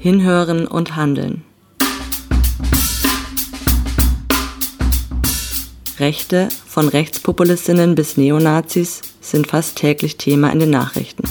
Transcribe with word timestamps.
Hinhören 0.00 0.68
und 0.68 0.94
Handeln. 0.94 1.42
Rechte, 5.98 6.48
von 6.68 6.86
Rechtspopulistinnen 6.86 7.96
bis 7.96 8.16
Neonazis, 8.16 9.00
sind 9.20 9.48
fast 9.48 9.74
täglich 9.74 10.16
Thema 10.16 10.52
in 10.52 10.60
den 10.60 10.70
Nachrichten. 10.70 11.24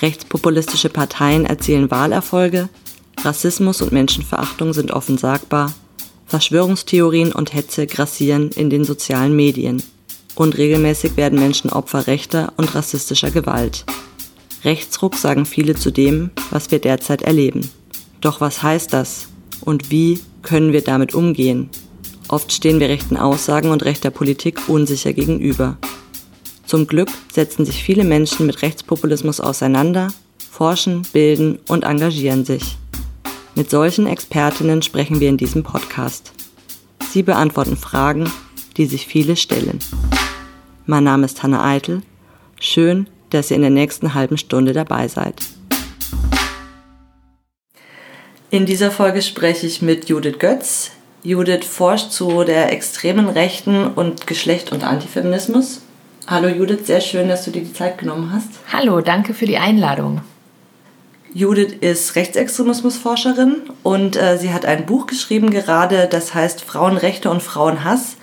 Rechtspopulistische 0.00 0.88
Parteien 0.88 1.44
erzielen 1.44 1.90
Wahlerfolge, 1.90 2.70
Rassismus 3.22 3.82
und 3.82 3.92
Menschenverachtung 3.92 4.72
sind 4.72 4.90
offen 4.90 5.18
sagbar, 5.18 5.74
Verschwörungstheorien 6.24 7.32
und 7.32 7.52
Hetze 7.52 7.86
grassieren 7.86 8.50
in 8.52 8.70
den 8.70 8.84
sozialen 8.84 9.36
Medien 9.36 9.82
und 10.34 10.56
regelmäßig 10.56 11.18
werden 11.18 11.38
Menschen 11.38 11.68
Opfer 11.68 12.06
rechter 12.06 12.54
und 12.56 12.74
rassistischer 12.74 13.30
Gewalt. 13.30 13.84
Rechtsruck 14.64 15.16
sagen 15.16 15.44
viele 15.44 15.74
zu 15.74 15.90
dem, 15.90 16.30
was 16.50 16.70
wir 16.70 16.78
derzeit 16.78 17.22
erleben. 17.22 17.68
Doch 18.20 18.40
was 18.40 18.62
heißt 18.62 18.92
das 18.92 19.28
und 19.60 19.90
wie 19.90 20.20
können 20.42 20.72
wir 20.72 20.82
damit 20.82 21.14
umgehen? 21.14 21.70
Oft 22.28 22.52
stehen 22.52 22.78
wir 22.78 22.88
rechten 22.88 23.16
Aussagen 23.16 23.70
und 23.70 23.84
rechter 23.84 24.10
Politik 24.10 24.68
unsicher 24.68 25.12
gegenüber. 25.12 25.76
Zum 26.64 26.86
Glück 26.86 27.08
setzen 27.32 27.66
sich 27.66 27.82
viele 27.82 28.04
Menschen 28.04 28.46
mit 28.46 28.62
Rechtspopulismus 28.62 29.40
auseinander, 29.40 30.08
forschen, 30.50 31.02
bilden 31.12 31.58
und 31.66 31.84
engagieren 31.84 32.44
sich. 32.44 32.76
Mit 33.54 33.68
solchen 33.68 34.06
Expertinnen 34.06 34.80
sprechen 34.80 35.20
wir 35.20 35.28
in 35.28 35.36
diesem 35.36 35.64
Podcast. 35.64 36.32
Sie 37.10 37.22
beantworten 37.22 37.76
Fragen, 37.76 38.30
die 38.76 38.86
sich 38.86 39.06
viele 39.06 39.36
stellen. 39.36 39.80
Mein 40.86 41.04
Name 41.04 41.26
ist 41.26 41.42
Hanna 41.42 41.62
Eitel. 41.62 42.02
Schön, 42.58 43.08
dass 43.34 43.50
ihr 43.50 43.56
in 43.56 43.62
der 43.62 43.70
nächsten 43.70 44.14
halben 44.14 44.38
Stunde 44.38 44.72
dabei 44.72 45.08
seid. 45.08 45.34
In 48.50 48.66
dieser 48.66 48.90
Folge 48.90 49.22
spreche 49.22 49.66
ich 49.66 49.80
mit 49.80 50.08
Judith 50.08 50.38
Götz. 50.38 50.90
Judith 51.22 51.64
forscht 51.64 52.10
zu 52.10 52.44
der 52.44 52.72
extremen 52.72 53.28
Rechten 53.28 53.86
und 53.86 54.26
Geschlecht 54.26 54.72
und 54.72 54.84
Antifeminismus. 54.84 55.82
Hallo 56.26 56.48
Judith, 56.48 56.86
sehr 56.86 57.00
schön, 57.00 57.28
dass 57.28 57.44
du 57.44 57.50
dir 57.50 57.62
die 57.62 57.72
Zeit 57.72 57.98
genommen 57.98 58.32
hast. 58.32 58.48
Hallo, 58.72 59.00
danke 59.00 59.34
für 59.34 59.46
die 59.46 59.56
Einladung. 59.56 60.20
Judith 61.34 61.74
ist 61.80 62.14
Rechtsextremismusforscherin 62.14 63.62
und 63.82 64.16
äh, 64.16 64.36
sie 64.36 64.52
hat 64.52 64.66
ein 64.66 64.84
Buch 64.84 65.06
geschrieben 65.06 65.50
gerade, 65.50 66.06
das 66.06 66.34
heißt 66.34 66.60
Frauenrechte 66.62 67.30
und 67.30 67.42
Frauenhass. 67.42 68.16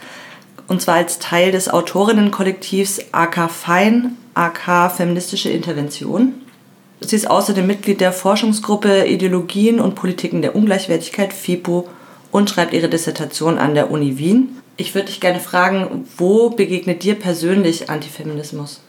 Und 0.68 0.82
zwar 0.84 0.96
als 0.96 1.18
Teil 1.18 1.52
des 1.52 1.70
Autorinnenkollektivs 1.70 3.00
AK 3.12 3.50
Fein, 3.50 4.16
AK 4.40 4.94
Feministische 4.96 5.50
Intervention. 5.50 6.34
Sie 7.02 7.18
ist 7.18 7.30
außerdem 7.30 7.68
Mitglied 7.68 8.00
der 8.00 8.14
Forschungsgruppe 8.14 9.06
Ideologien 9.06 9.82
und 9.82 9.96
Politiken 9.96 10.42
der 10.42 10.56
Ungleichwertigkeit, 10.56 11.34
FIPO, 11.34 11.90
und 12.32 12.50
schreibt 12.50 12.74
ihre 12.74 12.88
Dissertation 12.88 13.58
an 13.58 13.74
der 13.74 13.92
Uni 13.92 14.18
Wien. 14.18 14.58
Ich 14.78 14.96
würde 14.96 15.08
dich 15.08 15.20
gerne 15.20 15.42
fragen, 15.42 16.06
wo 16.16 16.52
begegnet 16.52 17.04
dir 17.04 17.16
persönlich 17.16 17.90
Antifeminismus? 17.90 18.80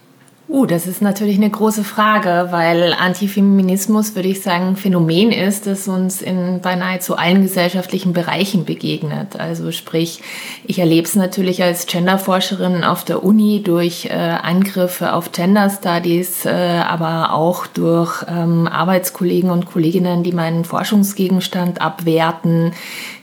Uh, 0.52 0.66
das 0.66 0.88
ist 0.88 1.00
natürlich 1.00 1.36
eine 1.36 1.48
große 1.48 1.84
Frage, 1.84 2.48
weil 2.50 2.92
Antifeminismus, 2.92 4.16
würde 4.16 4.30
ich 4.30 4.42
sagen, 4.42 4.70
ein 4.70 4.76
Phänomen 4.76 5.30
ist, 5.30 5.68
das 5.68 5.86
uns 5.86 6.22
in 6.22 6.60
beinahe 6.60 6.98
zu 6.98 7.16
allen 7.16 7.42
gesellschaftlichen 7.42 8.12
Bereichen 8.12 8.64
begegnet. 8.64 9.38
Also 9.38 9.70
sprich, 9.70 10.20
ich 10.66 10.80
erlebe 10.80 11.06
es 11.06 11.14
natürlich 11.14 11.62
als 11.62 11.86
Genderforscherin 11.86 12.82
auf 12.82 13.04
der 13.04 13.22
Uni 13.22 13.62
durch 13.62 14.06
äh, 14.06 14.10
Angriffe 14.10 15.12
auf 15.12 15.30
Gender 15.30 15.70
Studies, 15.70 16.44
äh, 16.46 16.50
aber 16.50 17.32
auch 17.32 17.68
durch 17.68 18.24
ähm, 18.28 18.66
Arbeitskollegen 18.66 19.50
und 19.50 19.66
Kolleginnen, 19.66 20.24
die 20.24 20.32
meinen 20.32 20.64
Forschungsgegenstand 20.64 21.80
abwerten, 21.80 22.72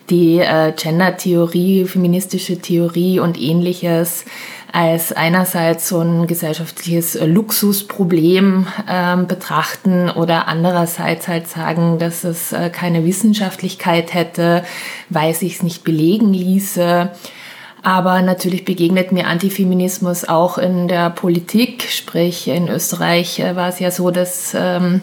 die 0.09 0.39
äh, 0.39 0.71
Gender-Theorie, 0.71 1.83
feministische 1.83 2.59
Theorie 2.59 3.19
und 3.19 3.37
ähnliches 3.37 4.23
als 4.77 5.11
einerseits 5.11 5.87
so 5.87 6.01
ein 6.01 6.27
gesellschaftliches 6.27 7.17
Luxusproblem 7.19 8.67
äh, 8.87 9.17
betrachten 9.23 10.11
oder 10.11 10.47
andererseits 10.47 11.27
halt 11.27 11.47
sagen, 11.47 11.97
dass 11.97 12.23
es 12.23 12.53
äh, 12.53 12.69
keine 12.69 13.03
Wissenschaftlichkeit 13.03 14.13
hätte, 14.13 14.63
weil 15.09 15.33
sich 15.33 15.55
es 15.55 15.63
nicht 15.63 15.83
belegen 15.83 16.31
ließe. 16.31 17.09
Aber 17.81 18.21
natürlich 18.21 18.65
begegnet 18.65 19.11
mir 19.11 19.25
Antifeminismus 19.25 20.29
auch 20.29 20.59
in 20.59 20.87
der 20.87 21.09
Politik, 21.09 21.87
sprich 21.89 22.47
in 22.47 22.67
Österreich 22.67 23.39
äh, 23.39 23.55
war 23.55 23.69
es 23.69 23.79
ja 23.79 23.89
so, 23.89 24.11
dass 24.11 24.55
ähm, 24.55 25.01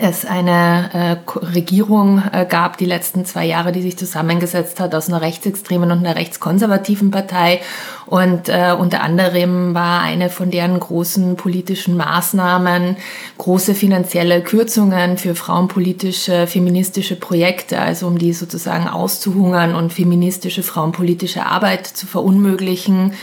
es 0.00 0.24
eine 0.24 1.18
äh, 1.26 1.38
Regierung 1.38 2.22
äh, 2.32 2.46
gab, 2.48 2.78
die 2.78 2.84
letzten 2.84 3.24
zwei 3.24 3.44
Jahre, 3.44 3.72
die 3.72 3.82
sich 3.82 3.98
zusammengesetzt 3.98 4.78
hat 4.78 4.94
aus 4.94 5.08
einer 5.08 5.20
rechtsextremen 5.20 5.90
und 5.90 5.98
einer 5.98 6.14
rechtskonservativen 6.14 7.10
Partei. 7.10 7.60
Und 8.06 8.48
äh, 8.48 8.74
unter 8.78 9.02
anderem 9.02 9.74
war 9.74 10.02
eine 10.02 10.30
von 10.30 10.50
deren 10.50 10.78
großen 10.78 11.36
politischen 11.36 11.96
Maßnahmen 11.96 12.96
große 13.38 13.74
finanzielle 13.74 14.42
Kürzungen 14.42 15.18
für 15.18 15.34
frauenpolitische, 15.34 16.46
feministische 16.46 17.16
Projekte, 17.16 17.80
also 17.80 18.06
um 18.06 18.16
die 18.16 18.32
sozusagen 18.32 18.86
auszuhungern 18.88 19.74
und 19.74 19.92
feministische, 19.92 20.62
frauenpolitische 20.62 21.46
Arbeit 21.46 21.86
zu 21.86 22.06
verunmöglichen. 22.06 23.14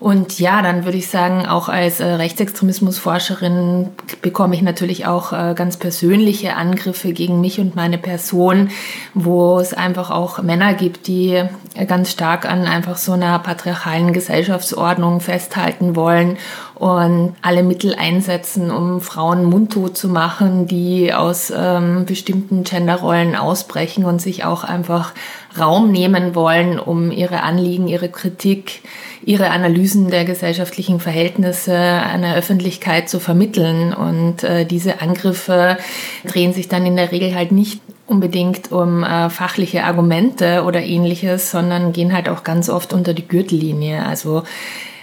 Und 0.00 0.40
ja, 0.40 0.62
dann 0.62 0.86
würde 0.86 0.96
ich 0.96 1.08
sagen, 1.08 1.44
auch 1.44 1.68
als 1.68 2.00
äh, 2.00 2.06
Rechtsextremismusforscherin 2.06 3.90
bekomme 4.22 4.54
ich 4.54 4.62
natürlich 4.62 5.06
auch 5.06 5.34
äh, 5.34 5.52
ganz 5.54 5.76
persönliche 5.76 6.56
Angriffe 6.56 7.12
gegen 7.12 7.42
mich 7.42 7.60
und 7.60 7.76
meine 7.76 7.98
Person, 7.98 8.70
wo 9.12 9.58
es 9.58 9.74
einfach 9.74 10.10
auch 10.10 10.40
Männer 10.40 10.72
gibt, 10.72 11.06
die 11.06 11.42
äh, 11.74 11.84
ganz 11.86 12.10
stark 12.10 12.50
an 12.50 12.64
einfach 12.66 12.96
so 12.96 13.12
einer 13.12 13.38
patriarchalen 13.40 14.14
Gesellschaftsordnung 14.14 15.20
festhalten 15.20 15.94
wollen 15.94 16.38
und 16.76 17.34
alle 17.42 17.62
Mittel 17.62 17.94
einsetzen, 17.94 18.70
um 18.70 19.02
Frauen 19.02 19.44
mundtot 19.44 19.98
zu 19.98 20.08
machen, 20.08 20.66
die 20.66 21.12
aus 21.12 21.52
ähm, 21.54 22.06
bestimmten 22.06 22.64
Genderrollen 22.64 23.36
ausbrechen 23.36 24.06
und 24.06 24.22
sich 24.22 24.44
auch 24.44 24.64
einfach 24.64 25.12
Raum 25.58 25.92
nehmen 25.92 26.34
wollen, 26.34 26.80
um 26.80 27.10
ihre 27.10 27.42
Anliegen, 27.42 27.86
ihre 27.86 28.08
Kritik, 28.08 28.80
ihre 29.22 29.50
Analysen 29.50 30.10
der 30.10 30.24
gesellschaftlichen 30.24 31.00
Verhältnisse 31.00 31.76
einer 31.76 32.36
Öffentlichkeit 32.36 33.08
zu 33.08 33.20
vermitteln. 33.20 33.92
Und 33.92 34.44
äh, 34.44 34.64
diese 34.64 35.00
Angriffe 35.00 35.76
drehen 36.24 36.52
sich 36.52 36.68
dann 36.68 36.86
in 36.86 36.96
der 36.96 37.12
Regel 37.12 37.34
halt 37.34 37.52
nicht 37.52 37.80
unbedingt 38.06 38.72
um 38.72 39.04
äh, 39.04 39.30
fachliche 39.30 39.84
Argumente 39.84 40.64
oder 40.64 40.82
ähnliches, 40.82 41.50
sondern 41.50 41.92
gehen 41.92 42.12
halt 42.12 42.28
auch 42.28 42.44
ganz 42.44 42.68
oft 42.68 42.92
unter 42.92 43.14
die 43.14 43.28
Gürtellinie. 43.28 44.04
Also 44.04 44.42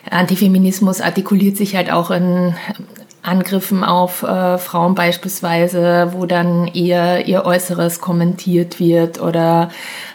Antifeminismus 0.09 1.01
artikuliert 1.01 1.57
sich 1.57 1.75
halt 1.75 1.91
auch 1.91 2.11
in 2.11 2.55
Angriffen 3.27 3.83
auf 3.83 4.23
äh, 4.23 4.57
Frauen 4.57 4.95
beispielsweise, 4.95 6.09
wo 6.13 6.25
dann 6.25 6.67
eher 6.67 7.27
ihr 7.27 7.45
Äußeres 7.45 7.99
kommentiert 7.99 8.79
wird 8.79 9.21
oder 9.21 9.69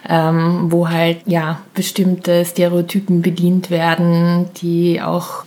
ähm, 0.09 0.71
wo 0.71 0.89
halt 0.89 1.19
ja 1.25 1.59
bestimmte 1.73 2.43
Stereotypen 2.43 3.21
bedient 3.21 3.69
werden, 3.69 4.49
die 4.61 5.01
auch 5.01 5.45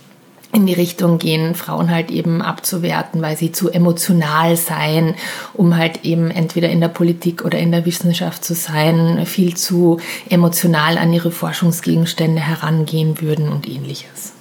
in 0.53 0.65
die 0.65 0.73
Richtung 0.73 1.19
gehen, 1.19 1.55
Frauen 1.55 1.91
halt 1.91 2.09
eben 2.09 2.41
abzuwerten, 2.41 3.21
weil 3.21 3.35
sie 3.35 3.51
zu 3.51 3.69
emotional 3.69 4.55
seien, 4.55 5.15
um 5.53 5.75
halt 5.75 6.05
eben 6.05 6.31
entweder 6.31 6.69
in 6.69 6.79
der 6.79 6.87
Politik 6.87 7.43
oder 7.43 7.59
in 7.59 7.71
der 7.71 7.85
Wissenschaft 7.85 8.45
zu 8.45 8.55
sein, 8.55 9.25
viel 9.25 9.55
zu 9.55 9.99
emotional 10.29 10.97
an 10.97 11.11
ihre 11.13 11.31
Forschungsgegenstände 11.31 12.41
herangehen 12.41 13.21
würden 13.21 13.49
und 13.49 13.67
ähnliches. 13.67 14.36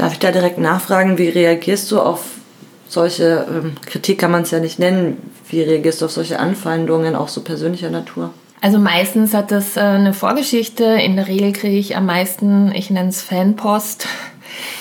Darf 0.00 0.14
ich 0.14 0.18
da 0.18 0.32
direkt 0.32 0.56
nachfragen, 0.56 1.18
wie 1.18 1.28
reagierst 1.28 1.92
du 1.92 2.00
auf 2.00 2.24
solche, 2.88 3.46
ähm, 3.50 3.72
Kritik 3.84 4.18
kann 4.18 4.30
man 4.30 4.44
es 4.44 4.50
ja 4.50 4.58
nicht 4.58 4.78
nennen, 4.78 5.18
wie 5.50 5.60
reagierst 5.60 6.00
du 6.00 6.06
auf 6.06 6.10
solche 6.10 6.38
Anfeindungen, 6.38 7.14
auch 7.14 7.28
so 7.28 7.42
persönlicher 7.42 7.90
Natur? 7.90 8.32
Also 8.62 8.78
meistens 8.78 9.34
hat 9.34 9.50
das 9.50 9.76
äh, 9.76 9.80
eine 9.80 10.14
Vorgeschichte. 10.14 10.84
In 10.84 11.16
der 11.16 11.28
Regel 11.28 11.52
kriege 11.52 11.76
ich 11.76 11.98
am 11.98 12.06
meisten, 12.06 12.72
ich 12.74 12.88
nenne 12.88 13.10
es 13.10 13.20
Fanpost 13.20 14.06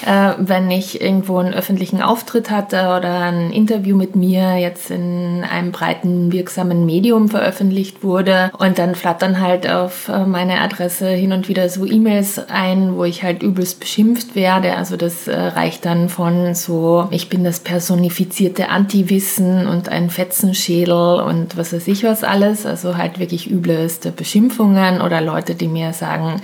äh, 0.06 0.34
wenn 0.38 0.70
ich 0.72 1.02
irgendwo 1.02 1.38
einen 1.38 1.54
öffentlichen 1.54 2.02
Auftritt 2.02 2.50
hatte 2.50 2.96
oder 2.98 3.22
ein 3.22 3.52
Interview 3.52 3.96
mit 3.96 4.16
mir 4.16 4.58
jetzt 4.58 4.92
in 4.92 5.44
einem 5.50 5.72
breiten, 5.72 6.32
wirksamen 6.32 6.86
Medium 6.86 7.30
veröffentlicht 7.30 8.04
wurde. 8.04 8.52
Und 8.58 8.80
dann 8.80 8.96
flattern 8.96 9.40
halt 9.40 9.70
auf 9.70 10.08
äh, 10.10 10.26
meine 10.26 10.62
Adresse 10.62 11.10
hin 11.10 11.32
und 11.32 11.48
wieder 11.48 11.70
so 11.70 11.86
E-Mails 11.86 12.40
ein, 12.50 12.96
wo 12.96 13.04
ich 13.04 13.24
halt 13.24 13.44
übelst 13.44 13.80
beschimpft 13.80 14.36
werde. 14.36 14.76
Also 14.76 14.98
das 14.98 15.28
äh, 15.28 15.36
reicht 15.36 15.86
dann 15.86 16.10
von 16.10 16.56
so, 16.56 17.08
ich 17.12 17.30
bin 17.30 17.44
das 17.44 17.60
personifizierte 17.60 18.70
Antiwissen 18.70 19.68
und 19.68 19.90
ein 19.90 20.10
Fetzenschädel 20.10 21.22
und 21.22 21.58
was 21.58 21.74
weiß 21.74 21.88
ich 21.88 22.04
was 22.04 22.24
alles. 22.24 22.66
Also 22.66 22.98
halt 22.98 23.20
wirklich 23.20 23.50
übelste 23.50 24.12
Beschimpfungen 24.12 25.02
oder 25.02 25.22
Leute, 25.22 25.56
die 25.56 25.68
mir 25.68 25.94
sagen, 25.94 26.42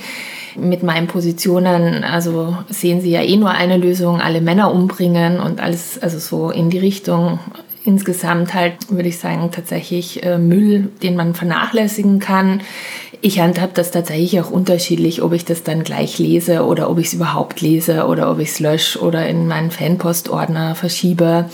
mit 0.57 0.83
meinen 0.83 1.07
Positionen, 1.07 2.03
also 2.03 2.57
sehen 2.69 3.01
sie 3.01 3.11
ja 3.11 3.21
eh 3.21 3.37
nur 3.37 3.51
eine 3.51 3.77
Lösung, 3.77 4.21
alle 4.21 4.41
Männer 4.41 4.71
umbringen 4.73 5.39
und 5.39 5.61
alles, 5.61 5.99
also 6.01 6.19
so 6.19 6.49
in 6.49 6.69
die 6.69 6.79
Richtung 6.79 7.39
insgesamt 7.85 8.53
halt, 8.53 8.73
würde 8.89 9.09
ich 9.09 9.19
sagen, 9.19 9.51
tatsächlich 9.51 10.23
äh, 10.23 10.37
Müll, 10.37 10.89
den 11.03 11.15
man 11.15 11.35
vernachlässigen 11.35 12.19
kann. 12.19 12.61
Ich 13.21 13.39
handhabe 13.39 13.71
das 13.73 13.91
tatsächlich 13.91 14.39
auch 14.41 14.49
unterschiedlich, 14.49 15.21
ob 15.21 15.33
ich 15.33 15.45
das 15.45 15.63
dann 15.63 15.83
gleich 15.83 16.19
lese 16.19 16.65
oder 16.65 16.89
ob 16.89 16.99
ich 16.99 17.07
es 17.07 17.13
überhaupt 17.13 17.61
lese 17.61 18.05
oder 18.05 18.29
ob 18.31 18.39
ich 18.39 18.49
es 18.49 18.59
lösche 18.59 18.99
oder 18.99 19.27
in 19.27 19.47
meinen 19.47 19.71
Fanpostordner 19.71 20.75
verschiebe. 20.75 21.45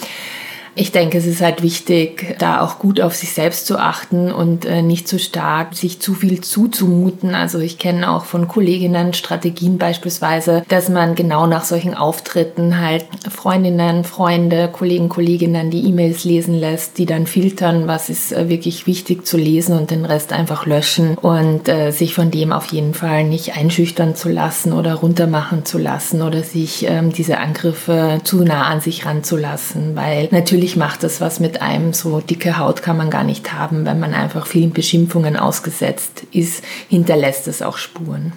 Ich 0.74 0.94
denke, 0.94 1.18
es 1.18 1.26
ist 1.26 1.42
halt 1.42 1.64
wichtig, 1.64 2.36
da 2.40 2.62
auch 2.62 2.80
gut 2.80 3.02
auf 3.02 3.14
sich 3.14 3.34
selbst 3.34 3.68
zu 3.68 3.78
achten 3.78 4.32
und 4.32 4.64
äh, 4.64 4.82
nicht 4.82 5.06
zu 5.08 5.20
stark 5.20 5.76
sich 5.76 6.00
zu 6.00 6.14
viel 6.14 6.40
zuzumuten. 6.42 7.36
Also 7.36 7.60
ich 7.60 7.78
kenne 7.78 8.10
auch 8.10 8.24
von 8.24 8.48
Kolleginnen 8.48 9.14
Strategien 9.14 9.78
beispielsweise, 9.78 10.64
dass 10.70 10.88
man 10.88 11.16
genau 11.16 11.46
nach 11.46 11.66
solchen 11.66 11.94
Auftritten 11.94 12.80
halt 12.80 13.06
Freundinnen, 13.30 14.06
Freunde, 14.06 14.70
Kollegen, 14.72 15.10
Kolleginnen 15.10 15.72
die 15.72 15.86
E-Mails 15.90 16.24
lesen 16.24 16.58
lässt, 16.58 16.98
die 16.98 17.06
dann 17.06 17.28
filtern, 17.28 17.88
was 17.88 18.10
ist 18.10 18.32
äh, 18.32 18.48
wirklich 18.48 18.88
wichtig 18.88 19.26
zu 19.26 19.38
lesen 19.38 19.78
und 19.78 19.92
den 19.92 20.06
Rest 20.06 20.32
einfach 20.32 20.66
löschen 20.66 21.18
und 21.18 21.68
äh, 21.68 21.92
sich 21.92 22.14
von 22.14 22.32
dem 22.32 22.54
auf 22.54 22.68
jeden 22.68 22.94
Fall 22.94 23.26
nicht 23.26 23.58
einschüchtern 23.58 24.16
zu 24.16 24.30
lassen 24.30 24.72
oder 24.72 24.96
runtermachen 24.96 25.66
zu 25.66 25.78
lassen 25.78 26.22
oder 26.22 26.44
sich 26.44 26.88
ähm, 26.88 27.12
diese 27.12 27.40
Angriffe 27.40 28.20
zu 28.24 28.44
nah 28.44 28.68
an 28.68 28.80
sich 28.80 29.06
ranzulassen, 29.06 29.98
weil 29.98 30.30
natürlich 30.32 30.61
natürlich 30.62 30.78
macht 30.78 31.02
das 31.02 31.20
was 31.20 31.40
mit 31.40 31.60
einem. 31.64 31.92
So 31.92 32.20
dicke 32.20 32.60
Haut 32.60 32.84
kann 32.84 32.96
man 32.96 33.10
gar 33.10 33.24
nicht 33.24 33.52
haben, 33.52 33.84
wenn 33.84 34.00
man 34.00 34.14
einfach 34.14 34.46
vielen 34.46 34.74
Beschimpfungen 34.74 35.36
ausgesetzt 35.36 36.24
ist, 36.32 36.64
hinterlässt 36.88 37.48
es 37.48 37.64
auch 37.64 37.78
Spuren. 37.78 38.34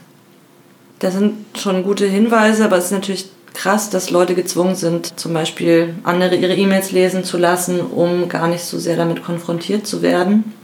Das 1.00 1.12
sind 1.12 1.35
schon 1.59 1.85
gute 1.85 2.06
Hinweise, 2.06 2.65
aber 2.65 2.79
es 2.79 2.87
ist 2.87 2.93
natürlich 2.93 3.26
krass, 3.53 3.91
dass 3.91 4.09
Leute 4.09 4.35
gezwungen 4.35 4.75
sind, 4.75 5.21
zum 5.21 5.35
Beispiel 5.35 5.97
andere 6.03 6.35
ihre 6.35 6.55
E-Mails 6.55 6.93
lesen 6.93 7.25
zu 7.25 7.37
lassen, 7.37 7.81
um 7.81 8.31
gar 8.31 8.49
nicht 8.49 8.65
so 8.65 8.79
sehr 8.79 8.97
damit 8.97 9.23
konfrontiert 9.23 9.87
zu 9.87 10.00
werden. 10.00 10.55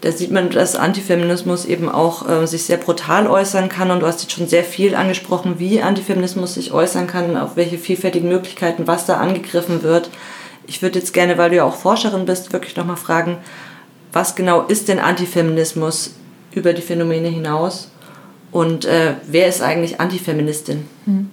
Da 0.00 0.12
sieht 0.12 0.30
man, 0.30 0.50
dass 0.50 0.76
Antifeminismus 0.76 1.64
eben 1.64 1.88
auch 1.88 2.28
äh, 2.28 2.46
sich 2.46 2.64
sehr 2.64 2.76
brutal 2.76 3.26
äußern 3.28 3.68
kann. 3.68 3.90
Und 3.92 4.00
du 4.00 4.06
hast 4.06 4.20
jetzt 4.20 4.32
schon 4.32 4.48
sehr 4.48 4.64
viel 4.64 4.96
angesprochen, 4.96 5.54
wie 5.58 5.80
Antifeminismus 5.80 6.54
sich 6.54 6.72
äußern 6.72 7.06
kann, 7.06 7.36
auf 7.36 7.54
welche 7.54 7.78
vielfältigen 7.78 8.28
Möglichkeiten, 8.28 8.88
was 8.88 9.06
da 9.06 9.18
angegriffen 9.18 9.84
wird. 9.84 10.10
Ich 10.66 10.82
würde 10.82 10.98
jetzt 10.98 11.12
gerne, 11.12 11.38
weil 11.38 11.50
du 11.50 11.56
ja 11.56 11.64
auch 11.64 11.76
Forscherin 11.76 12.26
bist, 12.26 12.52
wirklich 12.52 12.76
nochmal 12.76 12.96
fragen, 12.96 13.38
was 14.12 14.34
genau 14.34 14.62
ist 14.62 14.88
denn 14.88 14.98
Antifeminismus 14.98 16.14
über 16.52 16.72
die 16.72 16.82
Phänomene 16.82 17.28
hinaus? 17.28 17.90
Und 18.50 18.84
äh, 18.84 19.14
wer 19.26 19.48
ist 19.48 19.62
eigentlich 19.62 20.00
Antifeministin? 20.00 20.86
Hm. 21.06 21.30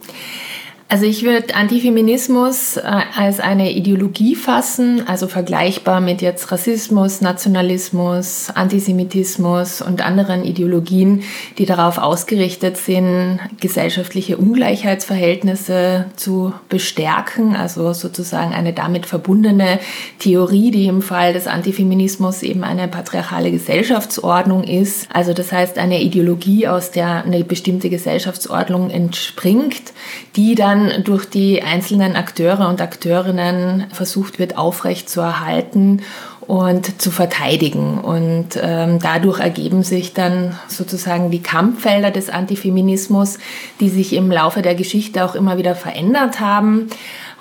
Also 0.92 1.06
ich 1.06 1.22
würde 1.22 1.54
Antifeminismus 1.54 2.78
äh, 2.78 2.82
als 3.16 3.40
eine 3.40 3.74
Ideologie 3.74 4.36
fassen, 4.36 5.08
also 5.08 5.28
vergleichbar 5.28 6.02
mit 6.02 6.24
jetzt 6.24 6.52
Rassismus, 6.52 7.22
Nationalismus, 7.22 8.50
Antisemitismus 8.56 9.84
und 9.84 10.04
anderen 10.04 10.44
Ideologien, 10.44 11.22
die 11.60 11.68
darauf 11.68 12.00
ausgerichtet 12.00 12.78
sind, 12.78 13.40
gesellschaftliche 13.62 14.38
Ungleichheitsverhältnisse 14.38 16.06
zu 16.16 16.54
bestärken, 16.70 17.56
also 17.56 17.94
sozusagen 17.94 18.52
eine 18.52 18.74
damit 18.74 19.06
verbundene 19.06 19.78
Theorie, 20.18 20.72
die 20.72 20.88
im 20.88 21.04
Fall 21.04 21.34
des 21.34 21.46
Antifeminismus 21.46 22.42
eben 22.42 22.64
eine 22.64 22.88
patriarchale 22.88 23.52
Gesellschaftsordnung 23.52 24.64
ist. 24.64 25.08
Also 25.14 25.34
das 25.34 25.52
heißt 25.52 25.78
eine 25.78 26.02
Ideologie, 26.02 26.68
aus 26.68 26.90
der 26.90 27.26
eine 27.26 27.44
bestimmte 27.44 27.92
Gesellschaftsordnung 27.92 28.90
entspringt, 28.90 29.94
die 30.36 30.56
dann 30.56 30.79
dann 30.80 31.04
durch 31.04 31.26
die 31.26 31.62
einzelnen 31.64 32.16
Akteure 32.16 32.68
und 32.68 32.82
Akteurinnen 32.82 33.86
versucht 33.92 34.40
wird 34.40 34.58
aufrechtzuerhalten 34.58 36.02
und 36.42 37.02
zu 37.02 37.12
verteidigen. 37.12 38.00
Und 38.00 38.60
ähm, 38.62 39.00
dadurch 39.00 39.40
ergeben 39.40 39.84
sich 39.84 40.14
dann 40.14 40.58
sozusagen 40.68 41.30
die 41.32 41.44
Kampffelder 41.44 42.12
des 42.12 42.30
Antifeminismus, 42.30 43.38
die 43.80 43.90
sich 43.90 44.14
im 44.14 44.32
Laufe 44.32 44.62
der 44.62 44.76
Geschichte 44.76 45.24
auch 45.24 45.36
immer 45.36 45.58
wieder 45.58 45.76
verändert 45.76 46.40
haben. 46.40 46.88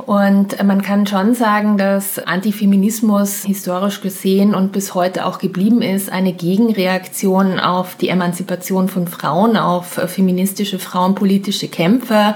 Und 0.06 0.62
man 0.64 0.82
kann 0.82 1.06
schon 1.06 1.34
sagen, 1.34 1.76
dass 1.76 2.18
Antifeminismus 2.18 3.42
historisch 3.42 4.00
gesehen 4.00 4.54
und 4.54 4.72
bis 4.72 4.94
heute 4.94 5.26
auch 5.26 5.38
geblieben 5.38 5.82
ist, 5.82 6.10
eine 6.10 6.32
Gegenreaktion 6.32 7.58
auf 7.58 7.96
die 7.96 8.08
Emanzipation 8.08 8.88
von 8.88 9.08
Frauen, 9.08 9.56
auf 9.56 10.00
feministische 10.06 10.78
frauenpolitische 10.78 11.68
Kämpfe. 11.68 12.34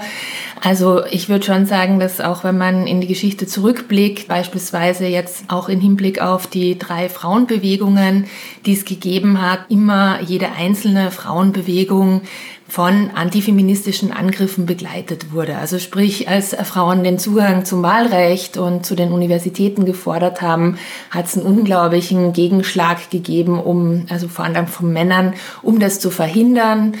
Also 0.61 1.05
ich 1.05 1.29
würde 1.29 1.45
schon 1.45 1.65
sagen, 1.65 1.99
dass 1.99 2.21
auch 2.21 2.43
wenn 2.43 2.57
man 2.57 2.85
in 2.85 3.01
die 3.01 3.07
Geschichte 3.07 3.47
zurückblickt, 3.47 4.27
beispielsweise 4.27 5.07
jetzt 5.07 5.45
auch 5.47 5.69
im 5.69 5.79
Hinblick 5.79 6.21
auf 6.21 6.47
die 6.47 6.77
drei 6.77 7.09
Frauenbewegungen, 7.09 8.27
die 8.65 8.73
es 8.73 8.85
gegeben 8.85 9.41
hat, 9.41 9.59
immer 9.69 10.21
jede 10.21 10.51
einzelne 10.51 11.11
Frauenbewegung 11.11 12.21
von 12.67 13.11
antifeministischen 13.13 14.11
Angriffen 14.11 14.65
begleitet 14.65 15.31
wurde. 15.31 15.57
Also 15.57 15.79
sprich, 15.79 16.29
als 16.29 16.55
Frauen 16.55 17.03
den 17.03 17.19
Zugang 17.19 17.65
zum 17.65 17.83
Wahlrecht 17.83 18.57
und 18.57 18.85
zu 18.85 18.95
den 18.95 19.11
Universitäten 19.11 19.85
gefordert 19.85 20.41
haben, 20.41 20.77
hat 21.11 21.25
es 21.25 21.37
einen 21.37 21.45
unglaublichen 21.45 22.33
Gegenschlag 22.33 23.11
gegeben, 23.11 23.59
um, 23.59 24.05
also 24.09 24.27
vor 24.27 24.45
allem 24.45 24.67
von 24.67 24.91
Männern, 24.91 25.33
um 25.61 25.79
das 25.79 25.99
zu 25.99 26.09
verhindern. 26.09 26.93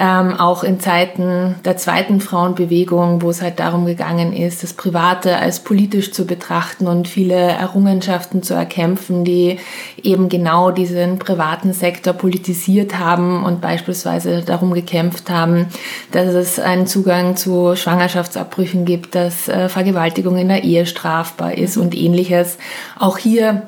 Ähm, 0.00 0.34
auch 0.34 0.62
in 0.62 0.78
Zeiten 0.80 1.56
der 1.64 1.76
zweiten 1.76 2.20
Frauenbewegung, 2.20 3.20
wo 3.20 3.30
es 3.30 3.42
halt 3.42 3.58
darum 3.58 3.84
gegangen 3.84 4.32
ist, 4.32 4.62
das 4.62 4.72
Private 4.72 5.36
als 5.36 5.60
politisch 5.60 6.12
zu 6.12 6.24
betrachten 6.24 6.86
und 6.86 7.08
viele 7.08 7.34
Errungenschaften 7.34 8.42
zu 8.42 8.54
erkämpfen, 8.54 9.24
die 9.24 9.58
eben 10.02 10.28
genau 10.28 10.70
diesen 10.70 11.18
privaten 11.18 11.72
Sektor 11.72 12.12
politisiert 12.14 12.98
haben 12.98 13.44
und 13.44 13.60
beispielsweise 13.60 14.42
darum 14.42 14.72
gekämpft 14.72 15.07
gekämpft 15.08 15.30
haben, 15.30 15.66
dass 16.12 16.34
es 16.34 16.58
einen 16.58 16.86
Zugang 16.86 17.36
zu 17.36 17.76
Schwangerschaftsabbrüchen 17.76 18.84
gibt, 18.84 19.14
dass 19.14 19.48
äh, 19.48 19.68
Vergewaltigung 19.68 20.36
in 20.36 20.48
der 20.48 20.64
Ehe 20.64 20.86
strafbar 20.86 21.56
ist 21.56 21.76
und 21.76 21.94
ähnliches. 21.94 22.58
Auch 22.98 23.18
hier 23.18 23.62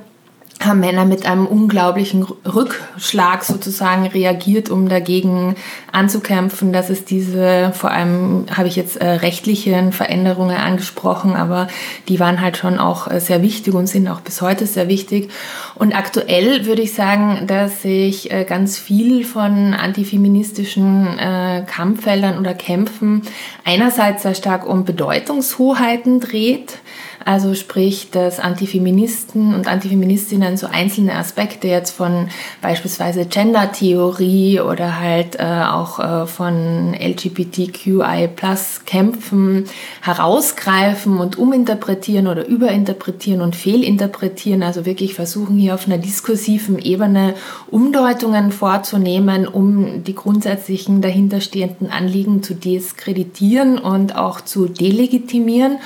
haben 0.60 0.80
Männer 0.80 1.06
mit 1.06 1.24
einem 1.24 1.46
unglaublichen 1.46 2.22
Rückschlag 2.22 3.44
sozusagen 3.44 4.06
reagiert, 4.06 4.68
um 4.68 4.90
dagegen 4.90 5.56
anzukämpfen, 5.90 6.72
dass 6.72 6.90
es 6.90 7.06
diese, 7.06 7.72
vor 7.74 7.90
allem 7.90 8.44
habe 8.54 8.68
ich 8.68 8.76
jetzt 8.76 8.98
äh, 8.98 9.06
rechtliche 9.06 9.90
Veränderungen 9.90 10.56
angesprochen, 10.56 11.34
aber 11.34 11.68
die 12.08 12.20
waren 12.20 12.42
halt 12.42 12.58
schon 12.58 12.78
auch 12.78 13.10
äh, 13.10 13.20
sehr 13.20 13.42
wichtig 13.42 13.72
und 13.72 13.86
sind 13.86 14.06
auch 14.08 14.20
bis 14.20 14.42
heute 14.42 14.66
sehr 14.66 14.88
wichtig. 14.88 15.30
Und 15.76 15.94
aktuell 15.96 16.66
würde 16.66 16.82
ich 16.82 16.92
sagen, 16.92 17.46
dass 17.46 17.80
sich 17.80 18.30
äh, 18.30 18.44
ganz 18.44 18.76
viel 18.78 19.24
von 19.24 19.72
antifeministischen 19.72 21.18
äh, 21.18 21.64
Kampffeldern 21.66 22.38
oder 22.38 22.52
Kämpfen 22.52 23.22
einerseits 23.64 24.24
sehr 24.24 24.34
stark 24.34 24.68
um 24.68 24.84
Bedeutungshoheiten 24.84 26.20
dreht, 26.20 26.78
also 27.24 27.54
sprich, 27.54 28.10
dass 28.10 28.40
Antifeministen 28.40 29.54
und 29.54 29.68
Antifeministinnen 29.68 30.56
so 30.56 30.66
einzelne 30.66 31.14
Aspekte 31.14 31.68
jetzt 31.68 31.90
von 31.90 32.30
beispielsweise 32.62 33.26
Gender-Theorie 33.26 34.60
oder 34.60 34.98
halt 35.00 35.38
äh, 35.38 35.42
auch 35.42 35.98
äh, 35.98 36.24
von 36.26 36.94
LGBTQI-Plus-Kämpfen 36.94 39.66
herausgreifen 40.00 41.18
und 41.18 41.36
uminterpretieren 41.38 42.26
oder 42.26 42.46
überinterpretieren 42.46 43.42
und 43.42 43.54
fehlinterpretieren. 43.54 44.62
Also 44.62 44.86
wirklich 44.86 45.12
versuchen 45.14 45.58
hier 45.58 45.74
auf 45.74 45.86
einer 45.86 45.98
diskursiven 45.98 46.78
Ebene 46.78 47.34
Umdeutungen 47.70 48.50
vorzunehmen, 48.50 49.46
um 49.46 50.04
die 50.04 50.14
grundsätzlichen 50.14 51.02
dahinterstehenden 51.02 51.90
Anliegen 51.90 52.42
zu 52.42 52.54
diskreditieren 52.54 53.76
und 53.78 54.16
auch 54.16 54.40
zu 54.40 54.68
delegitimieren. 54.68 55.76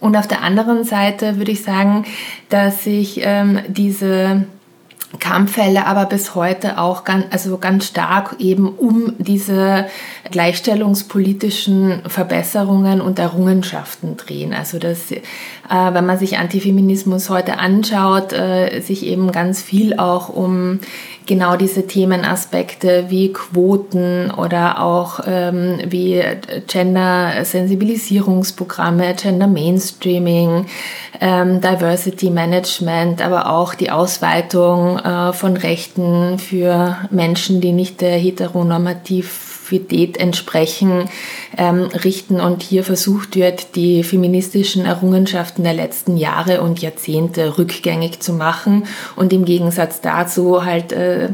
Und 0.00 0.16
auf 0.16 0.26
der 0.26 0.42
anderen 0.42 0.69
Seite 0.84 1.36
würde 1.36 1.52
ich 1.52 1.62
sagen, 1.62 2.04
dass 2.48 2.84
sich 2.84 3.20
ähm, 3.22 3.60
diese 3.68 4.46
Kampffälle 5.18 5.86
aber 5.86 6.06
bis 6.06 6.36
heute 6.36 6.78
auch 6.78 7.02
ganz, 7.02 7.26
also 7.30 7.58
ganz 7.58 7.86
stark 7.86 8.36
eben 8.38 8.68
um 8.68 9.14
diese 9.18 9.86
gleichstellungspolitischen 10.30 12.02
Verbesserungen 12.06 13.00
und 13.00 13.18
Errungenschaften 13.18 14.16
drehen. 14.16 14.54
Also 14.54 14.78
dass, 14.78 15.10
äh, 15.10 15.20
wenn 15.68 16.06
man 16.06 16.18
sich 16.18 16.38
Antifeminismus 16.38 17.28
heute 17.28 17.58
anschaut, 17.58 18.32
äh, 18.32 18.80
sich 18.80 19.04
eben 19.04 19.32
ganz 19.32 19.60
viel 19.60 19.98
auch 19.98 20.28
um 20.28 20.78
genau 21.26 21.56
diese 21.56 21.86
Themenaspekte 21.86 23.06
wie 23.08 23.32
Quoten 23.32 24.30
oder 24.30 24.82
auch 24.82 25.20
ähm, 25.26 25.78
wie 25.86 26.22
Gender-Sensibilisierungsprogramme, 26.66 29.14
Gender-Mainstreaming, 29.14 30.66
ähm, 31.20 31.60
Diversity 31.60 32.30
Management, 32.30 33.20
aber 33.22 33.50
auch 33.50 33.74
die 33.74 33.90
Ausweitung 33.90 34.98
äh, 34.98 35.32
von 35.32 35.56
Rechten 35.56 36.38
für 36.38 36.96
Menschen, 37.10 37.60
die 37.60 37.72
nicht 37.72 38.00
der 38.00 38.16
Heteronormativität 38.16 40.16
entsprechen, 40.16 41.08
ähm, 41.56 41.88
richten 42.04 42.40
und 42.40 42.62
hier 42.62 42.84
versucht 42.84 43.36
wird, 43.36 43.74
die 43.76 44.04
feministischen 44.04 44.84
Errungenschaften 44.84 45.64
der 45.64 45.74
letzten 45.74 46.16
Jahre 46.16 46.62
und 46.62 46.80
Jahrzehnte 46.80 47.58
rückgängig 47.58 48.20
zu 48.20 48.32
machen 48.32 48.84
und 49.16 49.32
im 49.32 49.44
Gegensatz 49.44 50.00
dazu 50.00 50.64
halt 50.64 50.92
äh, 50.92 51.30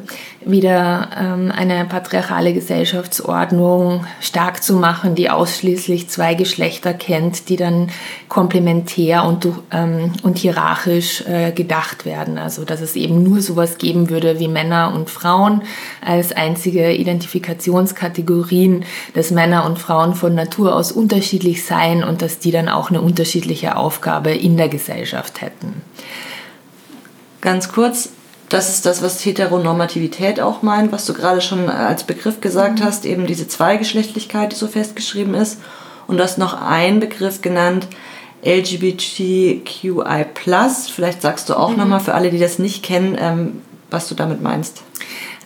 wieder 0.47 1.09
ähm, 1.19 1.53
eine 1.55 1.85
patriarchale 1.87 2.55
Gesellschaftsordnung 2.55 4.07
stark 4.21 4.63
zu 4.63 4.75
machen, 4.75 5.17
die 5.17 5.29
ausschließlich 5.29 6.09
zwei 6.09 6.35
Geschlechter 6.35 6.95
kennt, 6.95 7.49
die 7.49 7.57
dann 7.57 7.89
komplementär 8.29 9.25
und, 9.25 9.49
ähm, 9.73 10.13
und 10.23 10.39
hierarchisch 10.39 11.23
äh, 11.27 11.51
gedacht 11.51 12.05
werden. 12.07 12.39
Also 12.39 12.65
dass 12.65 12.81
es 12.81 12.95
eben 12.95 13.25
nur 13.25 13.41
sowas 13.41 13.79
geben 13.79 14.09
würde 14.09 14.39
wie 14.39 14.47
Männer 14.47 14.93
und 14.95 15.11
Frauen 15.11 15.63
als 16.01 16.33
einzige 16.33 16.93
Identifikationskategorien, 16.93 18.85
dass 19.15 19.33
Männer 19.33 19.67
und 19.67 19.81
Frauen 19.81 20.06
von 20.15 20.35
Natur 20.35 20.75
aus 20.75 20.93
unterschiedlich 20.93 21.65
seien 21.65 22.05
und 22.05 22.23
dass 22.23 22.39
die 22.39 22.51
dann 22.51 22.69
auch 22.69 22.91
eine 22.91 23.01
unterschiedliche 23.01 23.77
Aufgabe 23.77 24.31
in 24.31 24.57
der 24.57 24.69
Gesellschaft 24.69 25.41
hätten. 25.41 25.83
Ganz 27.41 27.71
kurz, 27.71 28.11
das 28.49 28.69
ist 28.69 28.87
das, 28.87 29.03
was 29.03 29.25
Heteronormativität 29.25 30.41
auch 30.41 30.63
meint, 30.63 30.93
was 30.93 31.07
du 31.07 31.15
gerade 31.15 31.41
schon 31.41 31.69
als 31.69 32.05
Begriff 32.05 32.41
gesagt 32.41 32.81
mhm. 32.81 32.85
hast, 32.85 33.05
eben 33.05 33.27
diese 33.27 33.49
Zweigeschlechtlichkeit, 33.49 34.53
die 34.53 34.57
so 34.57 34.69
festgeschrieben 34.69 35.35
ist. 35.35 35.61
Und 36.07 36.19
du 36.19 36.23
hast 36.23 36.39
noch 36.39 36.61
einen 36.61 37.01
Begriff 37.01 37.43
genannt, 37.43 37.89
LGBTQI+. 38.45 40.27
Vielleicht 40.95 41.23
sagst 41.23 41.49
du 41.49 41.55
auch 41.55 41.71
mhm. 41.71 41.79
nochmal 41.79 42.01
für 42.01 42.15
alle, 42.15 42.31
die 42.31 42.39
das 42.39 42.59
nicht 42.59 42.85
kennen, 42.85 43.17
ähm, 43.19 43.63
was 43.91 44.09
du 44.09 44.15
damit 44.15 44.41
meinst. 44.41 44.83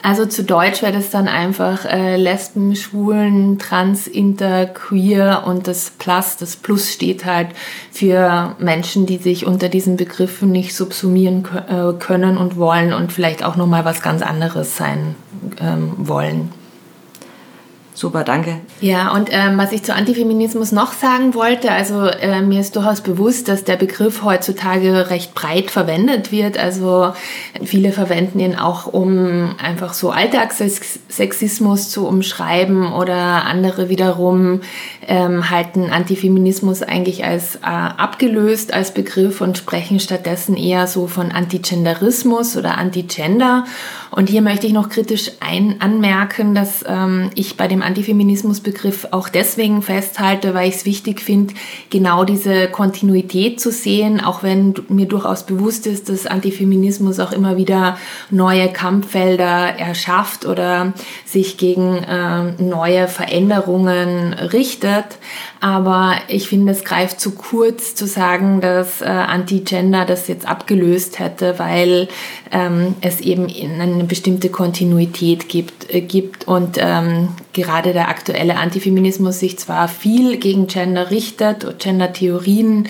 Also 0.02 0.24
zu 0.24 0.44
Deutsch 0.44 0.80
wäre 0.80 0.92
das 0.92 1.10
dann 1.10 1.28
einfach 1.28 1.84
äh, 1.84 2.16
Lesben, 2.16 2.74
Schwulen, 2.74 3.58
Trans, 3.58 4.06
Inter, 4.06 4.66
Queer 4.66 5.44
und 5.46 5.66
das 5.66 5.90
Plus, 5.90 6.36
das 6.38 6.56
Plus 6.56 6.90
steht 6.90 7.26
halt 7.26 7.48
für 7.92 8.56
Menschen, 8.58 9.04
die 9.04 9.18
sich 9.18 9.46
unter 9.46 9.68
diesen 9.68 9.96
Begriffen 9.96 10.50
nicht 10.50 10.74
subsumieren 10.74 11.46
äh, 11.68 11.92
können 11.98 12.38
und 12.38 12.56
wollen 12.56 12.94
und 12.94 13.12
vielleicht 13.12 13.44
auch 13.44 13.56
nochmal 13.56 13.84
was 13.84 14.00
ganz 14.00 14.22
anderes 14.22 14.76
sein 14.76 15.16
ähm, 15.60 15.92
wollen. 15.98 16.59
Super, 17.92 18.24
danke. 18.24 18.60
Ja, 18.80 19.12
und 19.12 19.28
ähm, 19.32 19.58
was 19.58 19.72
ich 19.72 19.82
zu 19.82 19.94
Antifeminismus 19.94 20.72
noch 20.72 20.92
sagen 20.92 21.34
wollte, 21.34 21.72
also 21.72 22.06
äh, 22.06 22.40
mir 22.40 22.60
ist 22.60 22.76
durchaus 22.76 23.00
bewusst, 23.00 23.48
dass 23.48 23.64
der 23.64 23.76
Begriff 23.76 24.22
heutzutage 24.22 25.10
recht 25.10 25.34
breit 25.34 25.70
verwendet 25.70 26.30
wird. 26.30 26.56
Also 26.56 27.12
viele 27.64 27.92
verwenden 27.92 28.38
ihn 28.38 28.56
auch, 28.56 28.86
um 28.86 29.54
einfach 29.62 29.92
so 29.92 30.10
Alltagssexismus 30.10 31.90
zu 31.90 32.06
umschreiben 32.06 32.92
oder 32.92 33.44
andere 33.44 33.88
wiederum 33.88 34.60
ähm, 35.06 35.50
halten 35.50 35.90
Antifeminismus 35.90 36.82
eigentlich 36.82 37.24
als 37.24 37.56
äh, 37.56 37.60
abgelöst 37.66 38.72
als 38.72 38.94
Begriff 38.94 39.40
und 39.40 39.58
sprechen 39.58 39.98
stattdessen 39.98 40.56
eher 40.56 40.86
so 40.86 41.08
von 41.08 41.32
Antigenderismus 41.32 42.56
oder 42.56 42.78
Antigender. 42.78 43.64
Und 44.10 44.28
hier 44.28 44.42
möchte 44.42 44.66
ich 44.66 44.72
noch 44.72 44.88
kritisch 44.88 45.32
ein 45.40 45.76
anmerken, 45.80 46.54
dass 46.54 46.84
ähm, 46.86 47.30
ich 47.34 47.56
bei 47.56 47.68
dem 47.68 47.79
Antifeminismusbegriff 47.82 49.08
auch 49.10 49.28
deswegen 49.28 49.82
festhalte, 49.82 50.54
weil 50.54 50.68
ich 50.68 50.76
es 50.76 50.84
wichtig 50.84 51.20
finde, 51.20 51.54
genau 51.90 52.24
diese 52.24 52.68
Kontinuität 52.68 53.60
zu 53.60 53.70
sehen, 53.70 54.20
auch 54.20 54.42
wenn 54.42 54.74
mir 54.88 55.06
durchaus 55.06 55.44
bewusst 55.44 55.86
ist, 55.86 56.08
dass 56.08 56.26
Antifeminismus 56.26 57.20
auch 57.20 57.32
immer 57.32 57.56
wieder 57.56 57.98
neue 58.30 58.68
Kampffelder 58.68 59.78
erschafft 59.78 60.46
oder 60.46 60.92
sich 61.24 61.58
gegen 61.58 61.96
äh, 61.96 62.52
neue 62.62 63.08
Veränderungen 63.08 64.32
richtet. 64.32 65.18
Aber 65.60 66.14
ich 66.28 66.48
finde, 66.48 66.72
es 66.72 66.84
greift 66.84 67.20
zu 67.20 67.32
kurz 67.32 67.94
zu 67.94 68.06
sagen, 68.06 68.60
dass 68.60 69.02
äh, 69.02 69.04
Anti-Gender 69.04 70.06
das 70.06 70.26
jetzt 70.28 70.48
abgelöst 70.48 71.18
hätte, 71.18 71.58
weil 71.58 72.08
ähm, 72.50 72.94
es 73.02 73.20
eben 73.20 73.46
eine 73.80 74.04
bestimmte 74.04 74.48
Kontinuität 74.48 75.48
gibt, 75.48 75.92
äh, 75.92 76.00
gibt 76.00 76.48
und 76.48 76.78
ähm, 76.80 77.28
der 77.92 78.08
aktuelle 78.08 78.56
Antifeminismus 78.56 79.38
sich 79.38 79.58
zwar 79.58 79.88
viel 79.88 80.36
gegen 80.36 80.66
Gender 80.66 81.10
richtet, 81.10 81.78
Gender-Theorien, 81.78 82.88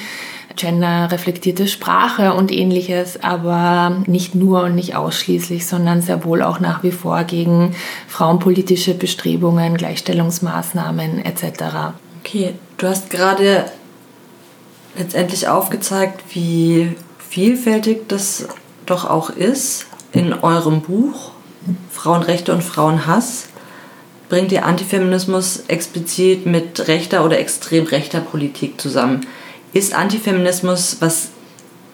genderreflektierte 0.57 1.69
Sprache 1.69 2.35
und 2.35 2.51
ähnliches, 2.51 3.23
aber 3.23 4.03
nicht 4.07 4.35
nur 4.35 4.65
und 4.65 4.75
nicht 4.75 4.97
ausschließlich, 4.97 5.67
sondern 5.67 6.03
sehr 6.03 6.25
wohl 6.25 6.43
auch 6.43 6.61
nach 6.61 6.83
wie 6.83 6.91
vor 6.91 7.25
gegen 7.25 7.75
frauenpolitische 8.09 8.95
Bestrebungen, 8.95 9.77
Gleichstellungsmaßnahmen 9.77 11.25
etc. 11.25 11.95
Okay, 12.21 12.55
du 12.79 12.89
hast 12.89 13.11
gerade 13.11 13.67
letztendlich 14.97 15.49
aufgezeigt, 15.49 16.23
wie 16.35 16.95
vielfältig 17.19 18.09
das 18.09 18.49
doch 18.87 19.09
auch 19.09 19.31
ist. 19.31 19.87
In 20.13 20.35
eurem 20.35 20.81
Buch 20.81 21.31
Frauenrechte 21.91 22.53
und 22.53 22.65
Frauenhass 22.65 23.50
bringt 24.31 24.53
ihr 24.53 24.65
Antifeminismus 24.65 25.65
explizit 25.69 26.47
mit 26.47 26.89
rechter 26.89 27.25
oder 27.25 27.39
extrem 27.39 27.85
rechter 27.85 28.21
Politik 28.21 28.81
zusammen. 28.81 29.27
Ist 29.75 29.95
Antifeminismus 29.95 30.97
was, 31.01 31.31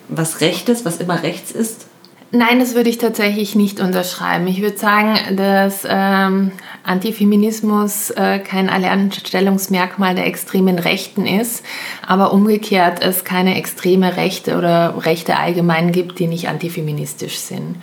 was 0.08 0.40
Rechtes, 0.40 0.84
was 0.84 0.98
immer 0.98 1.24
rechts 1.24 1.50
ist? 1.50 1.86
Nein, 2.32 2.58
das 2.58 2.74
würde 2.74 2.90
ich 2.90 2.98
tatsächlich 2.98 3.54
nicht 3.54 3.80
unterschreiben. 3.80 4.46
Ich 4.48 4.60
würde 4.60 4.76
sagen, 4.76 5.16
dass 5.36 5.86
ähm, 5.88 6.50
Antifeminismus 6.82 8.10
äh, 8.10 8.40
kein 8.40 8.68
Alleinstellungsmerkmal 8.68 10.14
der 10.14 10.26
extremen 10.26 10.78
Rechten 10.78 11.24
ist, 11.24 11.64
aber 12.06 12.32
umgekehrt 12.32 13.02
es 13.02 13.24
keine 13.24 13.56
extreme 13.56 14.16
Rechte 14.16 14.58
oder 14.58 15.06
Rechte 15.06 15.38
allgemein 15.38 15.92
gibt, 15.92 16.18
die 16.18 16.26
nicht 16.26 16.48
antifeministisch 16.48 17.38
sind. 17.38 17.76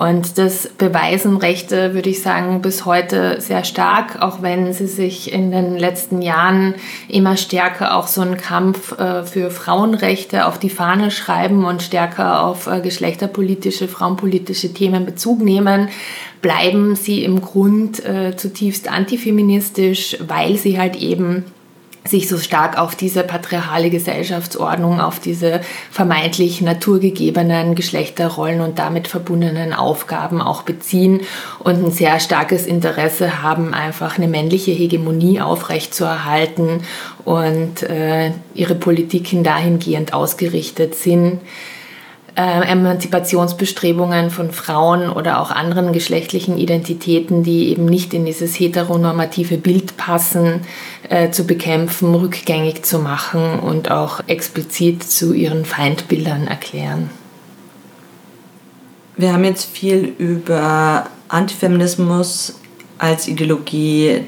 Und 0.00 0.38
das 0.38 0.66
beweisen 0.78 1.36
Rechte, 1.36 1.92
würde 1.92 2.08
ich 2.08 2.22
sagen, 2.22 2.62
bis 2.62 2.86
heute 2.86 3.38
sehr 3.38 3.64
stark, 3.64 4.22
auch 4.22 4.40
wenn 4.40 4.72
sie 4.72 4.86
sich 4.86 5.30
in 5.30 5.50
den 5.50 5.76
letzten 5.76 6.22
Jahren 6.22 6.74
immer 7.06 7.36
stärker 7.36 7.94
auch 7.94 8.06
so 8.06 8.22
einen 8.22 8.38
Kampf 8.38 8.98
äh, 8.98 9.24
für 9.24 9.50
Frauenrechte 9.50 10.46
auf 10.46 10.58
die 10.58 10.70
Fahne 10.70 11.10
schreiben 11.10 11.66
und 11.66 11.82
stärker 11.82 12.42
auf 12.46 12.66
äh, 12.66 12.80
geschlechterpolitische, 12.80 13.88
frauenpolitische 13.88 14.72
Themen 14.72 15.04
Bezug 15.04 15.42
nehmen, 15.42 15.90
bleiben 16.40 16.96
sie 16.96 17.22
im 17.22 17.42
Grund 17.42 18.02
äh, 18.02 18.34
zutiefst 18.34 18.90
antifeministisch, 18.90 20.16
weil 20.26 20.56
sie 20.56 20.78
halt 20.78 20.96
eben 20.96 21.44
sich 22.04 22.28
so 22.28 22.38
stark 22.38 22.78
auf 22.78 22.94
diese 22.94 23.22
patriarchale 23.22 23.90
Gesellschaftsordnung, 23.90 25.00
auf 25.00 25.20
diese 25.20 25.60
vermeintlich 25.90 26.62
naturgegebenen 26.62 27.74
Geschlechterrollen 27.74 28.62
und 28.62 28.78
damit 28.78 29.06
verbundenen 29.06 29.74
Aufgaben 29.74 30.40
auch 30.40 30.62
beziehen 30.62 31.20
und 31.58 31.84
ein 31.84 31.90
sehr 31.90 32.18
starkes 32.18 32.66
Interesse 32.66 33.42
haben, 33.42 33.74
einfach 33.74 34.16
eine 34.16 34.28
männliche 34.28 34.72
Hegemonie 34.72 35.40
aufrechtzuerhalten 35.42 36.82
und 37.24 37.82
äh, 37.82 38.32
ihre 38.54 38.74
Politiken 38.74 39.44
dahingehend 39.44 40.14
ausgerichtet 40.14 40.94
sind, 40.94 41.40
äh, 42.36 42.72
Emanzipationsbestrebungen 42.72 44.30
von 44.30 44.50
Frauen 44.52 45.10
oder 45.10 45.40
auch 45.40 45.50
anderen 45.50 45.92
geschlechtlichen 45.92 46.58
Identitäten, 46.58 47.42
die 47.42 47.68
eben 47.70 47.84
nicht 47.84 48.14
in 48.14 48.24
dieses 48.24 48.58
heteronormative 48.58 49.58
Bild 49.58 49.96
passen, 49.96 50.62
äh, 51.10 51.32
zu 51.32 51.44
bekämpfen, 51.44 52.14
rückgängig 52.14 52.84
zu 52.84 53.00
machen 53.00 53.58
und 53.58 53.90
auch 53.90 54.20
explizit 54.28 55.02
zu 55.02 55.32
ihren 55.32 55.64
Feindbildern 55.64 56.46
erklären. 56.46 57.10
Wir 59.16 59.32
haben 59.32 59.42
jetzt 59.42 59.64
viel 59.64 60.14
über 60.18 61.08
Antifeminismus 61.26 62.60
als 62.98 63.26
Ideologie 63.26 64.22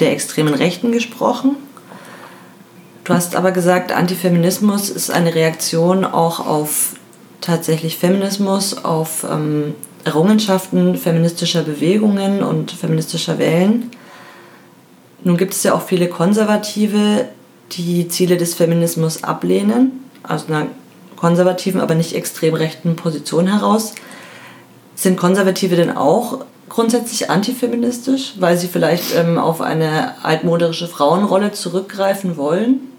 der 0.00 0.12
extremen 0.12 0.54
Rechten 0.54 0.90
gesprochen. 0.90 1.56
Du 3.04 3.12
hast 3.12 3.36
aber 3.36 3.52
gesagt, 3.52 3.92
Antifeminismus 3.92 4.88
ist 4.88 5.10
eine 5.10 5.34
Reaktion 5.34 6.04
auch 6.06 6.44
auf 6.46 6.94
tatsächlich 7.42 7.98
Feminismus 7.98 8.84
auf 8.84 9.26
ähm, 9.30 9.74
Errungenschaften 10.04 10.96
feministischer 10.96 11.62
Bewegungen 11.62 12.42
und 12.42 12.70
feministischer 12.70 13.38
Wellen. 13.38 13.90
Nun 15.24 15.36
gibt 15.36 15.54
es 15.54 15.62
ja 15.62 15.74
auch 15.74 15.82
viele 15.82 16.08
Konservative, 16.08 17.26
die 17.72 18.08
Ziele 18.08 18.36
des 18.36 18.54
Feminismus 18.54 19.24
ablehnen, 19.24 20.04
aus 20.22 20.48
einer 20.48 20.66
konservativen, 21.16 21.80
aber 21.80 21.94
nicht 21.94 22.14
extrem 22.14 22.54
rechten 22.54 22.96
Position 22.96 23.46
heraus. 23.46 23.94
Sind 24.94 25.16
Konservative 25.16 25.76
denn 25.76 25.96
auch 25.96 26.44
grundsätzlich 26.68 27.30
antifeministisch, 27.30 28.34
weil 28.40 28.56
sie 28.56 28.66
vielleicht 28.66 29.14
ähm, 29.14 29.38
auf 29.38 29.60
eine 29.60 30.24
altmodische 30.24 30.88
Frauenrolle 30.88 31.52
zurückgreifen 31.52 32.36
wollen? 32.36 32.91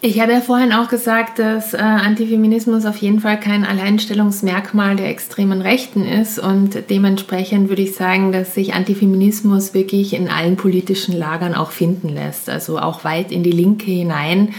Ich 0.00 0.20
habe 0.20 0.30
ja 0.30 0.40
vorhin 0.40 0.72
auch 0.72 0.88
gesagt, 0.88 1.40
dass 1.40 1.74
äh, 1.74 1.78
Antifeminismus 1.78 2.86
auf 2.86 2.98
jeden 2.98 3.18
Fall 3.18 3.40
kein 3.40 3.64
Alleinstellungsmerkmal 3.64 4.94
der 4.94 5.08
extremen 5.08 5.60
Rechten 5.60 6.04
ist 6.04 6.38
und 6.38 6.88
dementsprechend 6.88 7.68
würde 7.68 7.82
ich 7.82 7.96
sagen, 7.96 8.30
dass 8.30 8.54
sich 8.54 8.74
Antifeminismus 8.74 9.74
wirklich 9.74 10.14
in 10.14 10.28
allen 10.28 10.54
politischen 10.54 11.18
Lagern 11.18 11.52
auch 11.52 11.72
finden 11.72 12.10
lässt, 12.10 12.48
also 12.48 12.78
auch 12.78 13.02
weit 13.02 13.32
in 13.32 13.42
die 13.42 13.50
Linke 13.50 13.90
hinein 13.90 14.54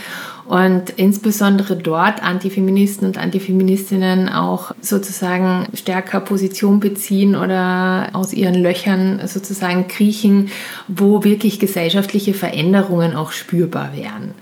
und 0.46 0.90
insbesondere 0.98 1.78
dort 1.78 2.22
Antifeministen 2.22 3.08
und 3.08 3.18
Antifeministinnen 3.18 4.28
auch 4.28 4.74
sozusagen 4.82 5.68
stärker 5.74 6.20
Position 6.20 6.82
beziehen 6.82 7.38
oder 7.38 8.10
aus 8.12 8.34
ihren 8.34 8.56
Löchern 8.56 9.22
sozusagen 9.26 9.88
kriechen, 9.88 10.50
wo 10.90 11.24
wirklich 11.24 11.62
gesellschaftliche 11.62 12.34
Veränderungen 12.34 13.16
auch 13.16 13.32
spürbar 13.32 13.92
wären. 13.96 14.34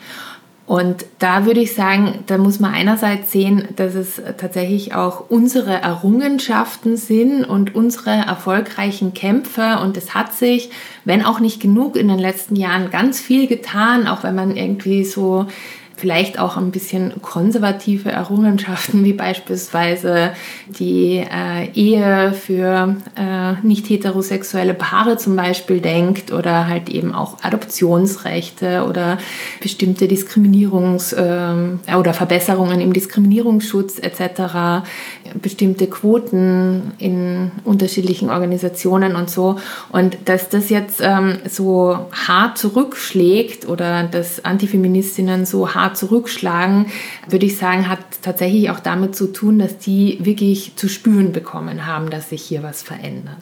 Und 0.67 1.05
da 1.19 1.45
würde 1.45 1.61
ich 1.61 1.75
sagen, 1.75 2.25
da 2.27 2.37
muss 2.37 2.59
man 2.59 2.73
einerseits 2.73 3.31
sehen, 3.31 3.69
dass 3.77 3.95
es 3.95 4.21
tatsächlich 4.37 4.93
auch 4.93 5.29
unsere 5.29 5.73
Errungenschaften 5.75 6.97
sind 6.97 7.45
und 7.45 7.73
unsere 7.73 8.09
erfolgreichen 8.09 9.13
Kämpfe. 9.13 9.79
Und 9.81 9.95
es 9.95 10.13
hat 10.13 10.33
sich, 10.33 10.69
wenn 11.05 11.23
auch 11.23 11.39
nicht 11.39 11.61
genug 11.61 11.95
in 11.95 12.09
den 12.09 12.19
letzten 12.19 12.57
Jahren, 12.57 12.91
ganz 12.91 13.21
viel 13.21 13.47
getan, 13.47 14.07
auch 14.07 14.23
wenn 14.23 14.35
man 14.35 14.57
irgendwie 14.57 15.05
so 15.05 15.47
vielleicht 15.97 16.37
auch 16.37 16.57
ein 16.57 16.69
bisschen 16.69 17.21
konservative 17.23 18.11
Errungenschaften, 18.11 19.03
wie 19.03 19.13
beispielsweise 19.13 20.31
die 20.67 21.17
äh, 21.17 21.71
Ehe 21.73 22.33
für 22.33 22.95
äh, 23.15 23.53
nicht 23.65 23.89
heterosexuelle 23.89 24.75
Paare 24.75 25.17
zum 25.17 25.35
Beispiel 25.35 25.81
denkt 25.81 26.31
oder 26.31 26.67
halt 26.67 26.89
eben 26.89 27.15
auch 27.15 27.37
Adoptionsrechte 27.41 28.85
oder 28.87 29.17
bestimmte 29.59 30.05
Diskriminierungs- 30.05 31.15
äh, 31.15 31.95
oder 31.95 32.13
Verbesserungen 32.13 32.79
im 32.79 32.93
Diskriminierungsschutz 32.93 33.97
etc., 33.97 34.85
bestimmte 35.41 35.87
Quoten 35.87 36.93
in 36.99 37.51
unterschiedlichen 37.63 38.29
Organisationen 38.29 39.15
und 39.15 39.29
so. 39.29 39.57
Und 39.91 40.17
dass 40.25 40.49
das 40.49 40.69
jetzt 40.69 41.01
ähm, 41.01 41.37
so 41.49 42.07
hart 42.11 42.57
zurückschlägt 42.57 43.67
oder 43.67 44.03
dass 44.03 44.45
Antifeministinnen 44.45 45.45
so 45.45 45.73
hart 45.73 45.86
zurückschlagen, 45.93 46.87
würde 47.27 47.45
ich 47.45 47.57
sagen, 47.57 47.89
hat 47.89 47.99
tatsächlich 48.21 48.69
auch 48.69 48.79
damit 48.79 49.15
zu 49.15 49.27
tun, 49.27 49.59
dass 49.59 49.77
die 49.77 50.19
wirklich 50.21 50.73
zu 50.75 50.87
spüren 50.87 51.31
bekommen 51.31 51.85
haben, 51.85 52.09
dass 52.09 52.29
sich 52.29 52.41
hier 52.41 52.63
was 52.63 52.81
verändert. 52.81 53.37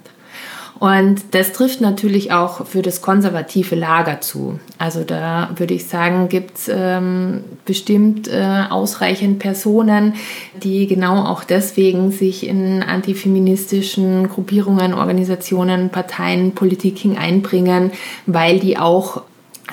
Und 0.77 1.21
das 1.31 1.53
trifft 1.53 1.79
natürlich 1.79 2.33
auch 2.33 2.65
für 2.65 2.81
das 2.81 3.01
konservative 3.01 3.75
Lager 3.75 4.19
zu. 4.19 4.59
Also 4.77 5.03
da 5.03 5.51
würde 5.55 5.73
ich 5.73 5.85
sagen, 5.85 6.27
gibt 6.27 6.57
es 6.57 6.69
ähm, 6.71 7.45
bestimmt 7.63 8.27
äh, 8.27 8.63
ausreichend 8.69 9.39
Personen, 9.39 10.15
die 10.63 10.85
genau 10.87 11.23
auch 11.23 11.45
deswegen 11.45 12.11
sich 12.11 12.45
in 12.45 12.83
antifeministischen 12.83 14.27
Gruppierungen, 14.27 14.93
Organisationen, 14.93 15.91
Parteien, 15.91 16.51
Politik 16.51 17.05
einbringen, 17.17 17.91
weil 18.25 18.59
die 18.59 18.77
auch 18.77 19.21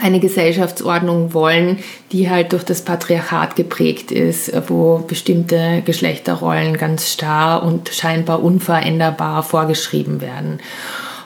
eine 0.01 0.21
Gesellschaftsordnung 0.21 1.35
wollen, 1.35 1.79
die 2.13 2.31
halt 2.31 2.53
durch 2.53 2.65
das 2.65 2.83
Patriarchat 2.83 3.57
geprägt 3.57 4.11
ist, 4.11 4.53
wo 4.69 4.99
bestimmte 4.99 5.83
Geschlechterrollen 5.85 6.79
ganz 6.79 7.11
starr 7.11 7.63
und 7.63 7.91
scheinbar 7.91 8.43
unveränderbar 8.43 9.43
vorgeschrieben 9.43 10.21
werden. 10.21 10.61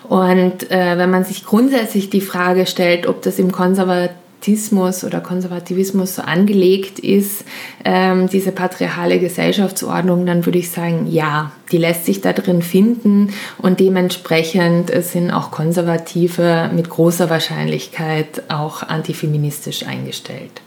Und 0.09 0.71
äh, 0.71 0.99
wenn 0.99 1.11
man 1.11 1.25
sich 1.25 1.45
grundsätzlich 1.45 2.11
die 2.11 2.21
Frage 2.21 2.67
stellt, 2.67 3.07
ob 3.07 3.23
das 3.23 3.39
im 3.39 3.51
konservativen 3.51 4.26
Konservatismus 4.47 5.03
oder 5.03 5.21
Konservativismus 5.21 6.15
so 6.15 6.23
angelegt 6.23 7.01
ist, 7.01 7.45
ähm, 7.85 8.29
diese 8.29 8.53
patriarchale 8.53 9.19
Gesellschaftsordnung, 9.19 10.25
dann 10.25 10.47
würde 10.47 10.59
ich 10.59 10.71
sagen, 10.71 11.09
ja, 11.11 11.51
die 11.73 11.79
lässt 11.79 12.07
sich 12.07 12.21
da 12.21 12.33
drin 12.33 12.63
finden 12.63 13.33
und 13.59 13.81
dementsprechend 13.81 14.93
sind 15.05 15.33
auch 15.33 15.51
Konservative 15.51 16.71
mit 16.73 16.89
großer 16.89 17.29
Wahrscheinlichkeit 17.29 18.45
auch 18.49 18.85
antifeministisch 18.85 19.85
eingestellt. 19.85 20.63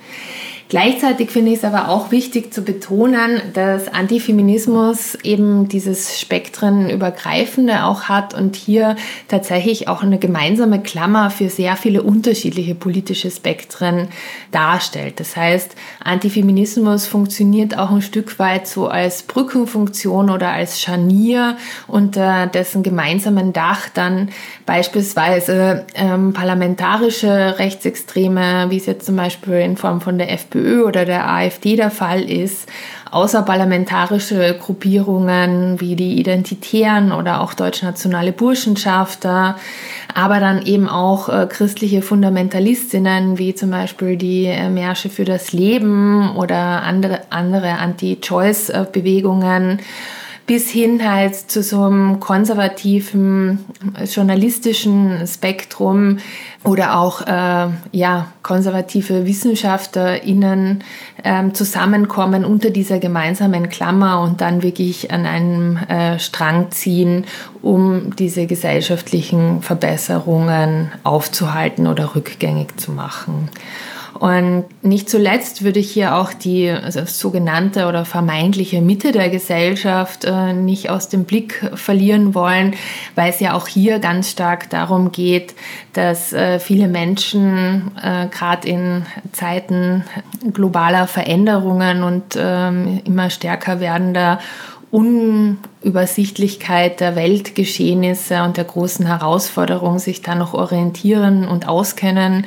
Gleichzeitig 0.69 1.31
finde 1.31 1.49
ich 1.51 1.57
es 1.57 1.63
aber 1.63 1.89
auch 1.89 2.11
wichtig 2.11 2.53
zu 2.53 2.61
betonen, 2.61 3.41
dass 3.55 3.87
Antifeminismus 3.87 5.15
eben 5.23 5.67
dieses 5.67 6.19
spektrenübergreifende 6.19 7.85
auch 7.85 8.03
hat 8.03 8.35
und 8.35 8.55
hier 8.55 8.95
tatsächlich 9.27 9.87
auch 9.87 10.03
eine 10.03 10.19
gemeinsame 10.19 10.79
Klammer 10.79 11.31
für 11.31 11.49
sehr 11.49 11.75
viele 11.75 12.03
unterschiedliche 12.03 12.75
politische 12.75 13.31
Spektren 13.31 14.09
darstellt. 14.51 15.19
Das 15.19 15.35
heißt, 15.35 15.71
Antifeminismus 16.03 17.07
funktioniert 17.07 17.75
auch 17.75 17.89
ein 17.89 18.03
Stück 18.03 18.37
weit 18.37 18.67
so 18.67 18.89
als 18.89 19.23
Brückenfunktion 19.23 20.29
oder 20.29 20.49
als 20.51 20.79
Scharnier, 20.79 21.57
unter 21.87 22.45
dessen 22.45 22.83
gemeinsamen 22.83 23.53
Dach 23.53 23.89
dann 23.91 24.29
beispielsweise 24.67 25.87
ähm, 25.95 26.33
parlamentarische 26.33 27.57
Rechtsextreme, 27.57 28.67
wie 28.69 28.77
es 28.77 28.85
jetzt 28.85 29.07
zum 29.07 29.15
Beispiel 29.15 29.55
in 29.55 29.75
Form 29.75 29.99
von 29.99 30.19
der 30.19 30.31
FPÖ 30.31 30.58
FPÖ 30.59 30.83
oder 30.83 31.05
der 31.05 31.29
AfD 31.29 31.75
der 31.75 31.91
Fall 31.91 32.29
ist, 32.29 32.67
außerparlamentarische 33.11 34.57
Gruppierungen 34.59 35.81
wie 35.81 35.95
die 35.95 36.19
Identitären 36.19 37.11
oder 37.11 37.41
auch 37.41 37.53
deutschnationale 37.53 38.31
Burschenschafter, 38.31 39.55
aber 40.13 40.39
dann 40.39 40.63
eben 40.63 40.87
auch 40.87 41.29
äh, 41.29 41.47
christliche 41.47 42.03
Fundamentalistinnen 42.03 43.39
wie 43.39 43.55
zum 43.55 43.71
Beispiel 43.71 44.15
die 44.15 44.45
äh, 44.45 44.69
Märsche 44.69 45.09
für 45.09 45.25
das 45.25 45.53
Leben 45.53 46.35
oder 46.35 46.83
andere, 46.83 47.21
andere 47.31 47.79
Anti-Choice-Bewegungen 47.79 49.79
bis 50.49 50.71
hin 50.71 51.07
halt 51.07 51.35
zu 51.35 51.61
so 51.61 51.83
einem 51.83 52.19
konservativen 52.19 53.65
journalistischen 54.03 55.27
Spektrum 55.27 56.17
oder 56.63 56.97
auch 56.97 57.21
äh, 57.21 57.67
ja, 57.91 58.31
konservative 58.41 59.27
WissenschaftlerInnen 59.27 60.83
ähm, 61.23 61.53
zusammenkommen 61.53 62.45
unter 62.45 62.71
dieser 62.71 62.97
gemeinsamen 62.97 63.69
Klammer 63.69 64.21
und 64.21 64.41
dann 64.41 64.63
wirklich 64.63 65.11
an 65.11 65.27
einem 65.27 65.77
äh, 65.87 66.17
Strang 66.17 66.71
ziehen, 66.71 67.25
um 67.61 68.15
diese 68.15 68.47
gesellschaftlichen 68.47 69.61
Verbesserungen 69.61 70.91
aufzuhalten 71.03 71.85
oder 71.85 72.15
rückgängig 72.15 72.75
zu 72.77 72.91
machen. 72.91 73.49
Und 74.19 74.65
nicht 74.83 75.09
zuletzt 75.09 75.63
würde 75.63 75.79
ich 75.79 75.91
hier 75.91 76.15
auch 76.15 76.33
die 76.33 76.69
also 76.69 77.05
sogenannte 77.05 77.87
oder 77.87 78.03
vermeintliche 78.03 78.81
Mitte 78.81 79.13
der 79.13 79.29
Gesellschaft 79.29 80.25
äh, 80.25 80.51
nicht 80.51 80.89
aus 80.89 81.07
dem 81.07 81.23
Blick 81.23 81.71
verlieren 81.75 82.35
wollen, 82.35 82.75
weil 83.15 83.29
es 83.29 83.39
ja 83.39 83.53
auch 83.53 83.67
hier 83.67 83.99
ganz 83.99 84.29
stark 84.29 84.69
darum 84.69 85.13
geht, 85.13 85.55
dass 85.93 86.33
äh, 86.33 86.59
viele 86.59 86.89
Menschen 86.89 87.91
äh, 88.03 88.27
gerade 88.27 88.67
in 88.67 89.05
Zeiten 89.31 90.03
globaler 90.53 91.07
Veränderungen 91.07 92.03
und 92.03 92.37
ähm, 92.37 92.99
immer 93.05 93.29
stärker 93.29 93.79
werdender 93.79 94.39
Unübersichtlichkeit 95.81 96.99
der 96.99 97.15
Weltgeschehnisse 97.15 98.43
und 98.43 98.57
der 98.57 98.65
großen 98.65 99.05
Herausforderung 99.05 99.99
sich 99.99 100.21
da 100.21 100.35
noch 100.35 100.53
orientieren 100.53 101.47
und 101.47 101.67
auskennen 101.67 102.45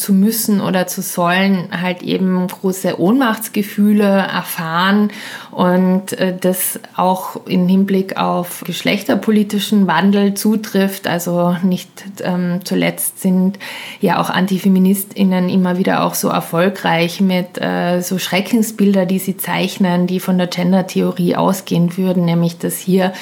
zu 0.00 0.12
müssen 0.12 0.60
oder 0.60 0.86
zu 0.86 1.02
sollen, 1.02 1.68
halt 1.70 2.02
eben 2.02 2.46
große 2.46 2.98
Ohnmachtsgefühle 2.98 4.04
erfahren 4.04 5.10
und 5.50 6.12
äh, 6.14 6.34
das 6.38 6.80
auch 6.96 7.46
im 7.46 7.68
Hinblick 7.68 8.16
auf 8.16 8.64
geschlechterpolitischen 8.66 9.86
Wandel 9.86 10.34
zutrifft. 10.34 11.06
Also 11.06 11.56
nicht 11.62 11.90
ähm, 12.22 12.60
zuletzt 12.64 13.20
sind 13.20 13.58
ja 14.00 14.20
auch 14.20 14.30
Antifeministinnen 14.30 15.48
immer 15.48 15.76
wieder 15.76 16.04
auch 16.04 16.14
so 16.14 16.28
erfolgreich 16.28 17.20
mit 17.20 17.60
äh, 17.60 18.00
so 18.00 18.18
Schreckensbilder, 18.18 19.06
die 19.06 19.18
sie 19.18 19.36
zeichnen, 19.36 20.06
die 20.06 20.20
von 20.20 20.38
der 20.38 20.46
Gender-Theorie 20.46 21.36
ausgehen 21.36 21.96
würden, 21.96 22.24
nämlich 22.24 22.58
dass 22.58 22.69
hier 22.78 23.12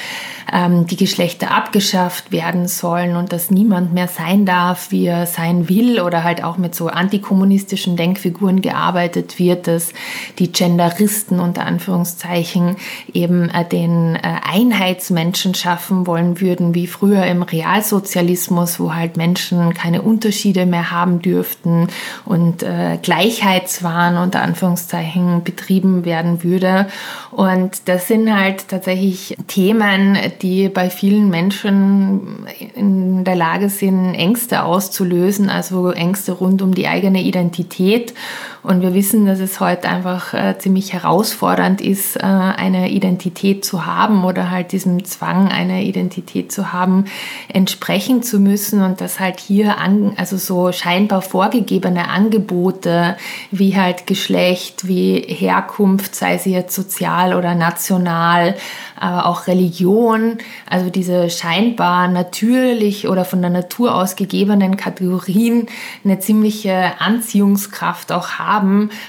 ähm, 0.51 0.87
die 0.87 0.95
Geschlechter 0.95 1.51
abgeschafft 1.51 2.31
werden 2.31 2.67
sollen 2.67 3.15
und 3.15 3.31
dass 3.33 3.51
niemand 3.51 3.93
mehr 3.93 4.07
sein 4.07 4.45
darf, 4.45 4.91
wie 4.91 5.05
er 5.05 5.25
sein 5.25 5.69
will 5.69 6.01
oder 6.01 6.23
halt 6.23 6.43
auch 6.43 6.57
mit 6.57 6.75
so 6.75 6.87
antikommunistischen 6.87 7.95
Denkfiguren 7.95 8.61
gearbeitet 8.61 9.39
wird, 9.39 9.67
dass 9.67 9.93
die 10.39 10.51
Genderisten 10.51 11.39
unter 11.39 11.65
Anführungszeichen 11.65 12.77
eben 13.13 13.49
äh, 13.49 13.65
den 13.65 14.15
äh, 14.15 14.19
Einheitsmenschen 14.43 15.55
schaffen 15.55 16.07
wollen 16.07 16.41
würden, 16.41 16.73
wie 16.73 16.87
früher 16.87 17.25
im 17.25 17.43
Realsozialismus, 17.43 18.79
wo 18.79 18.93
halt 18.93 19.17
Menschen 19.17 19.73
keine 19.73 20.01
Unterschiede 20.01 20.65
mehr 20.65 20.91
haben 20.91 21.21
dürften 21.21 21.87
und 22.25 22.63
äh, 22.63 22.97
Gleichheitswahn 23.01 24.17
unter 24.17 24.41
Anführungszeichen 24.41 25.43
betrieben 25.43 26.05
werden 26.05 26.43
würde. 26.43 26.87
Und 27.31 27.87
das 27.87 28.07
sind 28.07 28.33
halt 28.35 28.67
tatsächlich 28.67 29.37
Themen, 29.47 30.17
die 30.41 30.69
bei 30.69 30.89
vielen 30.89 31.29
Menschen 31.29 32.45
in 32.75 33.23
der 33.23 33.35
Lage 33.35 33.69
sind, 33.69 34.13
Ängste 34.13 34.63
auszulösen, 34.63 35.49
also 35.49 35.91
Ängste 35.91 36.33
rund 36.33 36.61
um 36.61 36.73
die 36.73 36.87
eigene 36.87 37.21
Identität 37.21 38.13
Und 38.61 38.81
wir 38.81 38.93
wissen, 38.93 39.25
dass 39.25 39.39
es 39.39 39.61
heute 39.61 39.87
einfach 39.87 40.33
äh, 40.33 40.57
ziemlich 40.57 40.91
herausfordernd 40.91 41.79
ist, 41.79 42.17
äh, 42.17 42.23
eine 42.23 42.89
Identität 42.89 43.63
zu 43.63 43.85
haben 43.85 44.25
oder 44.25 44.51
halt 44.51 44.73
diesem 44.73 45.05
Zwang, 45.05 45.47
eine 45.47 45.83
Identität 45.83 46.51
zu 46.51 46.73
haben, 46.73 47.05
entsprechen 47.47 48.21
zu 48.21 48.39
müssen 48.39 48.81
und 48.81 48.99
dass 48.99 49.19
halt 49.19 49.39
hier 49.39 49.77
an, 49.77 50.13
also 50.17 50.35
so 50.35 50.73
scheinbar 50.73 51.21
vorgegebene 51.21 52.09
Angebote 52.09 53.15
wie 53.51 53.77
halt 53.77 54.07
Geschlecht, 54.07 54.87
wie 54.87 55.21
Herkunft, 55.21 56.13
sei 56.13 56.37
sie 56.37 56.51
jetzt 56.51 56.75
sozial 56.75 57.35
oder 57.35 57.55
national, 57.55 58.55
aber 58.99 59.27
auch 59.27 59.47
Religion, 59.47 60.37
also 60.69 60.89
diese 60.89 61.29
scheinbar 61.29 62.09
natürlich 62.09 63.07
oder 63.07 63.23
von 63.23 63.41
der 63.41 63.51
Natur 63.51 63.95
aus 63.95 64.17
gegebenen 64.17 64.75
Kategorien 64.75 65.67
eine 66.03 66.19
ziemliche 66.19 66.99
Anziehungskraft 66.99 68.11
auch 68.11 68.31
haben, 68.31 68.48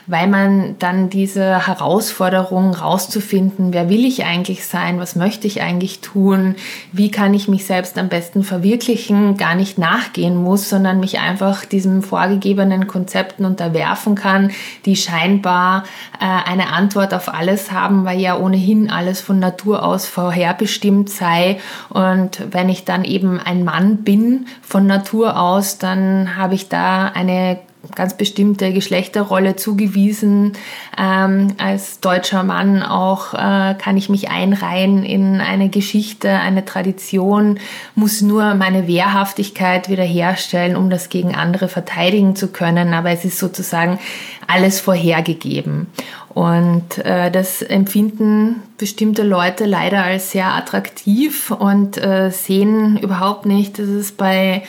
weil 0.07 0.29
man 0.29 0.76
dann 0.79 1.09
diese 1.09 1.66
Herausforderung 1.66 2.74
rauszufinden, 2.74 3.72
wer 3.72 3.88
will 3.88 4.05
ich 4.05 4.24
eigentlich 4.24 4.66
sein, 4.66 4.98
was 4.98 5.16
möchte 5.16 5.46
ich 5.46 5.62
eigentlich 5.62 6.00
tun, 6.00 6.57
wie 6.92 7.11
kann 7.11 7.33
ich 7.33 7.48
mich 7.48 7.64
selbst 7.64 7.98
am 7.98 8.09
besten 8.09 8.42
verwirklichen, 8.42 9.37
gar 9.37 9.55
nicht 9.55 9.79
nachgehen 9.79 10.37
muss, 10.37 10.68
sondern 10.68 11.00
mich 11.00 11.18
einfach 11.20 11.64
diesen 11.64 12.03
vorgegebenen 12.03 12.87
Konzepten 12.87 13.44
unterwerfen 13.44 14.14
kann, 14.14 14.50
die 14.85 14.96
scheinbar 14.96 15.85
äh, 16.20 16.48
eine 16.48 16.72
Antwort 16.72 17.14
auf 17.14 17.33
alles 17.33 17.72
haben, 17.72 18.05
weil 18.05 18.20
ja 18.20 18.38
ohnehin 18.38 18.90
alles 18.90 19.20
von 19.20 19.38
Natur 19.38 19.83
aus 19.83 20.07
vorherbestimmt 20.07 21.09
sei. 21.09 21.59
Und 21.88 22.42
wenn 22.50 22.68
ich 22.68 22.85
dann 22.85 23.05
eben 23.05 23.40
ein 23.40 23.64
Mann 23.64 23.98
bin 23.98 24.46
von 24.61 24.87
Natur 24.87 25.40
aus, 25.40 25.79
dann 25.79 26.37
habe 26.37 26.55
ich 26.55 26.68
da 26.68 27.07
eine 27.07 27.59
ganz 27.94 28.16
bestimmte 28.16 28.72
Geschlechterrolle 28.72 29.56
zugewiesen. 29.56 30.52
Ähm, 30.98 31.54
als 31.58 32.00
deutscher 32.00 32.42
Mann 32.42 32.82
auch 32.82 33.34
äh, 33.34 33.74
kann 33.74 33.96
ich 33.96 34.08
mich 34.08 34.30
einreihen 34.30 35.04
in 35.04 35.40
eine 35.40 35.68
Geschichte, 35.68 36.30
eine 36.30 36.64
Tradition, 36.64 37.58
muss 37.94 38.20
nur 38.20 38.54
meine 38.54 38.86
Wehrhaftigkeit 38.86 39.88
wiederherstellen, 39.88 40.76
um 40.76 40.90
das 40.90 41.08
gegen 41.08 41.34
andere 41.34 41.68
verteidigen 41.68 42.36
zu 42.36 42.48
können. 42.48 42.92
Aber 42.94 43.10
es 43.10 43.24
ist 43.24 43.38
sozusagen 43.38 43.98
alles 44.46 44.80
vorhergegeben. 44.80 45.86
Und 46.28 46.98
äh, 47.04 47.30
das 47.30 47.60
empfinden 47.60 48.62
bestimmte 48.78 49.22
Leute 49.22 49.64
leider 49.64 50.04
als 50.04 50.30
sehr 50.30 50.54
attraktiv 50.54 51.50
und 51.50 51.98
äh, 51.98 52.30
sehen 52.30 52.98
überhaupt 52.98 53.46
nicht, 53.46 53.78
dass 53.78 53.88
es 53.88 54.12
bei 54.12 54.62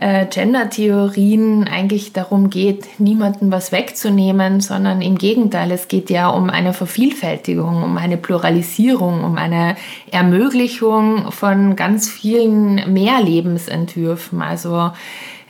äh, 0.00 0.26
Gender-Theorien 0.26 1.68
eigentlich 1.68 2.12
darum 2.14 2.48
geht, 2.48 2.98
niemandem 2.98 3.52
was 3.52 3.70
wegzunehmen, 3.70 4.60
sondern 4.60 5.02
im 5.02 5.18
Gegenteil, 5.18 5.70
es 5.70 5.88
geht 5.88 6.08
ja 6.08 6.28
um 6.28 6.48
eine 6.48 6.72
Vervielfältigung, 6.72 7.82
um 7.82 7.98
eine 7.98 8.16
Pluralisierung, 8.16 9.22
um 9.22 9.36
eine 9.36 9.76
Ermöglichung 10.10 11.30
von 11.30 11.76
ganz 11.76 12.08
vielen 12.08 12.92
mehr 12.92 13.20
Lebensentwürfen. 13.22 14.40
Also 14.40 14.90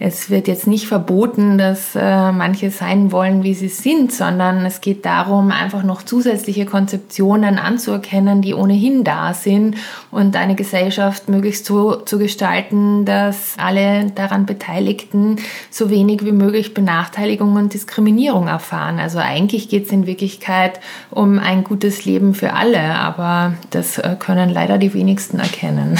es 0.03 0.31
wird 0.31 0.49
jetzt 0.49 0.67
nicht 0.67 0.87
verboten, 0.87 1.59
dass 1.59 1.95
äh, 1.95 2.33
manche 2.33 2.71
sein 2.71 3.13
wollen, 3.13 3.43
wie 3.43 3.53
sie 3.53 3.69
sind, 3.69 4.13
sondern 4.13 4.65
es 4.65 4.81
geht 4.81 5.05
darum, 5.05 5.53
einfach 5.53 5.83
noch 5.83 6.03
zusätzliche 6.03 6.65
Konzeptionen 6.65 7.59
anzuerkennen, 7.59 8.41
die 8.41 8.55
ohnehin 8.55 9.05
da 9.05 9.35
sind 9.35 9.77
und 10.11 10.37
eine 10.37 10.55
Gesellschaft 10.55 11.29
möglichst 11.29 11.67
so 11.67 11.97
zu 11.97 12.19
gestalten, 12.19 13.05
dass 13.05 13.57
alle 13.59 14.11
daran 14.15 14.47
Beteiligten 14.47 15.37
so 15.71 15.91
wenig 15.91 16.25
wie 16.25 16.33
möglich 16.33 16.73
Benachteiligung 16.73 17.57
und 17.57 17.75
Diskriminierung 17.75 18.49
erfahren. 18.49 18.99
Also 18.99 19.19
eigentlich 19.19 19.69
geht 19.69 19.85
es 19.85 19.93
in 19.93 20.07
Wirklichkeit 20.07 20.81
um 21.11 21.39
ein 21.39 21.63
gutes 21.63 22.07
Leben 22.07 22.35
für 22.35 22.55
alle, 22.55 22.81
aber 22.81 23.53
das 23.69 23.99
äh, 23.99 24.17
können 24.19 24.49
leider 24.49 24.79
die 24.79 24.95
wenigsten 24.95 25.41
erkennen. 25.41 25.99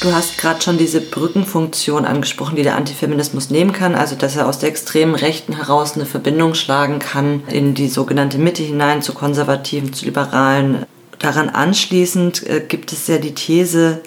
Du 0.00 0.12
hast 0.12 0.38
gerade 0.38 0.62
schon 0.62 0.78
diese 0.78 1.00
Brückenfunktion 1.00 2.04
angesprochen, 2.04 2.54
die 2.54 2.62
der 2.62 2.76
Antifeminismus 2.76 3.50
nehmen 3.50 3.72
kann, 3.72 3.96
also 3.96 4.14
dass 4.14 4.36
er 4.36 4.46
aus 4.46 4.60
der 4.60 4.68
extremen 4.68 5.16
Rechten 5.16 5.56
heraus 5.56 5.96
eine 5.96 6.06
Verbindung 6.06 6.54
schlagen 6.54 7.00
kann 7.00 7.42
in 7.48 7.74
die 7.74 7.88
sogenannte 7.88 8.38
Mitte 8.38 8.62
hinein, 8.62 9.02
zu 9.02 9.12
Konservativen, 9.12 9.92
zu 9.92 10.04
Liberalen. 10.04 10.86
Daran 11.18 11.48
anschließend 11.48 12.46
äh, 12.46 12.60
gibt 12.60 12.92
es 12.92 13.08
ja 13.08 13.18
die 13.18 13.34
These, 13.34 14.00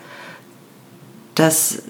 dass 1.36 1.84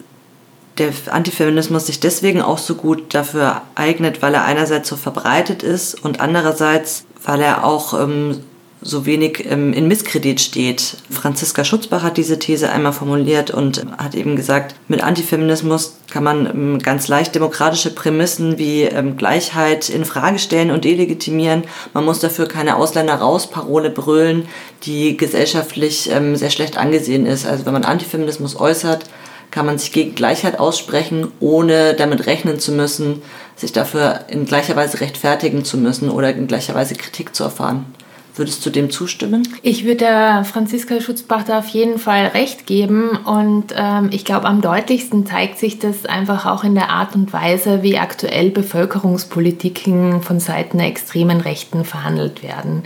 der 0.79 0.91
Antifeminismus 1.11 1.85
sich 1.85 1.99
deswegen 1.99 2.41
auch 2.41 2.57
so 2.57 2.73
gut 2.73 3.13
dafür 3.13 3.61
eignet, 3.75 4.23
weil 4.23 4.33
er 4.33 4.45
einerseits 4.45 4.89
so 4.89 4.95
verbreitet 4.95 5.61
ist 5.61 6.03
und 6.03 6.21
andererseits, 6.21 7.05
weil 7.23 7.41
er 7.41 7.63
auch 7.63 7.93
ähm, 7.93 8.39
so 8.82 9.06
wenig 9.06 9.46
ähm, 9.50 9.74
in 9.74 9.88
Misskredit 9.88 10.41
steht. 10.41 10.98
Franziska 11.10 11.63
Schutzbach 11.63 12.02
hat 12.02 12.17
diese 12.17 12.39
These 12.39 12.72
einmal 12.72 12.94
formuliert 12.94 13.52
und 13.52 13.86
hat 13.98 14.15
eben 14.15 14.36
gesagt, 14.36 14.76
mit 14.88 15.04
Antifeminismus 15.04 15.98
kann 16.10 16.24
man 16.24 16.46
ähm, 16.48 16.80
ganz 16.80 17.08
leicht 17.08 17.36
demokratische 17.36 17.94
Prämissen 17.94 18.58
wie 18.58 18.84
ähm, 18.84 19.17
Gleichheit 19.17 19.89
in 19.89 20.04
Frage 20.04 20.39
stellen 20.39 20.72
und 20.72 20.84
delegitimieren. 20.84 21.63
Man 21.94 22.06
muss 22.06 22.20
dafür 22.20 22.48
keine 22.48 22.76
Ausländer 22.76 23.15
raus 23.15 23.50
Parole 23.50 23.91
brüllen, 23.91 24.48
die 24.84 25.15
gesellschaftlich 25.15 26.10
ähm, 26.12 26.36
sehr 26.36 26.50
schlecht 26.50 26.78
angesehen 26.78 27.28
ist. 27.28 27.46
Also 27.46 27.67
wenn 27.67 27.74
man 27.74 27.86
Antifeminismus 27.86 28.60
äußert, 28.60 29.06
kann 29.52 29.65
man 29.65 29.78
sich 29.78 29.91
gegen 29.91 30.15
Gleichheit 30.15 30.60
aussprechen, 30.60 31.28
ohne 31.39 31.94
damit 31.94 32.26
rechnen 32.26 32.60
zu 32.60 32.72
müssen, 32.72 33.22
sich 33.56 33.74
dafür 33.74 34.22
in 34.30 34.46
gleicher 34.46 34.76
Weise 34.76 35.02
rechtfertigen 35.02 35.65
zu 35.65 35.78
müssen 35.78 36.10
oder 36.10 36.34
in 36.34 36.48
gleicher 36.48 36.74
Weise 36.74 36.96
Kritik 36.96 37.36
zu 37.36 37.44
erfahren. 37.44 37.86
Würdest 38.34 38.65
du 38.65 38.70
dem 38.70 38.89
zustimmen? 38.89 39.46
Ich 39.62 39.84
würde 39.84 39.98
der 39.98 40.46
Franziska 40.46 41.02
Schutzbach 41.02 41.44
da 41.44 41.60
auf 41.60 41.67
jeden 41.67 42.00
Fall 42.00 42.28
recht 42.28 42.65
geben. 42.65 43.10
Und 43.26 43.74
ähm, 43.76 44.10
ich 44.13 44.24
glaube, 44.24 44.48
am 44.48 44.62
deutlichsten 44.62 45.26
zeigt 45.26 45.60
sich 45.60 45.80
das 45.80 46.06
einfach 46.06 46.46
auch 46.46 46.63
in 46.63 46.74
der 46.74 46.89
Art 46.89 47.13
und 47.13 47.34
Weise, 47.34 47.84
wie 47.84 47.98
aktuell 47.98 48.50
Bevölkerungspolitiken 48.50 50.22
von 50.22 50.39
Seiten 50.39 50.78
der 50.78 50.88
extremen 50.88 51.41
Rechten 51.41 51.84
verhandelt 51.84 52.41
werden. 52.41 52.84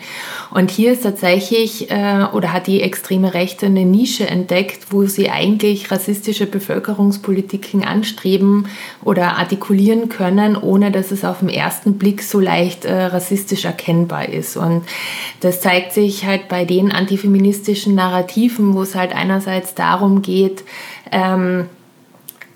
Und 0.49 0.71
hier 0.71 0.93
ist 0.93 1.03
tatsächlich, 1.03 1.91
äh, 1.91 2.25
oder 2.33 2.51
hat 2.51 2.65
die 2.65 2.81
extreme 2.81 3.35
Rechte 3.35 3.67
eine 3.67 3.85
Nische 3.85 4.27
entdeckt, 4.27 4.87
wo 4.89 5.05
sie 5.05 5.29
eigentlich 5.29 5.91
rassistische 5.91 6.47
Bevölkerungspolitiken 6.47 7.83
anstreben 7.83 8.67
oder 9.03 9.37
artikulieren 9.37 10.09
können, 10.09 10.57
ohne 10.57 10.89
dass 10.89 11.11
es 11.11 11.23
auf 11.23 11.39
den 11.39 11.49
ersten 11.49 11.99
Blick 11.99 12.23
so 12.23 12.39
leicht 12.39 12.85
äh, 12.85 13.05
rassistisch 13.05 13.65
erkennbar 13.65 14.29
ist. 14.29 14.57
Und 14.57 14.83
das 15.39 15.61
zeigt 15.61 15.93
sich 15.93 16.25
halt 16.25 16.47
bei 16.47 16.65
den 16.65 16.91
antifeministischen 16.91 17.95
Narrativen, 17.95 18.73
wo 18.73 18.81
es 18.81 18.95
halt 18.95 19.13
einerseits 19.13 19.75
darum 19.75 20.21
geht, 20.21 20.63
ähm, 21.11 21.67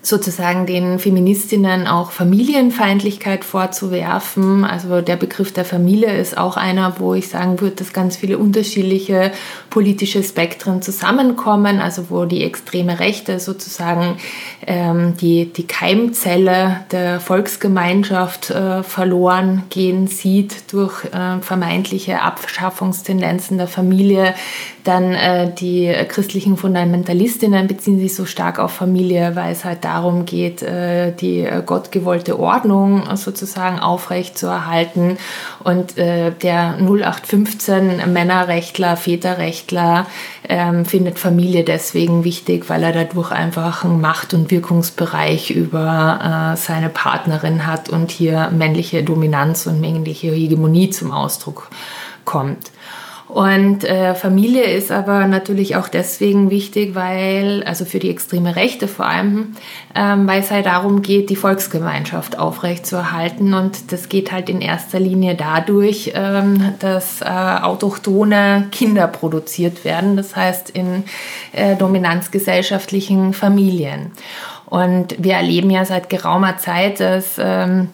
sozusagen 0.02 0.64
den 0.64 0.98
Feministinnen 0.98 1.86
auch 1.86 2.10
Familienfeindlichkeit 2.10 3.44
vorzuwerfen. 3.44 4.64
Also 4.64 5.02
der 5.02 5.16
Begriff 5.16 5.52
der 5.52 5.66
Familie 5.66 6.16
ist 6.18 6.38
auch 6.38 6.56
einer, 6.56 6.98
wo 6.98 7.12
ich 7.12 7.28
sagen 7.28 7.60
würde, 7.60 7.76
dass 7.76 7.92
ganz 7.92 8.16
viele 8.16 8.38
unterschiedliche 8.38 9.30
politische 9.68 10.22
Spektren 10.22 10.80
zusammenkommen, 10.80 11.80
also 11.80 12.08
wo 12.08 12.24
die 12.24 12.42
extreme 12.42 12.98
Rechte 12.98 13.38
sozusagen 13.40 14.16
ähm, 14.66 15.16
die, 15.20 15.52
die 15.52 15.66
Keimzelle 15.66 16.80
der 16.90 17.20
Volksgemeinschaft 17.20 18.50
äh, 18.50 18.82
verloren 18.82 19.64
gehen 19.68 20.06
sieht 20.06 20.72
durch 20.72 21.04
äh, 21.04 21.40
vermeintliche 21.42 22.22
Abschaffungstendenzen 22.22 23.58
der 23.58 23.68
Familie. 23.68 24.34
Dann 24.84 25.12
äh, 25.12 25.52
die 25.52 25.92
christlichen 26.08 26.56
Fundamentalistinnen 26.56 27.66
beziehen 27.66 28.00
sich 28.00 28.14
so 28.14 28.24
stark 28.24 28.58
auf 28.58 28.72
Familie, 28.72 29.36
weil 29.36 29.52
es 29.52 29.64
halt 29.64 29.84
darum 29.90 30.24
geht, 30.24 30.62
äh, 30.62 31.12
die 31.12 31.40
äh, 31.40 31.62
gottgewollte 31.64 32.38
Ordnung 32.38 33.16
sozusagen 33.16 33.80
aufrechtzuerhalten. 33.80 35.18
Und 35.64 35.98
äh, 35.98 36.30
der 36.30 36.76
0815 36.78 38.12
Männerrechtler, 38.12 38.96
Väterrechtler 38.96 40.06
ähm, 40.48 40.84
findet 40.84 41.18
Familie 41.18 41.64
deswegen 41.64 42.24
wichtig, 42.24 42.68
weil 42.68 42.82
er 42.84 42.92
dadurch 42.92 43.32
einfach 43.32 43.84
einen 43.84 44.00
Macht- 44.00 44.32
und 44.32 44.50
Wirkungsbereich 44.50 45.50
über 45.50 46.54
seine 46.56 46.88
Partnerin 46.88 47.66
hat 47.66 47.88
und 47.88 48.10
hier 48.10 48.50
männliche 48.50 49.02
Dominanz 49.02 49.66
und 49.66 49.80
männliche 49.80 50.30
Hegemonie 50.30 50.90
zum 50.90 51.12
Ausdruck 51.12 51.70
kommt. 52.24 52.70
Und 53.32 53.84
äh, 53.84 54.16
Familie 54.16 54.64
ist 54.64 54.90
aber 54.90 55.26
natürlich 55.26 55.76
auch 55.76 55.88
deswegen 55.88 56.50
wichtig, 56.50 56.96
weil, 56.96 57.62
also 57.62 57.84
für 57.84 58.00
die 58.00 58.10
extreme 58.10 58.56
Rechte 58.56 58.88
vor 58.88 59.06
allem, 59.06 59.54
ähm, 59.94 60.26
weil 60.26 60.40
es 60.40 60.50
halt 60.50 60.66
darum 60.66 61.00
geht, 61.00 61.30
die 61.30 61.36
Volksgemeinschaft 61.36 62.40
aufrechtzuerhalten. 62.40 63.54
Und 63.54 63.92
das 63.92 64.08
geht 64.08 64.32
halt 64.32 64.50
in 64.50 64.60
erster 64.60 64.98
Linie 64.98 65.36
dadurch, 65.36 66.10
ähm, 66.16 66.74
dass 66.80 67.20
äh, 67.20 67.26
autochtone 67.26 68.66
Kinder 68.72 69.06
produziert 69.06 69.84
werden, 69.84 70.16
das 70.16 70.34
heißt 70.34 70.70
in 70.70 71.04
äh, 71.52 71.76
dominanzgesellschaftlichen 71.76 73.32
Familien. 73.32 74.10
Und 74.66 75.14
wir 75.18 75.34
erleben 75.34 75.70
ja 75.70 75.84
seit 75.84 76.10
geraumer 76.10 76.58
Zeit, 76.58 76.98
dass 76.98 77.36
ähm, 77.38 77.90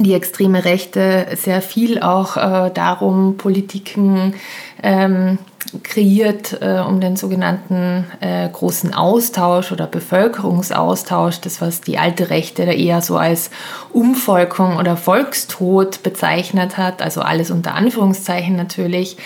die 0.00 0.14
extreme 0.14 0.64
Rechte 0.64 1.26
sehr 1.34 1.62
viel 1.62 2.00
auch 2.00 2.36
äh, 2.36 2.70
darum 2.72 3.36
Politiken 3.36 4.34
ähm, 4.82 5.38
kreiert, 5.82 6.60
äh, 6.60 6.80
um 6.80 7.00
den 7.00 7.16
sogenannten 7.16 8.06
äh, 8.20 8.48
großen 8.48 8.94
Austausch 8.94 9.72
oder 9.72 9.86
Bevölkerungsaustausch, 9.86 11.40
das 11.40 11.60
was 11.60 11.80
die 11.80 11.98
alte 11.98 12.30
Rechte 12.30 12.66
da 12.66 12.72
eher 12.72 13.02
so 13.02 13.16
als 13.16 13.50
Umvolkung 13.92 14.76
oder 14.76 14.96
Volkstod 14.96 16.02
bezeichnet 16.02 16.76
hat, 16.76 17.02
also 17.02 17.20
alles 17.20 17.50
unter 17.50 17.74
Anführungszeichen 17.74 18.56
natürlich, 18.56 19.16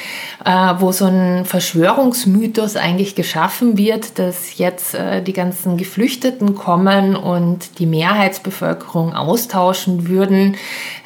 äh, 0.44 0.74
wo 0.78 0.92
so 0.92 1.06
ein 1.06 1.44
Verschwörungsmythos 1.44 2.76
eigentlich 2.76 3.14
geschaffen 3.14 3.78
wird, 3.78 4.18
dass 4.18 4.58
jetzt 4.58 4.94
äh, 4.94 5.22
die 5.22 5.32
ganzen 5.32 5.76
Geflüchteten 5.76 6.54
kommen 6.54 7.16
und 7.16 7.78
die 7.78 7.86
Mehrheitsbevölkerung 7.86 9.14
austauschen 9.14 10.08
würden, 10.08 10.56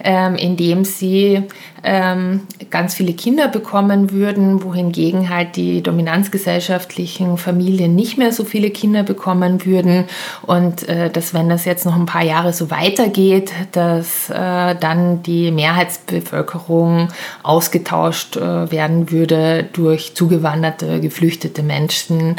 ähm, 0.02 0.34
indem 0.36 0.84
sie 0.84 1.44
ganz 1.82 2.94
viele 2.94 3.12
Kinder 3.12 3.48
bekommen 3.48 4.10
würden, 4.10 4.62
wohingegen 4.62 5.28
halt 5.28 5.56
die 5.56 5.82
dominanzgesellschaftlichen 5.82 7.38
Familien 7.38 7.94
nicht 7.94 8.18
mehr 8.18 8.32
so 8.32 8.44
viele 8.44 8.70
Kinder 8.70 9.02
bekommen 9.02 9.64
würden 9.64 10.04
und 10.42 10.88
äh, 10.88 11.10
dass 11.10 11.34
wenn 11.34 11.48
das 11.48 11.64
jetzt 11.64 11.86
noch 11.86 11.96
ein 11.96 12.06
paar 12.06 12.22
Jahre 12.22 12.52
so 12.52 12.70
weitergeht, 12.70 13.52
dass 13.72 14.30
äh, 14.30 14.74
dann 14.74 15.22
die 15.22 15.50
Mehrheitsbevölkerung 15.50 17.08
ausgetauscht 17.42 18.36
äh, 18.36 18.70
werden 18.70 19.10
würde 19.10 19.68
durch 19.72 20.14
zugewanderte, 20.14 21.00
geflüchtete 21.00 21.62
Menschen, 21.62 22.36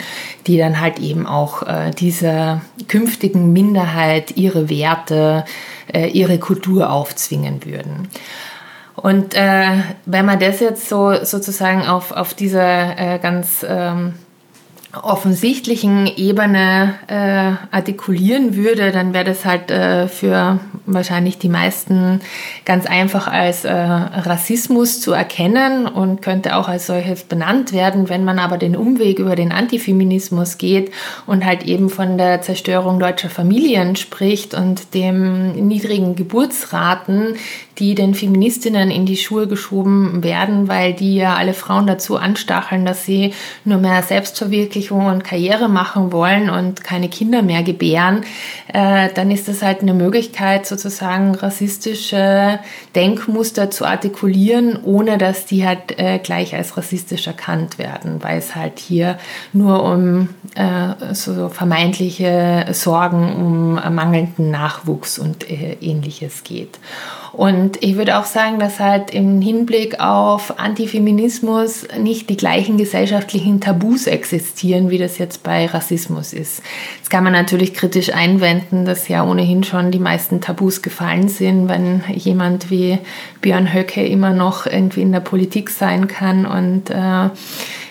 die 0.48 0.58
dann 0.58 0.80
halt 0.80 1.00
eben 1.00 1.26
auch 1.28 1.64
dieser 2.00 2.62
künftigen 2.88 3.54
Minderheit 3.54 4.36
ihre 4.36 4.70
Werte, 4.70 5.46
ihre 5.94 6.40
Kultur 6.40 6.92
aufzwingen 6.92 7.66
würden. 7.66 8.08
Und 9.02 9.34
äh, 9.34 9.78
wenn 10.06 10.26
man 10.26 10.40
das 10.40 10.60
jetzt 10.60 10.90
so 10.90 11.24
sozusagen 11.24 11.88
auf, 11.88 12.12
auf 12.12 12.34
dieser 12.34 12.98
äh, 12.98 13.20
ganz 13.20 13.66
ähm, 13.68 14.16
offensichtlichen 14.94 16.08
Ebene 16.08 16.96
äh, 17.08 17.76
artikulieren 17.76 18.56
würde, 18.56 18.92
dann 18.92 19.14
wäre 19.14 19.26
das 19.26 19.46
halt 19.46 19.70
äh, 19.70 20.08
für 20.08 20.60
wahrscheinlich 20.88 21.38
die 21.38 21.50
meisten 21.50 22.22
ganz 22.66 22.88
einfach 22.88 23.28
als 23.28 23.66
äh, 23.66 23.72
Rassismus 23.72 25.00
zu 25.00 25.12
erkennen 25.12 25.86
und 25.86 26.24
könnte 26.24 26.56
auch 26.56 26.68
als 26.68 26.88
solches 26.88 27.24
benannt 27.24 27.72
werden. 27.72 28.10
Wenn 28.10 28.26
man 28.26 28.40
aber 28.40 28.58
den 28.58 28.76
Umweg 28.76 29.20
über 29.20 29.36
den 29.36 29.52
Antifeminismus 29.52 30.58
geht 30.58 30.92
und 31.28 31.46
halt 31.46 31.66
eben 31.66 31.90
von 31.90 32.18
der 32.18 32.42
Zerstörung 32.42 33.00
deutscher 33.00 33.30
Familien 33.30 33.96
spricht 33.96 34.56
und 34.56 34.96
dem 34.96 35.52
niedrigen 35.68 36.16
Geburtsraten, 36.16 37.36
die 37.78 37.96
den 37.96 38.14
Feministinnen 38.14 38.92
in 38.92 39.06
die 39.06 39.18
Schuhe 39.18 39.48
geschoben 39.48 40.24
werden, 40.24 40.68
weil 40.68 40.94
die 40.94 41.16
ja 41.16 41.36
alle 41.36 41.54
Frauen 41.54 41.88
dazu 41.88 42.18
anstacheln, 42.18 42.86
dass 42.86 43.06
sie 43.06 43.34
nur 43.64 43.78
mehr 43.78 44.04
Selbstverwirklichung 44.80 45.06
und 45.06 45.24
Karriere 45.24 45.70
machen 45.70 46.12
wollen 46.12 46.50
und 46.50 46.84
keine 46.84 47.10
Kinder 47.10 47.42
mehr 47.42 47.64
gebären, 47.64 48.24
äh, 48.74 49.10
dann 49.14 49.32
ist 49.32 49.48
das 49.48 49.62
halt 49.62 49.82
eine 49.82 49.94
Möglichkeit, 49.94 50.66
sozusagen 50.66 51.36
rassistische 51.36 52.60
Denkmuster 52.96 53.70
zu 53.72 53.86
artikulieren, 53.86 54.80
ohne 54.84 55.18
dass 55.18 55.46
die 55.46 55.66
halt 55.66 56.00
äh, 56.00 56.20
gleich 56.20 56.56
als 56.56 56.78
rassistisch 56.78 57.28
erkannt 57.28 57.78
werden, 57.78 58.22
weil 58.24 58.38
es 58.38 58.56
halt 58.56 58.80
hier 58.80 59.18
nur 59.54 59.84
um 59.84 60.30
äh, 60.56 61.14
so 61.14 61.50
vermeintliche 61.50 62.68
Sorgen 62.72 63.36
um 63.36 63.74
mangelnden 63.96 64.52
Nachwuchs 64.52 65.20
und 65.20 65.50
äh, 65.50 65.78
ähnliches 65.82 66.44
geht. 66.44 66.80
Und 67.32 67.82
ich 67.84 67.96
würde 67.96 68.18
auch 68.18 68.26
sagen, 68.26 68.60
dass 68.60 68.80
halt 68.80 69.12
im 69.12 69.42
Hinblick 69.42 70.00
auf 70.00 70.60
Antifeminismus 70.60 71.88
nicht 72.00 72.30
die 72.30 72.38
gleichen 72.38 72.78
gesellschaftlichen 72.78 73.62
Tabus 73.62 74.08
existieren, 74.08 74.90
wie 74.90 74.98
das 74.98 75.18
jetzt 75.18 75.44
bei 75.44 75.68
Rassismus 75.68 76.34
ist. 76.34 76.62
Jetzt 76.98 77.10
kann 77.10 77.24
man 77.24 77.34
natürlich 77.34 77.74
kritisch 77.74 78.14
einwenden, 78.14 78.86
dass 78.86 79.08
ja 79.08 79.24
ohnehin 79.24 79.64
schon 79.64 79.92
die 79.92 80.00
meisten 80.00 80.42
Tabus 80.42 80.82
gefallen 80.82 81.30
sind, 81.30 81.70
wenn 81.70 82.04
jemand 82.14 82.72
wie 82.72 82.98
Björn 83.42 83.74
Höcke 83.74 84.06
immer 84.06 84.32
noch 84.34 84.66
irgendwie 84.66 85.02
in 85.02 85.12
der 85.12 85.20
Politik 85.20 85.70
sein 85.70 86.08
kann 86.08 86.46
und 86.46 86.90
äh, 86.90 87.30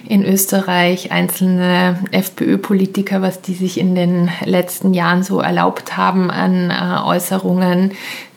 in 0.08 0.24
Österreich 0.24 1.12
einzelne 1.12 1.98
FPÖ-Politiker, 2.12 3.22
was 3.22 3.40
die 3.42 3.54
sich 3.54 3.78
in 3.78 3.94
den 3.94 4.30
letzten 4.44 4.94
Jahren 4.94 5.22
so 5.22 5.40
erlaubt 5.40 5.96
haben 5.96 6.30
an 6.30 6.70
äh, 6.70 7.02
Äußerungen, 7.04 7.92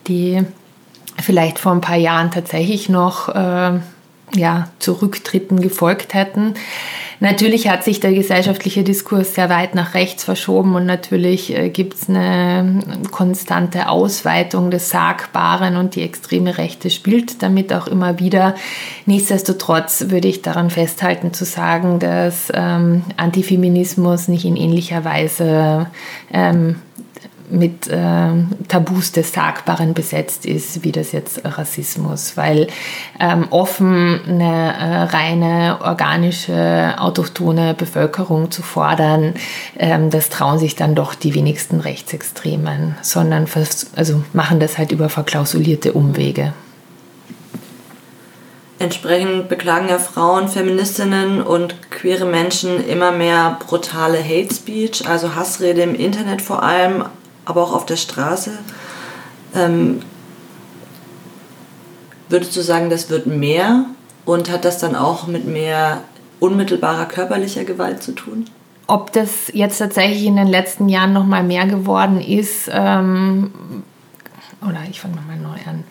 die 0.06 0.42
vielleicht 1.20 1.58
vor 1.58 1.72
ein 1.72 1.80
paar 1.80 1.96
Jahren 1.96 2.30
tatsächlich 2.30 2.88
noch 2.88 3.28
äh, 3.28 3.80
ja, 4.34 4.68
Zurücktritten 4.78 5.60
gefolgt 5.60 6.14
hätten. 6.14 6.54
Natürlich 7.20 7.68
hat 7.68 7.84
sich 7.84 8.00
der 8.00 8.12
gesellschaftliche 8.12 8.82
Diskurs 8.82 9.34
sehr 9.34 9.48
weit 9.48 9.76
nach 9.76 9.94
rechts 9.94 10.24
verschoben 10.24 10.74
und 10.74 10.86
natürlich 10.86 11.56
äh, 11.56 11.68
gibt 11.68 11.94
es 11.94 12.08
eine 12.08 12.80
konstante 13.12 13.88
Ausweitung 13.88 14.72
des 14.72 14.90
Sagbaren 14.90 15.76
und 15.76 15.94
die 15.94 16.02
extreme 16.02 16.58
Rechte 16.58 16.90
spielt 16.90 17.42
damit 17.42 17.72
auch 17.72 17.86
immer 17.86 18.18
wieder. 18.18 18.56
Nichtsdestotrotz 19.06 20.06
würde 20.08 20.26
ich 20.26 20.42
daran 20.42 20.70
festhalten 20.70 21.32
zu 21.32 21.44
sagen, 21.44 22.00
dass 22.00 22.50
ähm, 22.54 23.04
Antifeminismus 23.16 24.26
nicht 24.26 24.44
in 24.44 24.56
ähnlicher 24.56 25.04
Weise 25.04 25.86
ähm, 26.32 26.76
mit 27.52 27.88
äh, 27.88 28.30
Tabus 28.68 29.12
des 29.12 29.32
Sagbaren 29.32 29.94
besetzt 29.94 30.46
ist, 30.46 30.84
wie 30.84 30.92
das 30.92 31.12
jetzt 31.12 31.42
Rassismus, 31.44 32.36
weil 32.36 32.66
ähm, 33.20 33.46
offen 33.50 34.20
eine 34.26 34.74
äh, 34.74 35.02
reine 35.04 35.78
organische, 35.82 36.94
autochtone 36.98 37.74
Bevölkerung 37.74 38.50
zu 38.50 38.62
fordern, 38.62 39.34
ähm, 39.78 40.10
das 40.10 40.30
trauen 40.30 40.58
sich 40.58 40.76
dann 40.76 40.94
doch 40.94 41.14
die 41.14 41.34
wenigsten 41.34 41.80
Rechtsextremen, 41.80 42.96
sondern 43.02 43.46
also 43.96 44.22
machen 44.32 44.58
das 44.58 44.78
halt 44.78 44.92
über 44.92 45.08
verklausulierte 45.08 45.92
Umwege. 45.92 46.54
Entsprechend 48.82 49.48
beklagen 49.48 49.88
ja 49.88 49.98
Frauen, 49.98 50.48
Feministinnen 50.48 51.40
und 51.40 51.76
queere 51.92 52.24
Menschen 52.24 52.84
immer 52.84 53.12
mehr 53.12 53.58
brutale 53.64 54.18
Hate 54.18 54.52
Speech, 54.52 55.08
also 55.08 55.36
Hassrede 55.36 55.82
im 55.82 55.94
Internet 55.94 56.42
vor 56.42 56.64
allem, 56.64 57.04
aber 57.44 57.62
auch 57.62 57.74
auf 57.74 57.86
der 57.86 57.96
Straße. 57.96 58.52
Ähm, 59.54 60.02
würdest 62.28 62.56
du 62.56 62.62
sagen, 62.62 62.90
das 62.90 63.10
wird 63.10 63.26
mehr 63.26 63.84
und 64.24 64.50
hat 64.50 64.64
das 64.64 64.78
dann 64.78 64.96
auch 64.96 65.26
mit 65.26 65.46
mehr 65.46 66.02
unmittelbarer 66.40 67.06
körperlicher 67.06 67.64
Gewalt 67.64 68.02
zu 68.02 68.12
tun? 68.12 68.46
Ob 68.86 69.12
das 69.12 69.50
jetzt 69.52 69.78
tatsächlich 69.78 70.24
in 70.24 70.36
den 70.36 70.48
letzten 70.48 70.88
Jahren 70.88 71.12
noch 71.12 71.24
mal 71.24 71.42
mehr 71.42 71.66
geworden 71.66 72.20
ist, 72.20 72.68
ähm, 72.72 73.52
oder 74.60 74.80
ich 74.90 75.00
fange 75.00 75.16
nochmal 75.16 75.38
neu 75.38 75.58
an. 75.68 75.84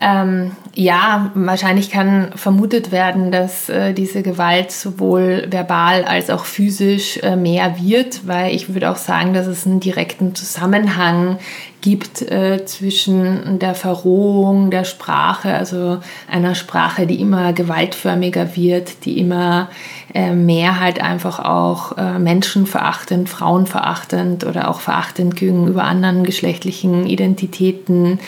Ähm, 0.00 0.52
ja, 0.74 1.32
wahrscheinlich 1.34 1.90
kann 1.90 2.30
vermutet 2.36 2.92
werden, 2.92 3.32
dass 3.32 3.68
äh, 3.68 3.92
diese 3.94 4.22
Gewalt 4.22 4.70
sowohl 4.70 5.48
verbal 5.50 6.04
als 6.04 6.30
auch 6.30 6.44
physisch 6.44 7.18
äh, 7.18 7.34
mehr 7.34 7.76
wird, 7.80 8.26
weil 8.26 8.54
ich 8.54 8.72
würde 8.72 8.90
auch 8.90 8.96
sagen, 8.96 9.34
dass 9.34 9.48
es 9.48 9.66
einen 9.66 9.80
direkten 9.80 10.36
Zusammenhang 10.36 11.38
gibt 11.80 12.22
äh, 12.22 12.64
zwischen 12.66 13.58
der 13.58 13.74
Verrohung 13.74 14.70
der 14.70 14.84
Sprache, 14.84 15.54
also 15.54 15.98
einer 16.30 16.54
Sprache, 16.54 17.06
die 17.06 17.20
immer 17.20 17.52
gewaltförmiger 17.52 18.56
wird, 18.56 19.04
die 19.04 19.18
immer 19.18 19.70
äh, 20.14 20.32
mehr 20.32 20.80
halt 20.80 21.00
einfach 21.00 21.38
auch 21.38 21.96
äh, 21.96 22.18
menschenverachtend, 22.18 23.28
frauenverachtend 23.28 24.44
oder 24.44 24.68
auch 24.70 24.80
verachtend 24.80 25.36
gegenüber 25.36 25.84
anderen 25.84 26.24
geschlechtlichen 26.24 27.06
Identitäten 27.06 28.18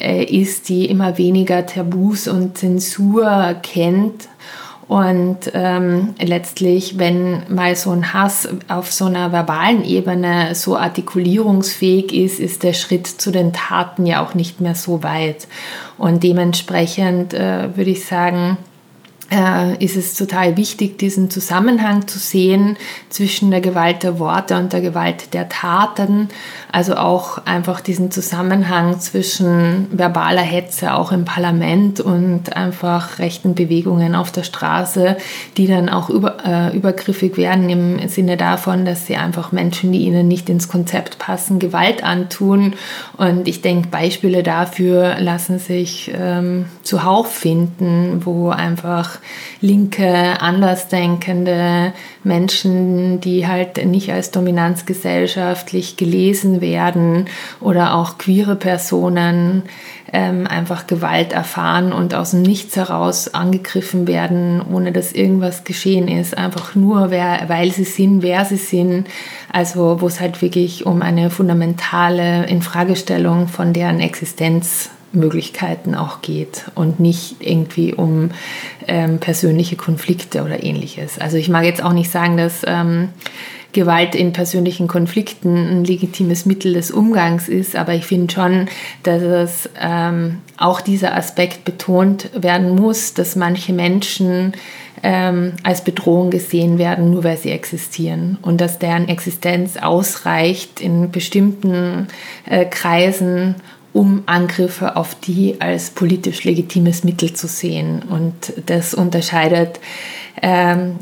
äh, 0.00 0.24
ist, 0.24 0.68
die 0.68 0.86
immer 0.86 1.18
weniger 1.18 1.66
Tabus 1.66 2.26
und 2.28 2.56
Zensur 2.56 3.56
kennt 3.62 4.28
und 4.88 5.38
ähm, 5.54 6.14
letztlich, 6.20 6.98
wenn 6.98 7.42
mal 7.48 7.74
so 7.74 7.90
ein 7.90 8.12
Hass 8.12 8.48
auf 8.68 8.92
so 8.92 9.06
einer 9.06 9.32
verbalen 9.32 9.84
Ebene 9.84 10.54
so 10.54 10.76
artikulierungsfähig 10.76 12.12
ist, 12.12 12.38
ist 12.38 12.62
der 12.62 12.74
Schritt 12.74 13.06
zu 13.06 13.30
den 13.30 13.52
Taten 13.52 14.04
ja 14.04 14.22
auch 14.22 14.34
nicht 14.34 14.60
mehr 14.60 14.74
so 14.74 15.02
weit. 15.02 15.48
Und 15.96 16.22
dementsprechend 16.22 17.32
äh, 17.32 17.74
würde 17.76 17.90
ich 17.90 18.04
sagen, 18.04 18.58
ist 19.78 19.96
es 19.96 20.14
total 20.14 20.56
wichtig, 20.56 20.98
diesen 20.98 21.30
Zusammenhang 21.30 22.06
zu 22.06 22.18
sehen 22.18 22.76
zwischen 23.08 23.50
der 23.50 23.60
Gewalt 23.60 24.02
der 24.02 24.18
Worte 24.18 24.56
und 24.56 24.72
der 24.72 24.80
Gewalt 24.80 25.34
der 25.34 25.48
Taten. 25.48 26.28
Also 26.72 26.96
auch 26.96 27.38
einfach 27.44 27.80
diesen 27.80 28.10
Zusammenhang 28.10 28.98
zwischen 29.00 29.86
verbaler 29.92 30.42
Hetze 30.42 30.94
auch 30.94 31.12
im 31.12 31.24
Parlament 31.24 32.00
und 32.00 32.56
einfach 32.56 33.18
rechten 33.18 33.54
Bewegungen 33.54 34.14
auf 34.14 34.32
der 34.32 34.42
Straße, 34.42 35.16
die 35.56 35.66
dann 35.66 35.88
auch 35.88 36.10
über, 36.10 36.36
äh, 36.44 36.76
übergriffig 36.76 37.36
werden 37.36 37.70
im 37.70 38.08
Sinne 38.08 38.36
davon, 38.36 38.84
dass 38.84 39.06
sie 39.06 39.16
einfach 39.16 39.52
Menschen, 39.52 39.92
die 39.92 40.00
ihnen 40.00 40.28
nicht 40.28 40.48
ins 40.48 40.68
Konzept 40.68 41.18
passen, 41.18 41.58
Gewalt 41.58 42.02
antun. 42.02 42.74
Und 43.16 43.46
ich 43.48 43.62
denke, 43.62 43.88
Beispiele 43.88 44.42
dafür 44.42 45.16
lassen 45.20 45.58
sich 45.58 46.12
ähm, 46.14 46.66
zuhauf 46.82 47.32
finden, 47.32 48.22
wo 48.24 48.50
einfach 48.50 49.18
linke, 49.60 50.40
andersdenkende 50.40 51.92
Menschen, 52.22 53.20
die 53.20 53.46
halt 53.46 53.84
nicht 53.86 54.12
als 54.12 54.30
dominanzgesellschaftlich 54.30 55.96
gelesen 55.96 56.60
werden 56.60 57.26
oder 57.60 57.94
auch 57.94 58.18
queere 58.18 58.56
Personen 58.56 59.62
ähm, 60.12 60.46
einfach 60.46 60.86
Gewalt 60.86 61.32
erfahren 61.32 61.92
und 61.92 62.14
aus 62.14 62.30
dem 62.30 62.42
Nichts 62.42 62.76
heraus 62.76 63.34
angegriffen 63.34 64.06
werden, 64.06 64.62
ohne 64.62 64.92
dass 64.92 65.12
irgendwas 65.12 65.64
geschehen 65.64 66.06
ist, 66.08 66.38
einfach 66.38 66.74
nur, 66.76 67.10
wer, 67.10 67.48
weil 67.48 67.72
sie 67.72 67.84
sind, 67.84 68.22
wer 68.22 68.44
sie 68.44 68.56
sind. 68.56 69.08
Also 69.52 70.00
wo 70.00 70.06
es 70.06 70.20
halt 70.20 70.40
wirklich 70.40 70.86
um 70.86 71.02
eine 71.02 71.30
fundamentale 71.30 72.46
Infragestellung 72.46 73.48
von 73.48 73.72
deren 73.72 74.00
Existenz 74.00 74.90
Möglichkeiten 75.14 75.94
auch 75.94 76.22
geht 76.22 76.64
und 76.74 77.00
nicht 77.00 77.36
irgendwie 77.40 77.94
um 77.94 78.30
ähm, 78.86 79.18
persönliche 79.18 79.76
Konflikte 79.76 80.42
oder 80.42 80.62
ähnliches. 80.62 81.18
Also 81.18 81.36
ich 81.36 81.48
mag 81.48 81.64
jetzt 81.64 81.82
auch 81.82 81.92
nicht 81.92 82.10
sagen, 82.10 82.36
dass 82.36 82.62
ähm, 82.66 83.10
Gewalt 83.74 84.14
in 84.14 84.32
persönlichen 84.32 84.88
Konflikten 84.88 85.56
ein 85.56 85.84
legitimes 85.84 86.46
Mittel 86.46 86.72
des 86.72 86.90
Umgangs 86.90 87.48
ist, 87.48 87.76
aber 87.76 87.92
ich 87.92 88.06
finde 88.06 88.32
schon, 88.32 88.68
dass 89.02 89.20
es 89.22 89.68
ähm, 89.78 90.38
auch 90.56 90.80
dieser 90.80 91.14
Aspekt 91.14 91.64
betont 91.64 92.30
werden 92.40 92.74
muss, 92.76 93.12
dass 93.12 93.36
manche 93.36 93.72
Menschen 93.72 94.52
ähm, 95.02 95.52
als 95.64 95.84
Bedrohung 95.84 96.30
gesehen 96.30 96.78
werden, 96.78 97.10
nur 97.10 97.24
weil 97.24 97.36
sie 97.36 97.50
existieren 97.50 98.38
und 98.40 98.60
dass 98.60 98.78
deren 98.78 99.08
Existenz 99.08 99.76
ausreicht 99.76 100.80
in 100.80 101.10
bestimmten 101.10 102.06
äh, 102.48 102.64
Kreisen, 102.64 103.56
um 103.94 104.24
Angriffe 104.26 104.96
auf 104.96 105.14
die 105.14 105.60
als 105.60 105.90
politisch 105.90 106.44
legitimes 106.44 107.04
Mittel 107.04 107.32
zu 107.32 107.46
sehen. 107.46 108.02
Und 108.02 108.52
das 108.66 108.92
unterscheidet, 108.92 109.78
ähm, 110.42 110.96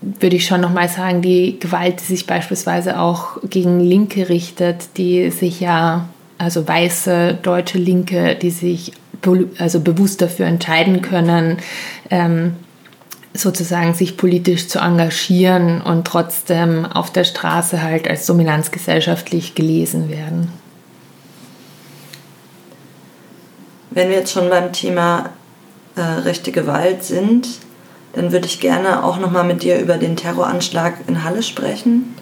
würde 0.00 0.36
ich 0.36 0.44
schon 0.44 0.60
nochmal 0.60 0.88
sagen, 0.88 1.22
die 1.22 1.58
Gewalt, 1.60 2.00
die 2.00 2.04
sich 2.04 2.26
beispielsweise 2.26 2.98
auch 3.00 3.38
gegen 3.48 3.80
Linke 3.80 4.28
richtet, 4.28 4.96
die 4.96 5.30
sich 5.30 5.60
ja, 5.60 6.08
also 6.38 6.66
weiße 6.66 7.38
deutsche 7.40 7.78
Linke, 7.78 8.34
die 8.34 8.50
sich 8.50 8.92
also 9.58 9.80
bewusst 9.80 10.20
dafür 10.20 10.46
entscheiden 10.46 11.02
können, 11.02 11.58
ähm, 12.10 12.54
sozusagen 13.32 13.94
sich 13.94 14.16
politisch 14.16 14.66
zu 14.66 14.80
engagieren 14.80 15.80
und 15.82 16.04
trotzdem 16.04 16.84
auf 16.84 17.12
der 17.12 17.24
Straße 17.24 17.80
halt 17.80 18.08
als 18.08 18.26
dominanzgesellschaftlich 18.26 19.54
gelesen 19.54 20.10
werden. 20.10 20.48
Wenn 23.90 24.10
wir 24.10 24.18
jetzt 24.18 24.32
schon 24.32 24.50
beim 24.50 24.72
Thema 24.72 25.30
äh, 25.96 26.00
rechte 26.00 26.52
Gewalt 26.52 27.02
sind, 27.04 27.48
dann 28.12 28.32
würde 28.32 28.46
ich 28.46 28.60
gerne 28.60 29.04
auch 29.04 29.18
nochmal 29.18 29.44
mit 29.44 29.62
dir 29.62 29.78
über 29.78 29.96
den 29.96 30.16
Terroranschlag 30.16 30.94
in 31.06 31.24
Halle 31.24 31.42
sprechen. 31.42 32.14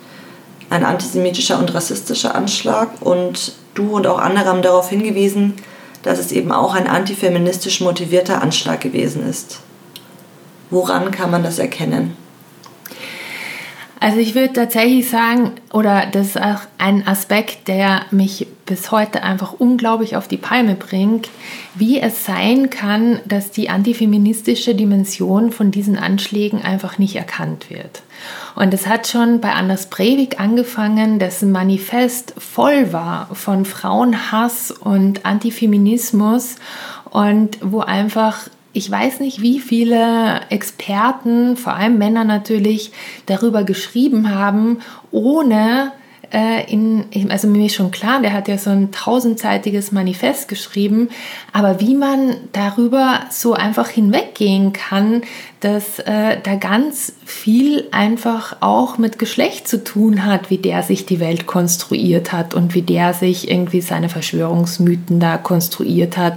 Ein 0.69 0.85
antisemitischer 0.85 1.59
und 1.59 1.73
rassistischer 1.75 2.35
Anschlag. 2.35 2.91
Und 3.01 3.53
du 3.75 3.97
und 3.97 4.07
auch 4.07 4.19
andere 4.19 4.47
haben 4.47 4.63
darauf 4.63 4.91
hingewiesen, 4.91 5.55
dass 6.03 6.19
es 6.19 6.33
eben 6.33 6.53
auch 6.53 6.75
ein 6.75 6.87
antifeministisch 6.87 7.81
motivierter 7.81 8.43
Anschlag 8.43 8.81
gewesen 8.81 9.29
ist. 9.29 9.61
Woran 10.71 11.11
kann 11.11 11.31
man 11.31 11.43
das 11.43 11.59
erkennen? 11.59 12.17
Also 13.99 14.19
ich 14.19 14.35
würde 14.35 14.53
tatsächlich 14.53 15.09
sagen, 15.09 15.53
oder 15.73 16.05
das 16.13 16.29
ist 16.29 16.41
auch 16.41 16.61
ein 16.77 17.07
Aspekt, 17.07 17.67
der 17.67 18.03
mich 18.11 18.47
bis 18.67 18.91
heute 18.91 19.23
einfach 19.23 19.55
unglaublich 19.55 20.17
auf 20.17 20.29
die 20.29 20.37
Palme 20.37 20.75
bringt, 20.75 21.31
wie 21.75 21.99
es 22.01 22.27
sein 22.27 22.69
kann, 22.69 23.21
dass 23.25 23.53
die 23.53 23.71
antifeministische 23.71 24.75
Dimension 24.75 25.51
von 25.51 25.71
diesen 25.71 25.97
Anschlägen 25.97 26.63
einfach 26.63 26.99
nicht 26.99 27.17
erkannt 27.17 27.71
wird. 27.71 28.03
Und 28.55 28.75
es 28.75 28.87
hat 28.87 29.07
schon 29.07 29.41
bei 29.41 29.53
Anders 29.53 29.89
Breivik 29.89 30.41
angefangen, 30.41 31.19
dessen 31.19 31.51
Manifest 31.51 32.35
voll 32.37 32.93
war 32.93 33.29
von 33.33 33.65
Frauenhass 33.65 34.73
und 34.73 35.25
Antifeminismus 35.25 36.57
und 37.11 37.59
wo 37.63 37.81
einfach 37.81 38.49
ich 38.77 38.91
weiß 38.91 39.21
nicht, 39.21 39.41
wie 39.41 39.59
viele 39.59 40.43
Experten, 40.51 41.57
vor 41.57 41.73
allem 41.73 41.97
Männer 41.97 42.25
natürlich, 42.25 42.93
darüber 43.25 43.65
geschrieben 43.65 44.35
haben, 44.35 44.81
ohne 45.11 45.93
in, 46.31 47.31
also 47.31 47.49
mir 47.49 47.67
ist 47.67 47.75
schon 47.75 47.91
klar, 47.91 48.21
der 48.21 48.33
hat 48.33 48.49
ja 48.49 48.59
so 48.59 48.71
ein 48.71 48.91
tausendseitiges 48.91 49.93
Manifest 49.93 50.49
geschrieben, 50.49 51.09
aber 51.53 51.81
wie 51.81 51.95
man 51.95 52.37
darüber 52.53 53.21
so 53.31 53.55
einfach 53.55 53.89
hinweggehen 53.89 54.73
kann, 54.73 55.23
dass 55.61 55.99
äh, 56.01 56.39
da 56.43 56.57
ganz 56.57 57.15
viel 57.25 57.89
einfach 57.91 58.57
auch 58.61 58.99
mit 58.99 59.19
Geschlecht 59.19 59.67
zu 59.67 59.83
tun 59.83 60.25
hat, 60.25 60.51
wie 60.51 60.59
der 60.59 60.83
sich 60.83 61.07
die 61.07 61.21
Welt 61.21 61.47
konstruiert 61.47 62.33
hat 62.33 62.55
und 62.55 62.75
wie 62.75 62.83
der 62.83 63.15
sich 63.15 63.51
irgendwie 63.51 63.81
seine 63.81 64.09
Verschwörungsmythen 64.09 65.19
da 65.19 65.39
konstruiert 65.39 66.17
hat, 66.17 66.35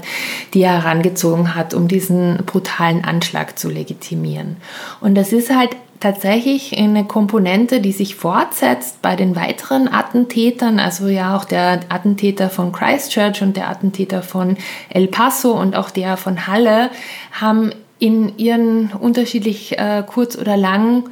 die 0.53 0.61
er 0.61 0.83
herangezogen 0.83 1.55
hat, 1.55 1.73
um 1.73 1.87
diesen 1.87 2.37
brutalen 2.45 3.03
Anschlag 3.03 3.59
zu 3.59 3.69
legitimieren. 3.69 4.57
Und 5.01 5.15
das 5.15 5.33
ist 5.33 5.53
halt 5.53 5.75
tatsächlich 5.99 6.77
eine 6.77 7.05
Komponente, 7.05 7.81
die 7.81 7.91
sich 7.91 8.15
fortsetzt 8.15 9.01
bei 9.01 9.15
den 9.15 9.35
weiteren 9.35 9.91
Attentätern, 9.91 10.79
also 10.79 11.07
ja 11.07 11.35
auch 11.35 11.45
der 11.45 11.81
Attentäter 11.89 12.49
von 12.49 12.71
Christchurch 12.71 13.41
und 13.41 13.57
der 13.57 13.69
Attentäter 13.69 14.23
von 14.23 14.57
El 14.89 15.07
Paso 15.07 15.51
und 15.51 15.75
auch 15.75 15.89
der 15.89 16.17
von 16.17 16.47
Halle 16.47 16.89
haben 17.31 17.71
in 17.99 18.37
ihren 18.37 18.91
unterschiedlich 18.93 19.77
äh, 19.77 20.03
kurz 20.07 20.37
oder 20.37 20.55
lang 20.55 21.09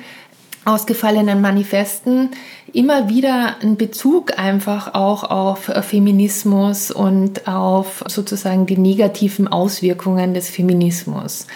ausgefallenen 0.64 1.40
Manifesten 1.42 2.32
immer 2.74 3.10
wieder 3.10 3.56
einen 3.62 3.78
Bezug 3.78 4.38
einfach 4.38 4.94
auch 4.94 5.24
auf 5.24 5.72
Feminismus 5.82 6.92
und 6.92 7.48
auf 7.48 8.04
sozusagen 8.08 8.66
die 8.66 8.78
negativen 8.78 9.48
Auswirkungen 9.48 10.34
des 10.34 10.50
Feminismus. 10.50 11.48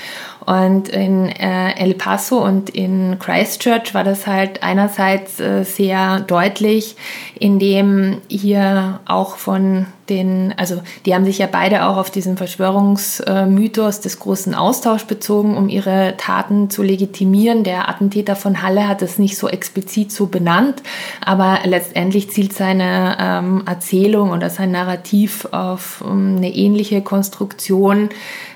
Und 0.45 0.89
in 0.89 1.30
äh, 1.30 1.73
El 1.80 1.93
Paso 1.93 2.43
und 2.43 2.69
in 2.71 3.17
Christchurch 3.19 3.93
war 3.93 4.04
das 4.04 4.25
halt 4.25 4.63
einerseits 4.63 5.39
äh, 5.39 5.63
sehr 5.63 6.21
deutlich, 6.21 6.95
indem 7.39 8.21
hier 8.27 8.99
auch 9.06 9.36
von 9.36 9.86
den, 10.12 10.54
also 10.58 10.82
die 11.06 11.15
haben 11.15 11.25
sich 11.25 11.38
ja 11.38 11.47
beide 11.49 11.86
auch 11.86 11.95
auf 11.95 12.12
diesen 12.12 12.36
Verschwörungsmythos 12.36 14.01
des 14.01 14.19
großen 14.19 14.54
Austauschs 14.54 15.06
bezogen, 15.06 15.56
um 15.56 15.69
ihre 15.69 16.15
Taten 16.17 16.69
zu 16.69 16.84
legitimieren. 16.84 17.63
Der 17.63 17.88
Attentäter 17.88 18.36
von 18.36 18.62
Halle 18.62 18.88
hat 18.88 19.01
es 19.01 19.19
nicht 19.19 19.38
so 19.38 19.47
explizit 19.47 20.12
so 20.12 20.25
benannt, 20.25 20.84
aber 21.25 21.60
letztendlich 21.63 22.30
zielt 22.30 22.54
seine 22.54 23.15
ähm, 23.19 23.63
Erzählung 23.65 24.32
oder 24.32 24.49
sein 24.49 24.71
Narrativ 24.71 25.47
auf 25.51 26.01
um, 26.01 26.36
eine 26.38 26.54
ähnliche 26.54 27.01
Konstruktion 27.01 28.10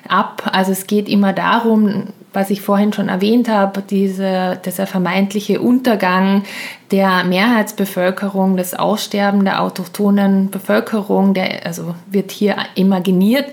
ab. 0.09 0.49
Also 0.51 0.71
es 0.71 0.87
geht 0.87 1.09
immer 1.09 1.33
darum, 1.33 2.07
was 2.35 2.49
ich 2.49 2.61
vorhin 2.61 2.91
schon 2.91 3.07
erwähnt 3.07 3.47
habe, 3.49 3.81
diese, 3.81 4.59
dieser 4.63 4.87
vermeintliche 4.87 5.61
Untergang 5.61 6.43
der 6.91 7.23
Mehrheitsbevölkerung, 7.23 8.57
das 8.57 8.73
Aussterben 8.73 9.45
der 9.45 9.61
autochthonen 9.61 10.51
Bevölkerung, 10.51 11.33
der 11.33 11.65
also 11.65 11.95
wird 12.11 12.31
hier 12.31 12.57
imaginiert. 12.75 13.45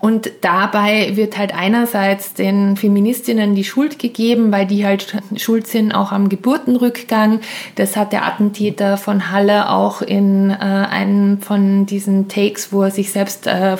Und 0.00 0.30
dabei 0.42 1.16
wird 1.16 1.36
halt 1.36 1.52
einerseits 1.54 2.34
den 2.34 2.76
Feministinnen 2.76 3.56
die 3.56 3.64
Schuld 3.64 3.98
gegeben, 3.98 4.52
weil 4.52 4.66
die 4.66 4.86
halt 4.86 5.16
schuld 5.36 5.66
sind 5.66 5.92
auch 5.92 6.12
am 6.12 6.28
Geburtenrückgang. 6.28 7.40
Das 7.74 7.96
hat 7.96 8.12
der 8.12 8.24
Attentäter 8.24 8.96
von 8.96 9.32
Halle 9.32 9.70
auch 9.70 10.00
in 10.00 10.50
äh, 10.50 10.54
einem 10.54 11.40
von 11.40 11.86
diesen 11.86 12.28
Takes, 12.28 12.72
wo 12.72 12.82
er 12.82 12.92
sich 12.92 13.10
selbst 13.10 13.48
äh, 13.48 13.76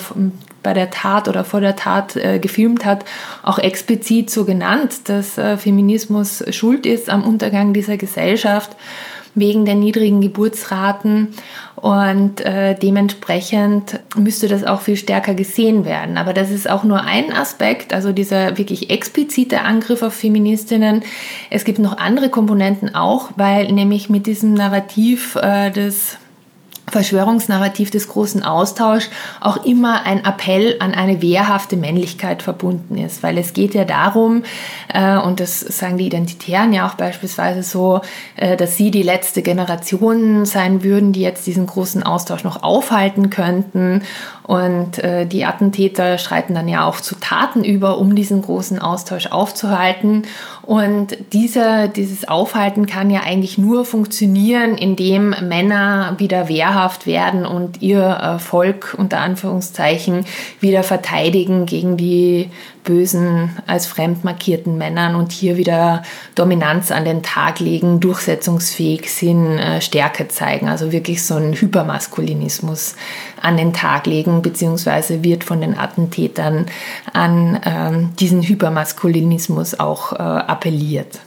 bei 0.61 0.73
der 0.73 0.89
Tat 0.89 1.29
oder 1.29 1.45
vor 1.45 1.61
der 1.61 1.77
Tat 1.77 2.17
äh, 2.17 2.39
gefilmt 2.39 2.83
hat, 2.83 3.05
auch 3.43 3.57
explizit 3.57 4.29
so 4.29 4.43
genannt, 4.43 5.01
dass 5.05 5.37
äh, 5.37 5.55
Feminismus 5.55 6.43
schuld 6.49 6.85
ist 6.85 7.09
am 7.09 7.23
Untergang 7.23 7.73
dieser 7.73 7.95
Gesellschaft. 7.95 8.75
Wegen 9.35 9.65
der 9.65 9.75
niedrigen 9.75 10.21
Geburtsraten 10.21 11.29
und 11.75 12.41
äh, 12.41 12.75
dementsprechend 12.75 13.99
müsste 14.15 14.47
das 14.47 14.63
auch 14.63 14.81
viel 14.81 14.97
stärker 14.97 15.33
gesehen 15.33 15.85
werden. 15.85 16.17
Aber 16.17 16.33
das 16.33 16.51
ist 16.51 16.69
auch 16.69 16.83
nur 16.83 17.01
ein 17.01 17.31
Aspekt, 17.31 17.93
also 17.93 18.11
dieser 18.11 18.57
wirklich 18.57 18.89
explizite 18.89 19.61
Angriff 19.61 20.01
auf 20.01 20.13
Feministinnen. 20.13 21.03
Es 21.49 21.63
gibt 21.63 21.79
noch 21.79 21.97
andere 21.97 22.29
Komponenten 22.29 22.95
auch, 22.95 23.29
weil 23.35 23.71
nämlich 23.71 24.09
mit 24.09 24.27
diesem 24.27 24.53
Narrativ 24.53 25.35
äh, 25.35 25.71
des 25.71 26.17
Verschwörungsnarrativ 26.91 27.91
des 27.91 28.07
großen 28.07 28.43
Austauschs 28.43 29.09
auch 29.39 29.65
immer 29.65 30.05
ein 30.05 30.25
Appell 30.25 30.77
an 30.79 30.93
eine 30.93 31.21
wehrhafte 31.21 31.77
Männlichkeit 31.77 32.43
verbunden 32.43 32.97
ist, 32.97 33.23
weil 33.23 33.37
es 33.37 33.53
geht 33.53 33.73
ja 33.73 33.85
darum, 33.85 34.43
äh, 34.93 35.17
und 35.17 35.39
das 35.39 35.59
sagen 35.59 35.97
die 35.97 36.07
Identitären 36.07 36.73
ja 36.73 36.87
auch 36.87 36.95
beispielsweise 36.95 37.63
so, 37.63 38.01
äh, 38.35 38.57
dass 38.57 38.77
sie 38.77 38.91
die 38.91 39.03
letzte 39.03 39.41
Generation 39.41 40.45
sein 40.45 40.83
würden, 40.83 41.13
die 41.13 41.21
jetzt 41.21 41.47
diesen 41.47 41.65
großen 41.65 42.03
Austausch 42.03 42.43
noch 42.43 42.63
aufhalten 42.63 43.29
könnten 43.29 44.01
und 44.49 44.97
äh, 45.03 45.27
die 45.27 45.45
Attentäter 45.45 46.17
schreiten 46.17 46.55
dann 46.55 46.67
ja 46.67 46.83
auch 46.83 46.99
zu 47.01 47.13
Taten 47.13 47.63
über, 47.63 47.99
um 47.99 48.15
diesen 48.15 48.41
großen 48.41 48.79
Austausch 48.79 49.27
aufzuhalten. 49.27 50.23
Und 50.63 51.15
dieser, 51.33 51.87
dieses 51.87 52.27
Aufhalten 52.27 52.87
kann 52.87 53.11
ja 53.11 53.19
eigentlich 53.19 53.59
nur 53.59 53.85
funktionieren, 53.85 54.75
indem 54.75 55.35
Männer 55.47 56.15
wieder 56.17 56.49
wehrhaft 56.49 57.05
werden 57.05 57.45
und 57.45 57.83
ihr 57.83 58.01
äh, 58.01 58.39
Volk 58.39 58.95
unter 58.97 59.19
Anführungszeichen 59.19 60.25
wieder 60.59 60.81
verteidigen 60.81 61.67
gegen 61.67 61.95
die 61.95 62.49
bösen, 62.83 63.57
als 63.67 63.85
fremd 63.85 64.23
markierten 64.23 64.77
Männern 64.77 65.15
und 65.15 65.31
hier 65.31 65.57
wieder 65.57 66.03
Dominanz 66.35 66.91
an 66.91 67.05
den 67.05 67.23
Tag 67.23 67.59
legen, 67.59 67.99
durchsetzungsfähig 67.99 69.11
sind, 69.11 69.57
äh, 69.57 69.81
Stärke 69.81 70.27
zeigen, 70.27 70.67
also 70.67 70.91
wirklich 70.91 71.23
so 71.23 71.35
einen 71.35 71.53
Hypermaskulinismus 71.53 72.95
an 73.41 73.57
den 73.57 73.73
Tag 73.73 74.07
legen, 74.07 74.41
beziehungsweise 74.41 75.23
wird 75.23 75.43
von 75.43 75.61
den 75.61 75.77
Attentätern 75.77 76.65
an 77.13 77.59
ähm, 77.65 78.15
diesen 78.19 78.41
Hypermaskulinismus 78.41 79.79
auch 79.79 80.13
äh, 80.13 80.17
appelliert. 80.17 81.19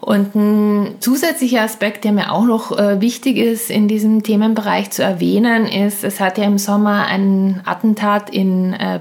Und 0.00 0.34
ein 0.34 0.94
zusätzlicher 1.00 1.60
Aspekt, 1.60 2.04
der 2.04 2.12
mir 2.12 2.32
auch 2.32 2.46
noch 2.46 2.76
äh, 2.76 3.02
wichtig 3.02 3.36
ist, 3.36 3.70
in 3.70 3.86
diesem 3.86 4.22
Themenbereich 4.22 4.90
zu 4.90 5.02
erwähnen, 5.02 5.66
ist, 5.66 6.04
es 6.04 6.20
hat 6.20 6.38
ja 6.38 6.44
im 6.44 6.56
Sommer 6.56 7.06
ein 7.06 7.60
Attentat 7.66 8.30
in 8.30 8.72
äh, 8.72 8.98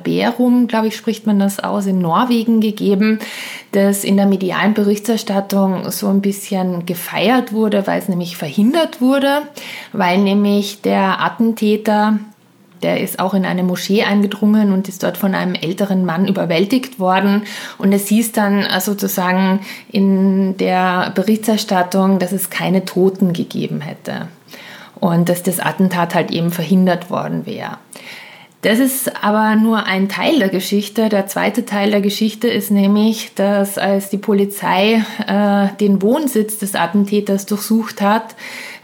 glaube 0.68 0.88
ich, 0.88 0.98
spricht 0.98 1.26
man 1.26 1.40
das 1.40 1.60
aus, 1.60 1.86
in 1.86 2.00
Norwegen 2.00 2.60
gegeben, 2.60 3.20
das 3.72 4.04
in 4.04 4.18
der 4.18 4.26
medialen 4.26 4.74
Berichterstattung 4.74 5.90
so 5.90 6.08
ein 6.08 6.22
bisschen 6.22 6.86
gefeiert 6.86 7.54
wurde, 7.54 7.88
weil 7.88 8.00
es 8.00 8.10
nämlich 8.10 8.36
verhindert 8.36 9.00
wurde, 9.00 9.44
weil 9.94 10.18
nämlich 10.18 10.82
der 10.82 11.24
Attentäter 11.24 12.20
der 12.82 13.02
ist 13.02 13.20
auch 13.20 13.34
in 13.34 13.46
eine 13.46 13.64
Moschee 13.64 14.04
eingedrungen 14.04 14.74
und 14.74 14.88
ist 14.88 15.04
dort 15.04 15.18
von 15.18 15.36
einem 15.36 15.56
älteren 15.56 16.06
Mann 16.06 16.28
überwältigt 16.28 17.00
worden. 17.00 17.44
Und 17.78 17.94
es 17.94 18.08
hieß 18.08 18.32
dann 18.32 18.64
äh, 18.64 18.82
sozusagen 18.82 19.62
in 19.92 20.58
der 20.58 21.12
Berichterstattung, 21.16 22.20
dass 22.20 22.32
es 22.32 22.50
keine 22.50 22.86
Toten 22.86 23.34
gegeben 23.34 23.82
hätte 23.82 24.28
und 25.00 25.30
dass 25.30 25.44
das 25.44 25.60
Attentat 25.60 26.16
halt 26.16 26.32
eben 26.32 26.52
verhindert 26.52 27.10
worden 27.10 27.46
wäre. 27.46 27.78
Das 28.62 28.80
ist 28.80 29.24
aber 29.24 29.56
nur 29.56 29.86
ein 29.86 30.10
Teil 30.10 30.40
der 30.40 30.50
Geschichte. 30.50 31.08
Der 31.08 31.28
zweite 31.28 31.66
Teil 31.66 31.92
der 31.92 32.02
Geschichte 32.02 32.50
ist 32.50 32.72
nämlich, 32.72 33.32
dass 33.36 33.78
als 33.78 34.10
die 34.10 34.18
Polizei 34.18 35.02
äh, 35.26 35.78
den 35.80 36.02
Wohnsitz 36.02 36.58
des 36.58 36.76
Attentäters 36.76 37.46
durchsucht 37.46 38.02
hat, 38.02 38.36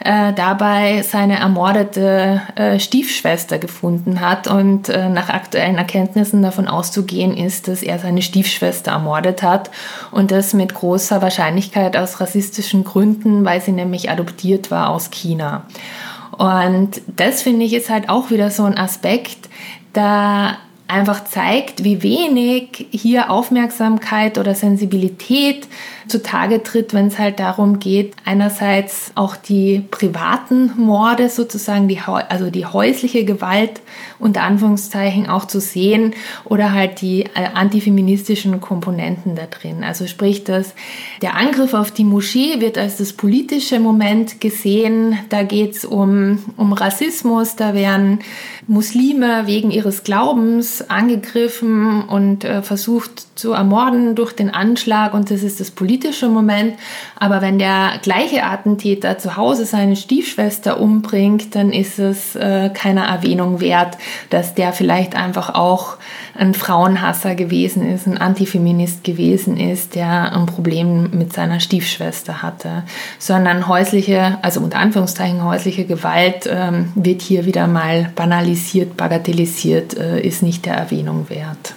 äh, 0.03 0.33
dabei 0.33 1.01
seine 1.03 1.39
ermordete 1.39 2.41
äh, 2.55 2.79
Stiefschwester 2.79 3.57
gefunden 3.57 4.19
hat 4.19 4.47
und 4.47 4.89
äh, 4.89 5.09
nach 5.09 5.29
aktuellen 5.29 5.77
Erkenntnissen 5.77 6.41
davon 6.41 6.67
auszugehen 6.67 7.35
ist, 7.35 7.67
dass 7.67 7.81
er 7.81 7.97
seine 7.99 8.21
Stiefschwester 8.21 8.91
ermordet 8.91 9.41
hat 9.41 9.71
und 10.11 10.31
das 10.31 10.53
mit 10.53 10.73
großer 10.73 11.21
Wahrscheinlichkeit 11.21 11.95
aus 11.95 12.19
rassistischen 12.19 12.83
Gründen, 12.83 13.45
weil 13.45 13.61
sie 13.61 13.71
nämlich 13.71 14.09
adoptiert 14.09 14.69
war 14.69 14.89
aus 14.89 15.11
China. 15.11 15.65
Und 16.37 17.01
das 17.07 17.41
finde 17.41 17.65
ich 17.65 17.73
ist 17.73 17.89
halt 17.89 18.09
auch 18.09 18.29
wieder 18.29 18.51
so 18.51 18.63
ein 18.63 18.77
Aspekt, 18.77 19.49
da 19.93 20.57
einfach 20.87 21.23
zeigt, 21.23 21.83
wie 21.83 22.03
wenig 22.03 22.87
hier 22.91 23.31
Aufmerksamkeit 23.31 24.37
oder 24.37 24.53
Sensibilität 24.53 25.67
zutage 26.07 26.61
tritt, 26.63 26.93
wenn 26.93 27.07
es 27.07 27.17
halt 27.17 27.39
darum 27.39 27.79
geht, 27.79 28.13
einerseits 28.25 29.11
auch 29.15 29.35
die 29.35 29.83
privaten 29.89 30.71
Morde 30.77 31.29
sozusagen, 31.29 31.87
die, 31.87 31.99
also 31.99 32.49
die 32.49 32.65
häusliche 32.65 33.25
Gewalt 33.25 33.81
unter 34.19 34.43
Anführungszeichen 34.43 35.27
auch 35.27 35.45
zu 35.45 35.59
sehen 35.59 36.13
oder 36.43 36.71
halt 36.71 37.01
die 37.01 37.23
äh, 37.23 37.47
antifeministischen 37.53 38.61
Komponenten 38.61 39.35
da 39.35 39.45
drin. 39.45 39.83
Also 39.83 40.07
sprich, 40.07 40.43
dass 40.43 40.73
der 41.21 41.35
Angriff 41.35 41.73
auf 41.73 41.91
die 41.91 42.03
Moschee 42.03 42.61
wird 42.61 42.77
als 42.77 42.97
das 42.97 43.13
politische 43.13 43.79
Moment 43.79 44.39
gesehen. 44.39 45.17
Da 45.29 45.43
geht 45.43 45.75
es 45.75 45.85
um, 45.85 46.39
um 46.57 46.73
Rassismus, 46.73 47.55
da 47.55 47.73
werden 47.73 48.19
Muslime 48.67 49.47
wegen 49.47 49.71
ihres 49.71 50.03
Glaubens 50.03 50.89
angegriffen 50.89 52.03
und 52.03 52.43
äh, 52.43 52.61
versucht 52.61 53.25
zu 53.37 53.51
ermorden 53.51 54.15
durch 54.15 54.33
den 54.33 54.49
Anschlag 54.49 55.13
und 55.13 55.31
das 55.31 55.43
ist 55.43 55.59
das 55.59 55.71
politische 55.71 55.94
Moment. 56.29 56.75
Aber 57.17 57.41
wenn 57.41 57.59
der 57.59 57.99
gleiche 58.01 58.43
Attentäter 58.43 59.17
zu 59.17 59.37
Hause 59.37 59.65
seine 59.65 59.95
Stiefschwester 59.95 60.79
umbringt, 60.79 61.55
dann 61.55 61.71
ist 61.71 61.99
es 61.99 62.35
äh, 62.35 62.69
keiner 62.73 63.05
Erwähnung 63.05 63.59
wert, 63.59 63.97
dass 64.29 64.55
der 64.55 64.73
vielleicht 64.73 65.15
einfach 65.15 65.53
auch 65.55 65.97
ein 66.37 66.53
Frauenhasser 66.53 67.35
gewesen 67.35 67.89
ist, 67.93 68.07
ein 68.07 68.17
Antifeminist 68.17 69.03
gewesen 69.03 69.57
ist, 69.57 69.95
der 69.95 70.33
ein 70.33 70.45
Problem 70.45 71.11
mit 71.11 71.33
seiner 71.33 71.59
Stiefschwester 71.59 72.41
hatte, 72.41 72.83
sondern 73.19 73.67
häusliche, 73.67 74.37
also 74.41 74.59
unter 74.59 74.79
Anführungszeichen 74.79 75.43
häusliche 75.43 75.85
Gewalt 75.85 76.49
ähm, 76.49 76.91
wird 76.95 77.21
hier 77.21 77.45
wieder 77.45 77.67
mal 77.67 78.11
banalisiert, 78.15 78.97
bagatellisiert, 78.97 79.97
äh, 79.97 80.19
ist 80.21 80.43
nicht 80.43 80.65
der 80.65 80.75
Erwähnung 80.75 81.29
wert. 81.29 81.75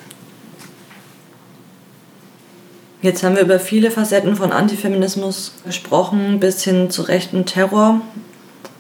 Jetzt 3.01 3.23
haben 3.23 3.37
wir 3.37 3.43
über 3.43 3.61
viele 3.61 3.93
Facetten 3.93 4.35
von 4.35 4.51
Antifeminismus 4.51 5.53
gesprochen, 5.65 6.41
bis 6.41 6.65
hin 6.65 6.91
zu 6.91 7.03
rechten 7.03 7.47
Terror. 7.47 8.01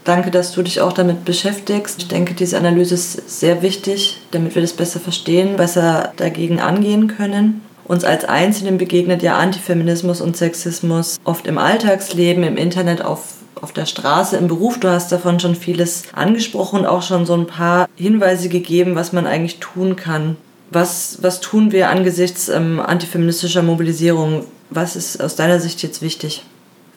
Danke, 0.02 0.32
dass 0.32 0.50
du 0.50 0.62
dich 0.62 0.80
auch 0.80 0.92
damit 0.92 1.24
beschäftigst. 1.24 1.98
Ich 1.98 2.08
denke, 2.08 2.34
diese 2.34 2.58
Analyse 2.58 2.94
ist 2.94 3.40
sehr 3.40 3.62
wichtig, 3.62 4.20
damit 4.32 4.56
wir 4.56 4.62
das 4.62 4.72
besser 4.72 4.98
verstehen, 4.98 5.56
besser 5.56 6.12
dagegen 6.16 6.58
angehen 6.58 7.06
können. 7.06 7.60
Uns 7.84 8.02
als 8.02 8.24
Einzelnen 8.24 8.76
begegnet 8.76 9.22
ja 9.22 9.36
Antifeminismus 9.36 10.20
und 10.20 10.36
Sexismus 10.36 11.18
oft 11.22 11.46
im 11.46 11.56
Alltagsleben, 11.56 12.42
im 12.42 12.56
Internet, 12.56 13.02
auf, 13.02 13.34
auf 13.60 13.72
der 13.72 13.86
Straße, 13.86 14.36
im 14.36 14.48
Beruf. 14.48 14.80
Du 14.80 14.88
hast 14.88 15.12
davon 15.12 15.38
schon 15.38 15.54
vieles 15.54 16.02
angesprochen 16.12 16.80
und 16.80 16.86
auch 16.86 17.02
schon 17.02 17.24
so 17.24 17.34
ein 17.34 17.46
paar 17.46 17.88
Hinweise 17.94 18.48
gegeben, 18.48 18.96
was 18.96 19.12
man 19.12 19.28
eigentlich 19.28 19.60
tun 19.60 19.94
kann. 19.94 20.36
Was, 20.70 21.18
was 21.22 21.40
tun 21.40 21.72
wir 21.72 21.88
angesichts 21.88 22.48
ähm, 22.48 22.80
antifeministischer 22.80 23.62
Mobilisierung? 23.62 24.44
Was 24.70 24.96
ist 24.96 25.22
aus 25.22 25.34
deiner 25.34 25.60
Sicht 25.60 25.82
jetzt 25.82 26.02
wichtig? 26.02 26.44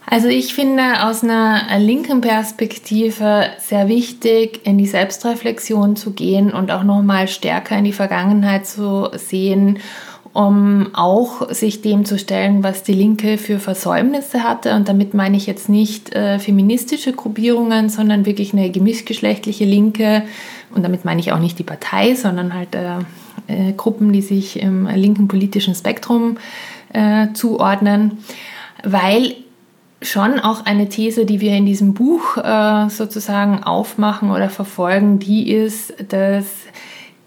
Also 0.05 0.27
ich 0.27 0.53
finde 0.53 1.03
aus 1.03 1.23
einer 1.23 1.61
linken 1.79 2.19
Perspektive 2.19 3.45
sehr 3.59 3.87
wichtig, 3.87 4.61
in 4.65 4.77
die 4.77 4.87
Selbstreflexion 4.87 5.95
zu 5.95 6.11
gehen 6.11 6.51
und 6.51 6.71
auch 6.71 6.83
nochmal 6.83 7.27
stärker 7.27 7.77
in 7.77 7.85
die 7.85 7.93
Vergangenheit 7.93 8.65
zu 8.65 9.09
sehen, 9.15 9.79
um 10.33 10.89
auch 10.93 11.49
sich 11.51 11.81
dem 11.81 12.03
zu 12.03 12.17
stellen, 12.17 12.63
was 12.63 12.83
die 12.83 12.93
Linke 12.93 13.37
für 13.37 13.59
Versäumnisse 13.59 14.43
hatte. 14.43 14.75
Und 14.75 14.89
damit 14.89 15.13
meine 15.13 15.37
ich 15.37 15.45
jetzt 15.45 15.69
nicht 15.69 16.13
äh, 16.13 16.39
feministische 16.39 17.13
Gruppierungen, 17.13 17.89
sondern 17.89 18.25
wirklich 18.25 18.53
eine 18.53 18.69
gemischtgeschlechtliche 18.69 19.65
Linke. 19.65 20.23
Und 20.73 20.83
damit 20.83 21.05
meine 21.05 21.21
ich 21.21 21.31
auch 21.31 21.39
nicht 21.39 21.59
die 21.59 21.63
Partei, 21.63 22.15
sondern 22.15 22.53
halt 22.53 22.75
äh, 22.75 22.99
äh, 23.51 23.73
Gruppen, 23.73 24.11
die 24.13 24.21
sich 24.21 24.59
im 24.59 24.87
linken 24.87 25.27
politischen 25.27 25.75
Spektrum 25.75 26.37
äh, 26.93 27.27
zuordnen. 27.33 28.19
Weil 28.83 29.35
schon 30.01 30.39
auch 30.39 30.65
eine 30.65 30.89
These, 30.89 31.25
die 31.25 31.41
wir 31.41 31.55
in 31.55 31.65
diesem 31.65 31.93
Buch 31.93 32.37
äh, 32.37 32.89
sozusagen 32.89 33.63
aufmachen 33.63 34.31
oder 34.31 34.49
verfolgen, 34.49 35.19
die 35.19 35.51
ist, 35.51 35.93
dass 36.09 36.45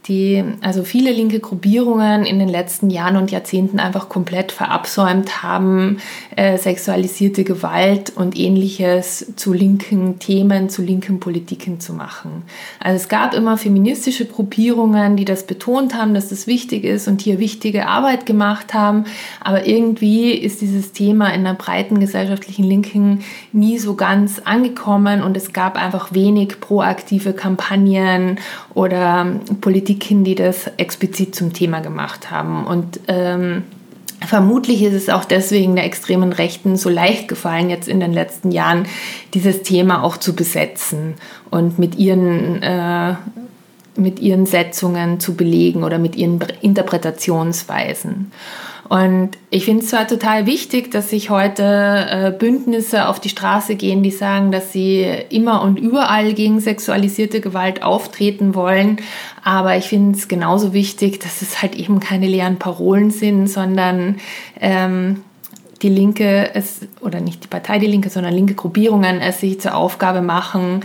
die 0.09 0.45
also 0.61 0.85
viele 0.85 1.13
linke 1.13 1.41
Gruppierungen 1.41 2.27
in 2.27 2.39
den 2.39 2.49
letzten 2.49 2.91
Jahren 2.91 3.17
und 3.17 3.31
Jahrzehnten 3.31 3.81
einfach 3.81 4.11
komplett 4.11 4.53
verabsäumt 4.53 5.43
haben, 5.43 5.99
äh, 6.37 6.59
sexualisierte 6.59 7.43
Gewalt 7.43 8.13
und 8.15 8.39
ähnliches 8.39 9.33
zu 9.37 9.55
linken 9.55 10.19
Themen, 10.19 10.69
zu 10.69 10.83
linken 10.83 11.21
Politiken 11.21 11.81
zu 11.81 11.95
machen. 11.95 12.43
Also 12.81 12.97
es 12.97 13.09
gab 13.09 13.33
immer 13.33 13.57
feministische 13.57 14.27
Gruppierungen, 14.27 15.17
die 15.17 15.25
das 15.25 15.47
betont 15.47 15.95
haben, 15.95 16.13
dass 16.13 16.29
das 16.29 16.47
wichtig 16.47 16.85
ist 16.85 17.09
und 17.09 17.23
hier 17.23 17.39
wichtige 17.39 17.87
Arbeit 17.87 18.27
gemacht 18.27 18.75
haben, 18.75 19.05
aber 19.41 19.67
irgendwie 19.67 20.33
ist 20.33 20.61
dieses 20.61 20.93
Thema 20.93 21.33
in 21.33 21.45
der 21.45 21.55
breiten 21.55 21.99
gesellschaftlichen 21.99 22.65
Linken 22.65 23.21
nie 23.53 23.79
so 23.79 23.95
ganz 23.95 24.39
angekommen 24.45 25.23
und 25.23 25.35
es 25.37 25.55
gab 25.55 25.77
einfach 25.83 26.13
wenig 26.13 26.61
proaktive 26.61 27.33
Kampagnen 27.33 28.39
oder 28.75 29.41
Politiken, 29.95 30.25
die 30.25 30.35
das 30.35 30.71
explizit 30.77 31.35
zum 31.35 31.53
Thema 31.53 31.81
gemacht 31.81 32.31
haben. 32.31 32.67
Und 32.67 33.01
ähm, 33.09 33.65
Vermutlich 34.27 34.83
ist 34.83 34.95
es 34.95 35.11
auch 35.11 35.27
deswegen 35.27 35.77
der 35.77 35.85
extremen 35.85 36.33
Rechten 36.33 36.77
so 36.77 36.89
leicht 36.89 37.29
gefallen, 37.29 37.69
jetzt 37.69 37.89
in 37.89 38.01
den 38.01 38.15
letzten 38.15 38.53
Jahren 38.53 38.87
dieses 39.35 39.63
Thema 39.63 40.03
auch 40.03 40.17
zu 40.17 40.35
besetzen 40.35 41.15
und 41.51 41.79
mit 41.79 41.97
ihren, 41.97 42.63
äh, 42.63 43.17
mit 43.97 44.21
ihren 44.21 44.47
Setzungen 44.47 45.21
zu 45.21 45.35
belegen 45.35 45.85
oder 45.85 45.99
mit 45.99 46.17
ihren 46.17 46.41
Interpretationsweisen. 46.63 48.33
Und 48.89 49.31
ich 49.51 49.65
finde 49.65 49.83
es 49.83 49.91
zwar 49.91 50.07
total 50.07 50.47
wichtig, 50.47 50.91
dass 50.91 51.11
sich 51.11 51.31
heute 51.31 51.63
äh, 51.63 52.33
Bündnisse 52.39 53.09
auf 53.09 53.19
die 53.19 53.31
Straße 53.31 53.77
gehen, 53.77 54.03
die 54.03 54.11
sagen, 54.11 54.53
dass 54.53 54.73
sie 54.73 55.07
immer 55.31 55.63
und 55.63 55.79
überall 55.79 56.35
gegen 56.35 56.61
sexualisierte 56.61 57.41
Gewalt 57.41 57.83
auftreten 57.83 58.55
wollen. 58.55 58.99
Aber 59.43 59.77
ich 59.77 59.87
finde 59.87 60.19
es 60.19 60.29
genauso 60.29 60.75
wichtig, 60.75 61.21
dass 61.21 61.41
es 61.41 61.63
halt 61.63 61.77
eben 61.77 62.01
keine 62.01 62.27
leeren 62.27 62.59
Parolen 62.59 63.11
sind, 63.11 63.49
sondern 63.49 64.17
ähm, 64.61 65.23
die 65.83 65.91
Linke 65.91 66.55
es, 66.55 66.81
oder 67.01 67.21
nicht 67.21 67.45
die 67.45 67.49
Partei 67.49 67.79
Die 67.79 67.87
Linke, 67.87 68.09
sondern 68.09 68.33
linke 68.33 68.55
Gruppierungen 68.55 69.21
es 69.21 69.41
sich 69.41 69.61
zur 69.61 69.75
Aufgabe 69.75 70.23
machen, 70.23 70.81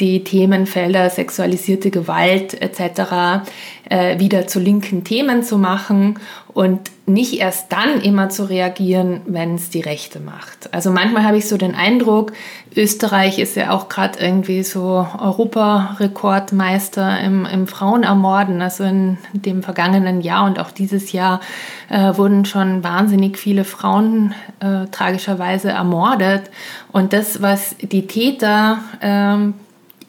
die 0.00 0.24
Themenfelder 0.24 1.10
sexualisierte 1.10 1.90
Gewalt 1.90 2.60
etc. 2.60 3.42
Äh, 3.88 4.18
wieder 4.18 4.46
zu 4.46 4.60
linken 4.60 5.04
Themen 5.04 5.42
zu 5.42 5.58
machen 5.58 6.18
und 6.52 6.90
nicht 7.06 7.40
erst 7.40 7.72
dann 7.72 8.00
immer 8.00 8.28
zu 8.28 8.48
reagieren, 8.48 9.22
wenn 9.26 9.54
es 9.54 9.70
die 9.70 9.80
Rechte 9.80 10.20
macht. 10.20 10.72
Also 10.74 10.90
manchmal 10.90 11.24
habe 11.24 11.38
ich 11.38 11.48
so 11.48 11.56
den 11.56 11.74
Eindruck, 11.74 12.32
Österreich 12.76 13.38
ist 13.38 13.56
ja 13.56 13.70
auch 13.70 13.88
gerade 13.88 14.18
irgendwie 14.20 14.62
so 14.62 15.06
Europarekordmeister 15.18 17.20
im, 17.20 17.46
im 17.46 17.66
Frauenermorden. 17.66 18.60
Also 18.60 18.84
in 18.84 19.18
dem 19.32 19.62
vergangenen 19.62 20.20
Jahr 20.20 20.44
und 20.44 20.58
auch 20.58 20.70
dieses 20.70 21.12
Jahr 21.12 21.40
äh, 21.88 22.16
wurden 22.16 22.44
schon 22.44 22.84
wahnsinnig 22.84 23.38
viele 23.38 23.64
Frauen 23.64 24.34
äh, 24.60 24.86
tragischerweise 24.90 25.70
ermordet. 25.70 26.50
Und 26.92 27.12
das, 27.12 27.40
was 27.40 27.74
die 27.80 28.06
Täter 28.06 28.80
ähm, 29.00 29.54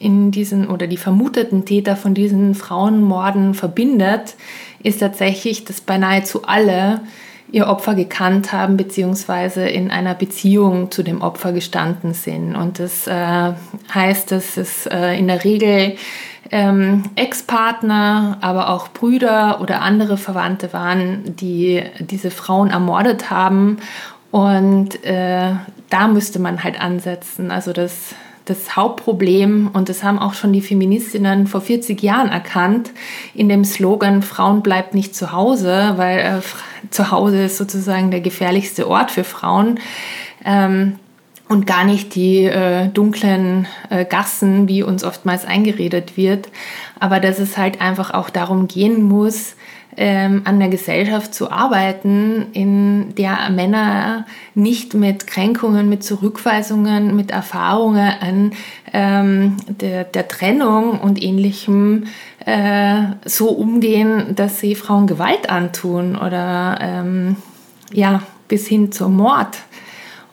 in 0.00 0.30
diesen 0.30 0.68
oder 0.68 0.86
die 0.86 0.96
vermuteten 0.96 1.66
Täter 1.66 1.94
von 1.94 2.14
diesen 2.14 2.54
Frauenmorden 2.56 3.54
verbindet, 3.54 4.34
ist 4.82 5.00
tatsächlich, 5.00 5.64
dass 5.64 5.82
beinahe 5.82 6.24
zu 6.24 6.44
alle 6.44 7.02
ihr 7.52 7.66
Opfer 7.66 7.94
gekannt 7.94 8.52
haben, 8.52 8.76
beziehungsweise 8.76 9.68
in 9.68 9.90
einer 9.90 10.14
Beziehung 10.14 10.90
zu 10.90 11.02
dem 11.02 11.20
Opfer 11.20 11.52
gestanden 11.52 12.14
sind. 12.14 12.56
Und 12.56 12.78
das 12.78 13.06
äh, 13.06 13.52
heißt, 13.94 14.32
dass 14.32 14.56
es 14.56 14.86
äh, 14.86 15.18
in 15.18 15.28
der 15.28 15.44
Regel 15.44 15.96
ähm, 16.50 17.04
Ex-Partner, 17.16 18.38
aber 18.40 18.70
auch 18.70 18.88
Brüder 18.88 19.60
oder 19.60 19.82
andere 19.82 20.16
Verwandte 20.16 20.72
waren, 20.72 21.36
die 21.36 21.82
diese 21.98 22.30
Frauen 22.30 22.70
ermordet 22.70 23.30
haben. 23.30 23.78
Und 24.30 25.04
äh, 25.04 25.52
da 25.90 26.08
müsste 26.08 26.38
man 26.38 26.64
halt 26.64 26.80
ansetzen. 26.80 27.50
Also 27.50 27.72
das 27.72 28.14
das 28.50 28.76
Hauptproblem, 28.76 29.70
und 29.72 29.88
das 29.88 30.02
haben 30.02 30.18
auch 30.18 30.34
schon 30.34 30.52
die 30.52 30.60
Feministinnen 30.60 31.46
vor 31.46 31.60
40 31.60 32.02
Jahren 32.02 32.28
erkannt, 32.28 32.90
in 33.34 33.48
dem 33.48 33.64
Slogan 33.64 34.22
Frauen 34.22 34.62
bleibt 34.62 34.94
nicht 34.94 35.14
zu 35.14 35.32
Hause, 35.32 35.94
weil 35.96 36.18
äh, 36.18 36.90
zu 36.90 37.10
Hause 37.10 37.44
ist 37.44 37.56
sozusagen 37.56 38.10
der 38.10 38.20
gefährlichste 38.20 38.88
Ort 38.88 39.10
für 39.10 39.24
Frauen. 39.24 39.78
Ähm, 40.44 40.96
und 41.48 41.66
gar 41.66 41.84
nicht 41.84 42.14
die 42.14 42.44
äh, 42.44 42.86
dunklen 42.88 43.66
äh, 43.90 44.04
Gassen, 44.04 44.68
wie 44.68 44.84
uns 44.84 45.02
oftmals 45.02 45.44
eingeredet 45.44 46.16
wird, 46.16 46.48
aber 47.00 47.18
dass 47.18 47.40
es 47.40 47.56
halt 47.56 47.80
einfach 47.80 48.14
auch 48.14 48.30
darum 48.30 48.68
gehen 48.68 49.02
muss, 49.02 49.56
ähm, 49.96 50.42
an 50.44 50.58
der 50.60 50.68
Gesellschaft 50.68 51.34
zu 51.34 51.50
arbeiten, 51.50 52.46
in 52.52 53.14
der 53.16 53.50
Männer 53.50 54.26
nicht 54.54 54.94
mit 54.94 55.26
Kränkungen, 55.26 55.88
mit 55.88 56.04
Zurückweisungen, 56.04 57.16
mit 57.16 57.30
Erfahrungen 57.30 58.52
ähm, 58.92 59.56
der, 59.68 60.04
der 60.04 60.28
Trennung 60.28 61.00
und 61.00 61.22
ähnlichem 61.22 62.04
äh, 62.46 63.02
so 63.24 63.48
umgehen, 63.50 64.34
dass 64.34 64.60
sie 64.60 64.74
Frauen 64.74 65.06
Gewalt 65.06 65.50
antun 65.50 66.16
oder 66.16 66.78
ähm, 66.80 67.36
ja, 67.92 68.22
bis 68.48 68.66
hin 68.66 68.92
zum 68.92 69.16
Mord. 69.16 69.58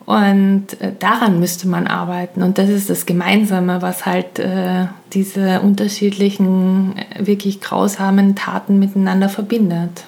Und 0.08 0.80
äh, 0.80 0.94
daran 0.98 1.38
müsste 1.38 1.68
man 1.68 1.86
arbeiten. 1.86 2.42
Und 2.42 2.56
das 2.56 2.70
ist 2.70 2.88
das 2.88 3.04
Gemeinsame, 3.04 3.82
was 3.82 4.06
halt 4.06 4.38
äh, 4.38 4.86
diese 5.12 5.60
unterschiedlichen, 5.60 6.96
äh, 6.96 7.26
wirklich 7.26 7.60
grausamen 7.60 8.34
Taten 8.34 8.78
miteinander 8.78 9.28
verbindet. 9.28 10.04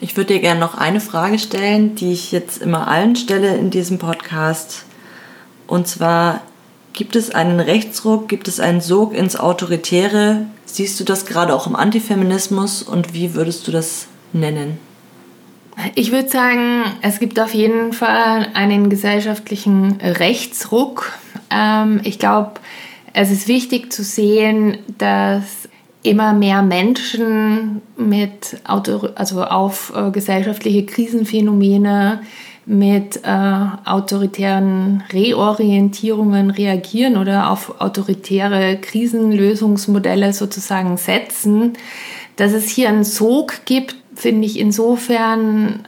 Ich 0.00 0.16
würde 0.16 0.34
dir 0.34 0.40
gerne 0.40 0.58
noch 0.58 0.74
eine 0.76 0.98
Frage 0.98 1.38
stellen, 1.38 1.94
die 1.94 2.10
ich 2.10 2.32
jetzt 2.32 2.60
immer 2.60 2.88
allen 2.88 3.14
stelle 3.14 3.56
in 3.56 3.70
diesem 3.70 4.00
Podcast. 4.00 4.84
Und 5.68 5.86
zwar, 5.86 6.40
gibt 6.92 7.14
es 7.14 7.30
einen 7.30 7.60
Rechtsruck, 7.60 8.28
gibt 8.28 8.48
es 8.48 8.58
einen 8.58 8.80
Sog 8.80 9.14
ins 9.14 9.36
Autoritäre? 9.36 10.46
Siehst 10.66 10.98
du 10.98 11.04
das 11.04 11.26
gerade 11.26 11.54
auch 11.54 11.68
im 11.68 11.76
Antifeminismus 11.76 12.82
und 12.82 13.14
wie 13.14 13.34
würdest 13.34 13.68
du 13.68 13.70
das 13.70 14.08
nennen? 14.32 14.78
Ich 15.94 16.12
würde 16.12 16.28
sagen, 16.28 16.84
es 17.02 17.18
gibt 17.18 17.38
auf 17.40 17.54
jeden 17.54 17.92
Fall 17.92 18.48
einen 18.54 18.90
gesellschaftlichen 18.90 19.98
Rechtsruck. 20.00 21.12
Ähm, 21.50 22.00
ich 22.04 22.18
glaube, 22.18 22.52
es 23.12 23.30
ist 23.30 23.48
wichtig 23.48 23.92
zu 23.92 24.02
sehen, 24.02 24.78
dass 24.98 25.68
immer 26.02 26.32
mehr 26.32 26.62
Menschen 26.62 27.80
mit 27.96 28.58
Autor 28.64 29.12
also 29.14 29.42
auf 29.42 29.92
äh, 29.96 30.10
gesellschaftliche 30.10 30.84
Krisenphänomene 30.84 32.20
mit 32.66 33.20
äh, 33.24 33.28
autoritären 33.84 35.02
Reorientierungen 35.12 36.50
reagieren 36.50 37.16
oder 37.16 37.50
auf 37.50 37.80
autoritäre 37.80 38.78
Krisenlösungsmodelle 38.80 40.32
sozusagen 40.32 40.96
setzen, 40.96 41.74
dass 42.36 42.52
es 42.52 42.68
hier 42.68 42.88
einen 42.88 43.04
Sog 43.04 43.64
gibt 43.64 43.96
finde 44.14 44.46
ich 44.46 44.58
insofern 44.58 45.86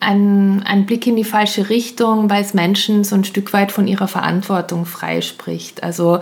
ein, 0.00 0.62
ein 0.64 0.86
Blick 0.86 1.06
in 1.06 1.16
die 1.16 1.24
falsche 1.24 1.68
Richtung, 1.68 2.30
weil 2.30 2.42
es 2.42 2.54
Menschen 2.54 3.04
so 3.04 3.14
ein 3.14 3.24
Stück 3.24 3.52
weit 3.52 3.72
von 3.72 3.88
ihrer 3.88 4.08
Verantwortung 4.08 4.84
freispricht. 4.84 5.82
Also 5.82 6.20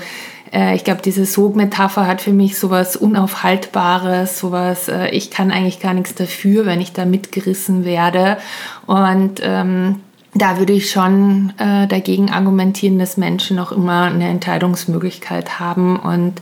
äh, 0.53 0.75
ich 0.77 0.85
glaube, 0.85 1.03
diese 1.03 1.27
Sogmetapher 1.27 2.07
hat 2.07 2.21
für 2.23 2.33
mich 2.33 2.59
sowas 2.59 2.97
Unaufhaltbares, 2.97 4.39
sowas, 4.39 4.89
äh, 4.89 5.09
ich 5.11 5.31
kann 5.31 5.51
eigentlich 5.51 5.81
gar 5.81 5.95
nichts 5.95 6.15
dafür, 6.15 6.67
wenn 6.67 6.81
ich 6.81 6.93
da 6.93 7.05
mitgerissen 7.05 7.85
werde. 7.85 8.39
Und 8.87 9.41
ähm, 9.43 10.01
da 10.35 10.59
würde 10.59 10.73
ich 10.73 10.91
schon 10.91 11.53
äh, 11.59 11.87
dagegen 11.87 12.31
argumentieren, 12.31 12.99
dass 12.99 13.17
Menschen 13.17 13.59
auch 13.59 13.71
immer 13.71 14.05
eine 14.05 14.29
Entscheidungsmöglichkeit 14.29 15.61
haben 15.61 15.97
und 15.99 16.35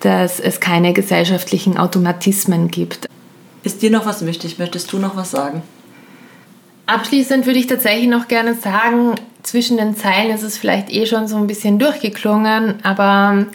dass 0.00 0.40
es 0.40 0.60
keine 0.60 0.92
gesellschaftlichen 0.92 1.78
Automatismen 1.78 2.68
gibt. 2.68 3.08
Ist 3.62 3.82
dir 3.82 3.90
noch 3.90 4.06
was 4.06 4.24
wichtig? 4.24 4.58
Möchtest 4.58 4.92
du 4.92 4.98
noch 4.98 5.16
was 5.16 5.30
sagen? 5.30 5.62
Abschließend 6.86 7.46
würde 7.46 7.58
ich 7.58 7.66
tatsächlich 7.66 8.08
noch 8.08 8.26
gerne 8.26 8.54
sagen, 8.54 9.14
zwischen 9.42 9.76
den 9.76 9.96
Zeilen 9.96 10.34
ist 10.34 10.42
es 10.42 10.58
vielleicht 10.58 10.90
eh 10.90 11.06
schon 11.06 11.28
so 11.28 11.36
ein 11.36 11.46
bisschen 11.46 11.78
durchgeklungen, 11.78 12.74
aber 12.82 13.46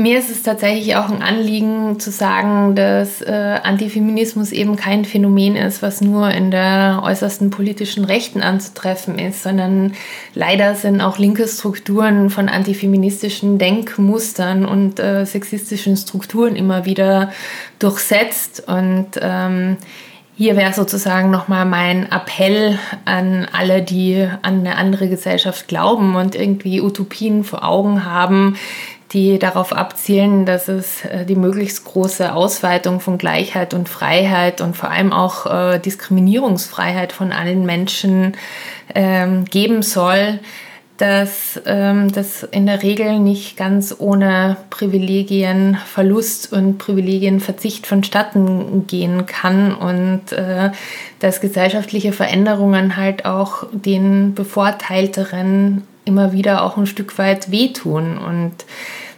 mir 0.00 0.18
ist 0.18 0.30
es 0.30 0.42
tatsächlich 0.42 0.96
auch 0.96 1.08
ein 1.08 1.22
Anliegen 1.22 2.00
zu 2.00 2.10
sagen, 2.10 2.74
dass 2.74 3.20
äh, 3.22 3.60
Antifeminismus 3.62 4.50
eben 4.52 4.76
kein 4.76 5.04
Phänomen 5.04 5.56
ist, 5.56 5.82
was 5.82 6.00
nur 6.00 6.30
in 6.30 6.50
der 6.50 7.02
äußersten 7.04 7.50
politischen 7.50 8.04
Rechten 8.04 8.42
anzutreffen 8.42 9.18
ist, 9.18 9.42
sondern 9.42 9.92
leider 10.34 10.74
sind 10.74 11.00
auch 11.00 11.18
linke 11.18 11.46
Strukturen 11.46 12.30
von 12.30 12.48
antifeministischen 12.48 13.58
Denkmustern 13.58 14.64
und 14.64 14.98
äh, 14.98 15.24
sexistischen 15.26 15.96
Strukturen 15.96 16.56
immer 16.56 16.86
wieder 16.86 17.30
durchsetzt. 17.78 18.64
Und 18.66 19.08
ähm, 19.20 19.76
hier 20.36 20.56
wäre 20.56 20.72
sozusagen 20.72 21.30
nochmal 21.30 21.66
mein 21.66 22.10
Appell 22.10 22.78
an 23.04 23.46
alle, 23.52 23.82
die 23.82 24.26
an 24.40 24.60
eine 24.60 24.76
andere 24.76 25.08
Gesellschaft 25.10 25.68
glauben 25.68 26.16
und 26.16 26.34
irgendwie 26.34 26.80
Utopien 26.80 27.44
vor 27.44 27.62
Augen 27.62 28.06
haben, 28.06 28.56
die 29.12 29.38
darauf 29.38 29.72
abzielen, 29.72 30.46
dass 30.46 30.68
es 30.68 31.04
äh, 31.04 31.24
die 31.24 31.36
möglichst 31.36 31.84
große 31.84 32.32
Ausweitung 32.32 33.00
von 33.00 33.18
Gleichheit 33.18 33.74
und 33.74 33.88
Freiheit 33.88 34.60
und 34.60 34.76
vor 34.76 34.90
allem 34.90 35.12
auch 35.12 35.46
äh, 35.46 35.78
Diskriminierungsfreiheit 35.78 37.12
von 37.12 37.32
allen 37.32 37.66
Menschen 37.66 38.36
ähm, 38.94 39.44
geben 39.46 39.82
soll, 39.82 40.38
dass 41.00 41.60
ähm, 41.64 42.12
das 42.12 42.42
in 42.42 42.66
der 42.66 42.82
Regel 42.82 43.18
nicht 43.18 43.56
ganz 43.56 43.96
ohne 43.98 44.58
Privilegienverlust 44.68 46.52
und 46.52 46.76
Privilegienverzicht 46.76 47.86
vonstatten 47.86 48.86
gehen 48.86 49.24
kann 49.24 49.74
und 49.74 50.32
äh, 50.32 50.70
dass 51.18 51.40
gesellschaftliche 51.40 52.12
Veränderungen 52.12 52.96
halt 52.96 53.24
auch 53.24 53.66
den 53.72 54.34
Bevorteilteren 54.34 55.84
immer 56.04 56.32
wieder 56.32 56.62
auch 56.64 56.76
ein 56.76 56.86
Stück 56.86 57.16
weit 57.18 57.50
wehtun 57.50 58.18
und 58.18 58.52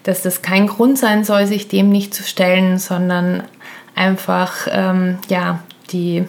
dass 0.03 0.23
das 0.23 0.43
kein 0.43 0.67
Grund 0.67 0.99
sein 0.99 1.25
soll, 1.25 1.47
sich 1.47 1.69
dem 1.69 1.91
nicht 1.91 2.15
zu 2.15 2.23
stellen, 2.23 2.79
sondern 2.79 3.45
einfach 3.95 4.67
ähm, 4.71 5.19
ja 5.29 5.61
die 5.91 6.25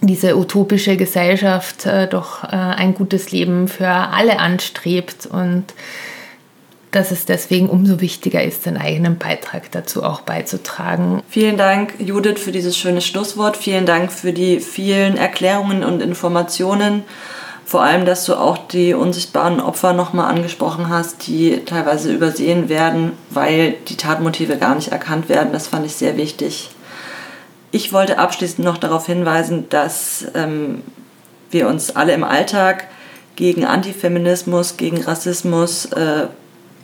diese 0.00 0.36
utopische 0.36 0.96
Gesellschaft 0.96 1.86
äh, 1.86 2.06
doch 2.06 2.44
äh, 2.44 2.48
ein 2.56 2.94
gutes 2.94 3.32
Leben 3.32 3.66
für 3.66 3.88
alle 3.88 4.38
anstrebt 4.38 5.26
und 5.26 5.64
dass 6.90 7.10
es 7.10 7.26
deswegen 7.26 7.68
umso 7.68 8.00
wichtiger 8.00 8.42
ist, 8.42 8.64
den 8.64 8.78
eigenen 8.78 9.18
Beitrag 9.18 9.70
dazu 9.72 10.02
auch 10.02 10.22
beizutragen. 10.22 11.22
Vielen 11.28 11.58
Dank, 11.58 11.94
Judith, 11.98 12.40
für 12.40 12.52
dieses 12.52 12.78
schöne 12.78 13.02
Schlusswort. 13.02 13.56
Vielen 13.56 13.84
Dank 13.84 14.10
für 14.10 14.32
die 14.32 14.60
vielen 14.60 15.16
Erklärungen 15.16 15.84
und 15.84 16.00
Informationen. 16.00 17.02
Vor 17.68 17.82
allem, 17.82 18.06
dass 18.06 18.24
du 18.24 18.34
auch 18.34 18.56
die 18.56 18.94
unsichtbaren 18.94 19.60
Opfer 19.60 19.92
nochmal 19.92 20.32
angesprochen 20.34 20.88
hast, 20.88 21.26
die 21.26 21.66
teilweise 21.66 22.10
übersehen 22.10 22.70
werden, 22.70 23.12
weil 23.28 23.74
die 23.88 23.98
Tatmotive 23.98 24.56
gar 24.56 24.74
nicht 24.74 24.88
erkannt 24.88 25.28
werden. 25.28 25.52
Das 25.52 25.66
fand 25.66 25.84
ich 25.84 25.94
sehr 25.94 26.16
wichtig. 26.16 26.70
Ich 27.70 27.92
wollte 27.92 28.18
abschließend 28.18 28.64
noch 28.64 28.78
darauf 28.78 29.04
hinweisen, 29.04 29.68
dass 29.68 30.24
ähm, 30.34 30.80
wir 31.50 31.68
uns 31.68 31.94
alle 31.94 32.14
im 32.14 32.24
Alltag 32.24 32.88
gegen 33.36 33.66
Antifeminismus, 33.66 34.78
gegen 34.78 35.02
Rassismus 35.02 35.84
äh, 35.92 36.28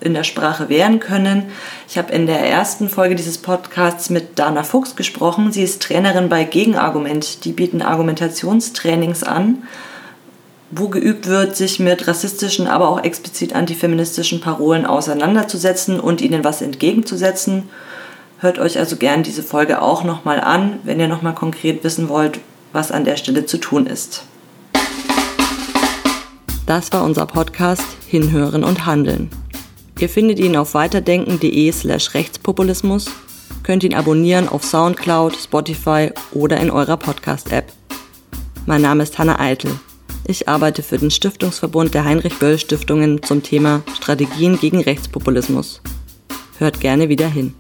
in 0.03 0.13
der 0.13 0.25
Sprache 0.25 0.69
wehren 0.69 1.01
können. 1.01 1.47
Ich 1.89 1.97
habe 1.97 2.13
in 2.13 2.27
der 2.27 2.41
ersten 2.41 2.91
Folge 2.91 3.15
dieses 3.15 3.39
Podcasts 3.39 4.11
mit 4.11 4.39
Dana 4.39 4.65
Fuchs 4.65 4.97
gesprochen. 4.97 5.51
Sie 5.51 5.63
ist 5.63 5.81
Trainerin 5.81 6.29
bei 6.29 6.45
Gegenargument. 6.45 7.47
Die 7.47 7.53
bieten 7.53 7.81
Argumentationstrainings 7.81 9.23
an 9.23 9.63
wo 10.77 10.89
geübt 10.89 11.27
wird, 11.27 11.57
sich 11.57 11.79
mit 11.79 12.07
rassistischen, 12.09 12.67
aber 12.67 12.89
auch 12.89 13.03
explizit 13.03 13.55
antifeministischen 13.55 14.41
Parolen 14.41 14.87
auseinanderzusetzen 14.87 16.01
und 16.01 16.21
ihnen 16.21 16.45
was 16.45 16.63
entgegenzusetzen. 16.63 17.69
Hört 18.39 18.59
euch 18.59 18.79
also 18.79 18.97
gern 18.97 19.23
diese 19.23 19.43
Folge 19.43 19.81
auch 19.81 20.05
nochmal 20.05 20.41
an, 20.41 20.81
wenn 20.85 21.01
ihr 21.01 21.09
nochmal 21.09 21.35
konkret 21.35 21.85
wissen 21.85 22.09
wollt, 22.09 22.41
was 22.73 22.91
an 22.91 23.05
der 23.05 23.17
Stelle 23.17 23.47
zu 23.47 23.59
tun 23.59 23.87
ist. 23.87 24.25
Das 26.67 26.93
war 26.93 27.05
unser 27.05 27.27
Podcast 27.27 27.85
Hinhören 28.09 28.65
und 28.65 28.87
Handeln. 28.87 29.31
Ihr 30.01 30.09
findet 30.09 30.39
ihn 30.41 30.57
auf 30.57 30.75
weiterdenken.de 30.75 31.71
slash 31.71 32.15
rechtspopulismus, 32.15 33.07
könnt 33.63 33.85
ihn 33.85 33.95
abonnieren 33.95 34.49
auf 34.49 34.65
Soundcloud, 34.65 35.37
Spotify 35.37 36.11
oder 36.33 36.59
in 36.59 36.71
eurer 36.71 36.97
Podcast-App. 36.97 37.73
Mein 38.67 38.83
Name 38.83 39.05
ist 39.05 39.19
Hanna 39.19 39.39
Eitel. 39.39 39.79
Ich 40.27 40.49
arbeite 40.49 40.83
für 40.83 40.97
den 40.97 41.11
Stiftungsverbund 41.11 41.93
der 41.93 42.05
Heinrich-Böll-Stiftungen 42.05 43.23
zum 43.23 43.43
Thema 43.43 43.83
Strategien 43.95 44.59
gegen 44.59 44.81
Rechtspopulismus. 44.81 45.83
Hört 46.59 46.81
gerne 46.81 47.11
wieder 47.11 47.29
hin. 47.29 47.55